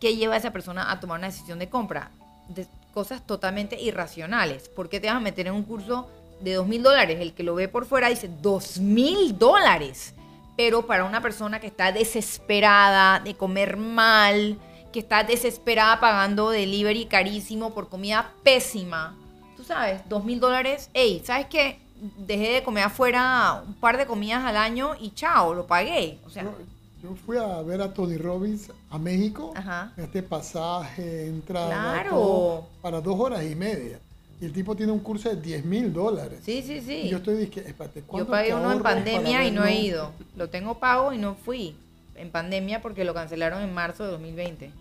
¿qué 0.00 0.16
lleva 0.16 0.34
a 0.34 0.38
esa 0.38 0.52
persona 0.52 0.90
a 0.90 1.00
tomar 1.00 1.18
una 1.18 1.28
decisión 1.28 1.58
de 1.58 1.68
compra? 1.68 2.10
De 2.48 2.66
cosas 2.92 3.26
totalmente 3.26 3.80
irracionales. 3.80 4.68
¿Por 4.68 4.88
qué 4.88 5.00
te 5.00 5.08
vas 5.08 5.16
a 5.16 5.20
meter 5.20 5.46
en 5.46 5.54
un 5.54 5.64
curso 5.64 6.08
de 6.40 6.54
dos 6.54 6.66
mil 6.66 6.82
dólares? 6.82 7.20
El 7.20 7.34
que 7.34 7.42
lo 7.42 7.54
ve 7.54 7.68
por 7.68 7.86
fuera 7.86 8.08
dice, 8.08 8.28
dos 8.40 8.78
mil 8.78 9.38
dólares. 9.38 10.14
Pero 10.56 10.86
para 10.86 11.04
una 11.04 11.22
persona 11.22 11.60
que 11.60 11.66
está 11.66 11.92
desesperada 11.92 13.20
de 13.20 13.34
comer 13.34 13.76
mal, 13.76 14.58
que 14.92 14.98
está 14.98 15.24
desesperada 15.24 15.98
pagando 15.98 16.50
delivery 16.50 17.06
carísimo 17.06 17.72
por 17.72 17.88
comida 17.88 18.32
pésima, 18.42 19.16
tú 19.56 19.64
sabes, 19.64 20.06
dos 20.08 20.24
mil 20.24 20.40
dólares, 20.40 20.90
hey, 20.92 21.22
¿sabes 21.24 21.46
qué? 21.46 21.80
Dejé 22.18 22.52
de 22.54 22.62
comer 22.62 22.84
afuera 22.84 23.62
un 23.66 23.74
par 23.74 23.96
de 23.96 24.06
comidas 24.06 24.44
al 24.44 24.56
año 24.56 24.92
y 25.00 25.10
chao, 25.14 25.54
lo 25.54 25.66
pagué. 25.66 26.18
O 26.26 26.30
sea, 26.30 26.42
Yo, 26.42 26.54
yo 27.02 27.14
fui 27.14 27.36
a 27.36 27.62
ver 27.62 27.80
a 27.80 27.92
Tony 27.94 28.16
Robbins 28.16 28.70
a 28.90 28.98
México. 28.98 29.52
Ajá. 29.54 29.92
Este 29.96 30.22
pasaje, 30.22 31.26
entrada, 31.26 31.68
Claro. 31.68 32.10
todo, 32.10 32.66
para 32.80 33.00
dos 33.00 33.18
horas 33.20 33.44
y 33.44 33.54
media. 33.54 34.00
Y 34.40 34.44
el 34.46 34.52
tipo 34.52 34.74
tiene 34.74 34.90
un 34.90 34.98
curso 34.98 35.28
de 35.28 35.36
10 35.36 35.64
mil 35.64 35.92
dólares. 35.92 36.40
sí, 36.44 36.62
sí, 36.62 36.80
sí. 36.80 37.02
Y 37.04 37.08
yo 37.10 37.18
estoy 37.18 37.36
diciendo, 37.36 37.70
espérate, 37.70 38.00
Yo 38.00 38.06
¿cuánto 38.08 38.30
pagué 38.32 38.52
uno 38.54 38.72
en 38.72 38.82
pandemia 38.82 39.46
y 39.46 39.52
no 39.52 39.64
he 39.64 39.76
ido. 39.80 40.10
Lo 40.36 40.48
tengo 40.48 40.80
pago 40.80 41.12
y 41.12 41.18
no 41.18 41.36
fui 41.36 41.76
en 42.16 42.30
pandemia 42.32 42.82
porque 42.82 43.04
lo 43.04 43.14
cancelaron 43.14 43.62
en 43.62 43.72
marzo 43.72 44.04
de 44.04 44.10
2020. 44.10 44.72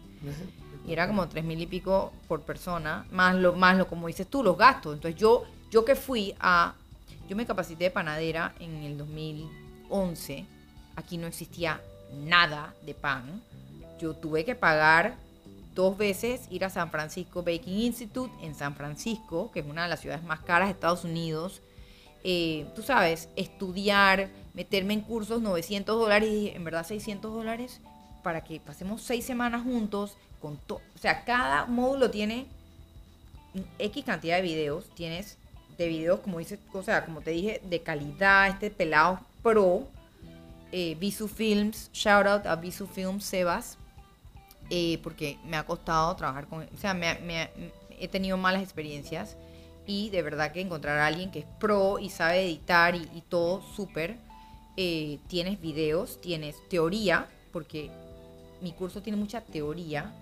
Y 0.87 0.93
era 0.93 1.05
como 1.07 1.27
tres 1.27 1.43
mil 1.43 1.61
y 1.61 1.67
pico 1.67 2.11
por 2.27 2.41
persona, 2.41 3.05
más 3.11 3.35
lo, 3.35 3.53
más 3.53 3.77
lo, 3.77 3.87
como 3.87 4.07
dices 4.07 4.25
tú, 4.25 4.41
los 4.43 4.57
gastos. 4.57 4.95
Entonces 4.95 5.19
yo, 5.19 5.43
yo 5.69 5.85
que 5.85 5.95
fui 5.95 6.33
a, 6.39 6.73
yo 7.31 7.37
me 7.37 7.45
capacité 7.45 7.85
de 7.85 7.91
panadera 7.91 8.53
en 8.59 8.83
el 8.83 8.97
2011. 8.97 10.45
Aquí 10.97 11.17
no 11.17 11.27
existía 11.27 11.79
nada 12.25 12.73
de 12.85 12.93
pan. 12.93 13.41
Yo 14.01 14.13
tuve 14.13 14.43
que 14.43 14.53
pagar 14.53 15.15
dos 15.73 15.97
veces 15.97 16.41
ir 16.49 16.65
a 16.65 16.69
San 16.69 16.91
Francisco 16.91 17.41
Baking 17.41 17.83
Institute 17.83 18.33
en 18.45 18.53
San 18.53 18.75
Francisco, 18.75 19.49
que 19.53 19.61
es 19.61 19.65
una 19.65 19.83
de 19.83 19.87
las 19.87 20.01
ciudades 20.01 20.25
más 20.25 20.41
caras 20.41 20.67
de 20.67 20.73
Estados 20.73 21.05
Unidos. 21.05 21.61
Eh, 22.25 22.67
tú 22.75 22.81
sabes, 22.81 23.29
estudiar, 23.37 24.27
meterme 24.53 24.93
en 24.93 24.99
cursos 24.99 25.41
900 25.41 25.97
dólares 25.97 26.51
en 26.53 26.65
verdad 26.65 26.85
600 26.85 27.33
dólares 27.33 27.79
para 28.23 28.43
que 28.43 28.59
pasemos 28.59 29.03
seis 29.03 29.23
semanas 29.23 29.63
juntos 29.63 30.17
con. 30.41 30.59
O 30.67 30.81
sea, 30.99 31.23
cada 31.23 31.65
módulo 31.65 32.11
tiene 32.11 32.47
X 33.79 34.03
cantidad 34.03 34.35
de 34.35 34.41
videos. 34.41 34.89
Tienes 34.95 35.37
de 35.81 35.87
videos, 35.89 36.19
como 36.21 36.39
dices, 36.39 36.59
o 36.73 36.83
sea, 36.83 37.05
como 37.05 37.21
te 37.21 37.31
dije, 37.31 37.61
de 37.63 37.81
calidad, 37.81 38.47
este 38.49 38.69
pelado 38.71 39.19
pro. 39.41 39.87
Eh, 40.73 40.95
Visu 40.99 41.27
Films, 41.27 41.89
shout 41.91 42.25
out 42.25 42.45
a 42.45 42.55
Visu 42.55 42.87
Films 42.87 43.25
Sebas, 43.25 43.77
eh, 44.69 44.99
porque 45.03 45.37
me 45.43 45.57
ha 45.57 45.65
costado 45.65 46.15
trabajar 46.15 46.47
con, 46.47 46.63
o 46.63 46.77
sea, 46.77 46.93
me, 46.93 47.15
me- 47.15 47.49
he 47.99 48.07
tenido 48.07 48.37
malas 48.37 48.63
experiencias 48.63 49.35
y 49.85 50.09
de 50.11 50.21
verdad 50.21 50.53
que 50.53 50.61
encontrar 50.61 50.97
a 50.99 51.07
alguien 51.07 51.29
que 51.29 51.39
es 51.39 51.45
pro 51.59 51.99
y 51.99 52.09
sabe 52.09 52.45
editar 52.45 52.95
y, 52.95 53.01
y 53.13 53.21
todo 53.27 53.61
súper, 53.75 54.15
eh, 54.77 55.19
tienes 55.27 55.59
videos, 55.59 56.21
tienes 56.21 56.55
teoría, 56.69 57.27
porque 57.51 57.91
mi 58.61 58.71
curso 58.71 59.01
tiene 59.01 59.17
mucha 59.17 59.41
teoría, 59.41 60.13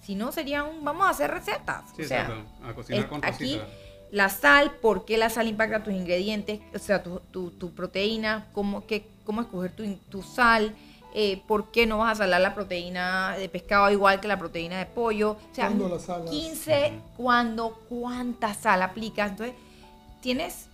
si 0.00 0.14
no 0.14 0.32
sería 0.32 0.62
un, 0.64 0.82
vamos 0.82 1.06
a 1.06 1.10
hacer 1.10 1.30
recetas, 1.30 1.84
Sí, 1.94 2.02
o 2.04 2.08
sea, 2.08 2.22
exacto. 2.22 2.66
A 2.66 2.74
cocinar 2.74 3.00
es- 3.04 3.06
con 3.10 3.22
aquí 3.22 3.58
Rosita. 3.58 3.66
La 4.14 4.28
sal, 4.28 4.70
por 4.80 5.04
qué 5.04 5.18
la 5.18 5.28
sal 5.28 5.48
impacta 5.48 5.82
tus 5.82 5.92
ingredientes, 5.92 6.60
o 6.72 6.78
sea, 6.78 7.02
tu, 7.02 7.20
tu, 7.32 7.50
tu 7.50 7.72
proteína, 7.72 8.46
cómo, 8.52 8.86
qué, 8.86 9.08
cómo 9.24 9.40
escoger 9.40 9.72
tu, 9.72 9.96
tu 10.08 10.22
sal, 10.22 10.72
eh, 11.14 11.42
por 11.48 11.72
qué 11.72 11.84
no 11.84 11.98
vas 11.98 12.12
a 12.12 12.22
salar 12.22 12.40
la 12.40 12.54
proteína 12.54 13.36
de 13.36 13.48
pescado 13.48 13.90
igual 13.90 14.20
que 14.20 14.28
la 14.28 14.38
proteína 14.38 14.78
de 14.78 14.86
pollo. 14.86 15.32
O 15.32 15.54
sea, 15.54 15.66
¿Cuándo 15.66 15.88
la 15.88 15.98
salas? 15.98 16.30
15, 16.30 16.92
cuándo, 17.16 17.80
cuánta 17.88 18.54
sal 18.54 18.82
aplicas. 18.82 19.32
Entonces, 19.32 19.56
tienes 20.20 20.66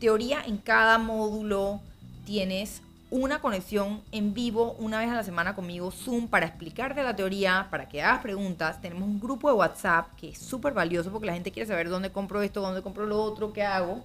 teoría 0.00 0.42
en 0.44 0.56
cada 0.56 0.98
módulo, 0.98 1.80
tienes 2.26 2.82
una 3.10 3.40
conexión 3.40 4.02
en 4.12 4.34
vivo 4.34 4.76
una 4.78 5.00
vez 5.00 5.08
a 5.10 5.14
la 5.14 5.24
semana 5.24 5.54
conmigo, 5.54 5.90
Zoom, 5.90 6.28
para 6.28 6.46
explicarte 6.46 7.02
la 7.02 7.16
teoría, 7.16 7.66
para 7.70 7.88
que 7.88 8.02
hagas 8.02 8.22
preguntas. 8.22 8.80
Tenemos 8.80 9.08
un 9.08 9.20
grupo 9.20 9.48
de 9.48 9.54
WhatsApp 9.54 10.14
que 10.16 10.30
es 10.30 10.38
súper 10.38 10.72
valioso 10.72 11.10
porque 11.10 11.26
la 11.26 11.34
gente 11.34 11.50
quiere 11.50 11.66
saber 11.66 11.88
dónde 11.88 12.10
compro 12.10 12.40
esto, 12.42 12.60
dónde 12.60 12.82
compro 12.82 13.06
lo 13.06 13.20
otro, 13.20 13.52
qué 13.52 13.62
hago. 13.62 14.02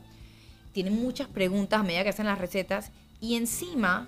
Tienen 0.74 1.00
muchas 1.02 1.28
preguntas 1.28 1.80
a 1.80 1.84
medida 1.84 2.04
que 2.04 2.10
hacen 2.10 2.26
las 2.26 2.40
recetas 2.40 2.92
y 3.22 3.36
encima 3.36 4.08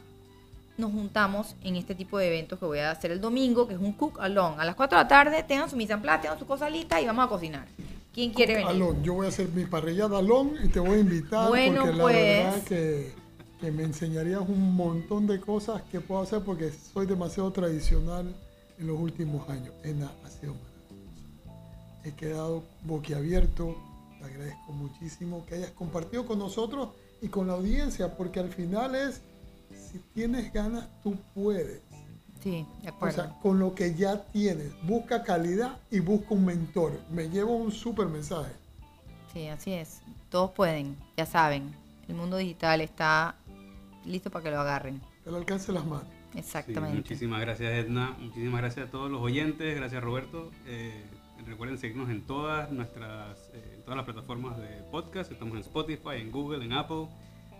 nos 0.78 0.92
juntamos 0.92 1.56
en 1.64 1.76
este 1.76 1.96
tipo 1.96 2.18
de 2.18 2.28
eventos 2.28 2.60
que 2.60 2.66
voy 2.66 2.80
a 2.80 2.92
hacer 2.92 3.12
el 3.12 3.22
domingo, 3.22 3.68
que 3.68 3.74
es 3.76 3.80
un 3.80 3.94
cook 3.94 4.20
along. 4.20 4.60
A 4.60 4.66
las 4.66 4.76
4 4.76 4.98
de 4.98 5.04
la 5.04 5.08
tarde 5.08 5.44
tengan 5.44 5.70
su 5.70 5.76
mise 5.76 5.94
en 5.94 6.02
place, 6.02 6.24
tengan 6.24 6.40
su 6.40 6.46
cosa 6.46 6.70
lista 6.70 7.02
y 7.02 7.06
vamos 7.06 7.26
a 7.26 7.30
cocinar. 7.30 7.68
¿Quién 8.14 8.32
quiere 8.32 8.56
venir? 8.56 8.84
Yo 9.04 9.14
voy 9.14 9.28
a 9.28 9.30
hacer 9.30 9.50
mi 9.50 9.66
parrilla 9.66 10.08
de 10.08 10.18
Alón 10.18 10.54
y 10.64 10.70
te 10.70 10.80
voy 10.80 10.98
a 10.98 11.00
invitar 11.00 11.50
Bueno, 11.50 11.82
porque 11.82 11.98
la 11.98 12.04
pues. 12.04 12.16
verdad 12.16 12.64
que, 12.64 13.14
que 13.60 13.72
me 13.72 13.84
enseñarías 13.84 14.42
un 14.42 14.76
montón 14.76 15.26
de 15.28 15.40
cosas 15.40 15.82
que 15.84 16.00
puedo 16.00 16.22
hacer 16.22 16.44
porque 16.44 16.72
soy 16.72 17.06
demasiado 17.08 17.52
tradicional 17.52 18.36
en 18.78 18.88
los 18.88 19.00
últimos 19.00 19.48
años. 19.50 19.74
Ena, 19.84 20.12
ha 20.24 20.30
sido 20.30 20.54
maravilloso. 20.54 22.04
He 22.04 22.12
quedado 22.14 22.64
boquiabierto, 22.84 23.76
te 24.20 24.26
agradezco 24.26 24.72
muchísimo 24.74 25.46
que 25.46 25.56
hayas 25.56 25.72
compartido 25.72 26.26
con 26.26 26.40
nosotros 26.40 26.90
y 27.22 27.30
con 27.30 27.48
la 27.48 27.54
audiencia 27.54 28.16
porque 28.16 28.40
al 28.40 28.50
final 28.50 28.94
es, 28.96 29.22
si 29.92 30.00
tienes 30.14 30.54
ganas, 30.54 30.88
tú 31.04 31.16
puedes. 31.34 31.82
Sí, 32.44 32.68
de 32.84 32.90
O 32.92 32.94
acuerdo. 32.94 33.16
sea, 33.16 33.40
con 33.42 33.58
lo 33.58 33.74
que 33.74 33.96
ya 33.96 34.22
tienes, 34.32 34.72
busca 34.84 35.24
calidad 35.24 35.80
y 35.90 36.00
busca 36.00 36.36
un 36.36 36.46
mentor. 36.46 37.00
Me 37.12 37.28
llevo 37.30 37.56
un 37.56 37.72
súper 37.72 38.06
mensaje. 38.08 38.52
Sí, 39.34 39.48
así 39.48 39.74
es. 39.74 40.02
Todos 40.30 40.52
pueden, 40.52 40.96
ya 41.18 41.26
saben. 41.26 41.74
El 42.08 42.16
mundo 42.16 42.38
digital 42.38 42.80
está 42.82 43.36
listo 44.08 44.30
para 44.32 44.44
que 44.44 44.52
lo 44.52 44.60
agarren. 44.60 45.02
Le 45.26 45.36
alcance 45.38 45.72
las 45.72 45.86
manos. 45.86 46.08
Sí, 46.34 46.40
Exactamente. 46.40 46.96
muchísimas 46.98 47.40
gracias 47.42 47.72
Edna, 47.74 48.16
muchísimas 48.20 48.62
gracias 48.62 48.88
a 48.88 48.92
todos 48.92 49.10
los 49.12 49.22
oyentes, 49.22 49.76
gracias 49.76 50.04
Roberto. 50.04 50.52
Eh, 50.66 51.06
recuerden 51.46 51.78
seguirnos 51.78 52.10
en 52.10 52.22
todas 52.24 52.72
nuestras, 52.72 53.50
eh, 53.54 53.74
en 53.78 53.82
todas 53.84 53.96
las 53.98 54.06
plataformas 54.06 54.58
de 54.58 54.68
podcast, 54.92 55.32
estamos 55.32 55.56
en 55.56 55.62
Spotify, 55.62 56.18
en 56.22 56.32
Google, 56.32 56.66
en 56.66 56.74
Apple, 56.74 57.08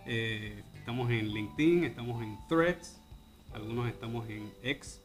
eh, 0.06 0.62
estamos 0.76 1.10
en 1.10 1.28
LinkedIn, 1.28 1.84
estamos 1.84 2.22
en 2.22 2.38
Threads, 2.48 3.00
algunos 3.54 3.88
estamos 3.88 4.28
en 4.28 4.52
X, 4.62 5.00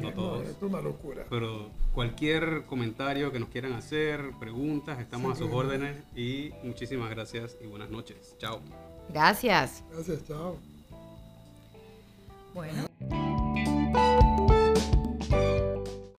no 0.00 0.12
todos. 0.12 0.46
es 0.48 0.56
una 0.62 0.80
locura. 0.80 1.24
Pero 1.30 1.70
cualquier 1.94 2.64
comentario 2.66 3.30
que 3.32 3.38
nos 3.40 3.48
quieran 3.50 3.72
hacer, 3.74 4.32
preguntas, 4.40 4.98
estamos 5.00 5.32
a 5.32 5.36
sus 5.36 5.48
Sí. 5.48 5.54
órdenes 5.54 6.02
y 6.16 6.50
muchísimas 6.64 7.10
gracias 7.10 7.56
y 7.62 7.66
buenas 7.66 7.90
noches. 7.90 8.34
Chao. 8.38 8.60
Gracias. 9.12 9.82
Gracias, 9.90 10.24
chao. 10.26 10.56
Bueno. 12.54 13.37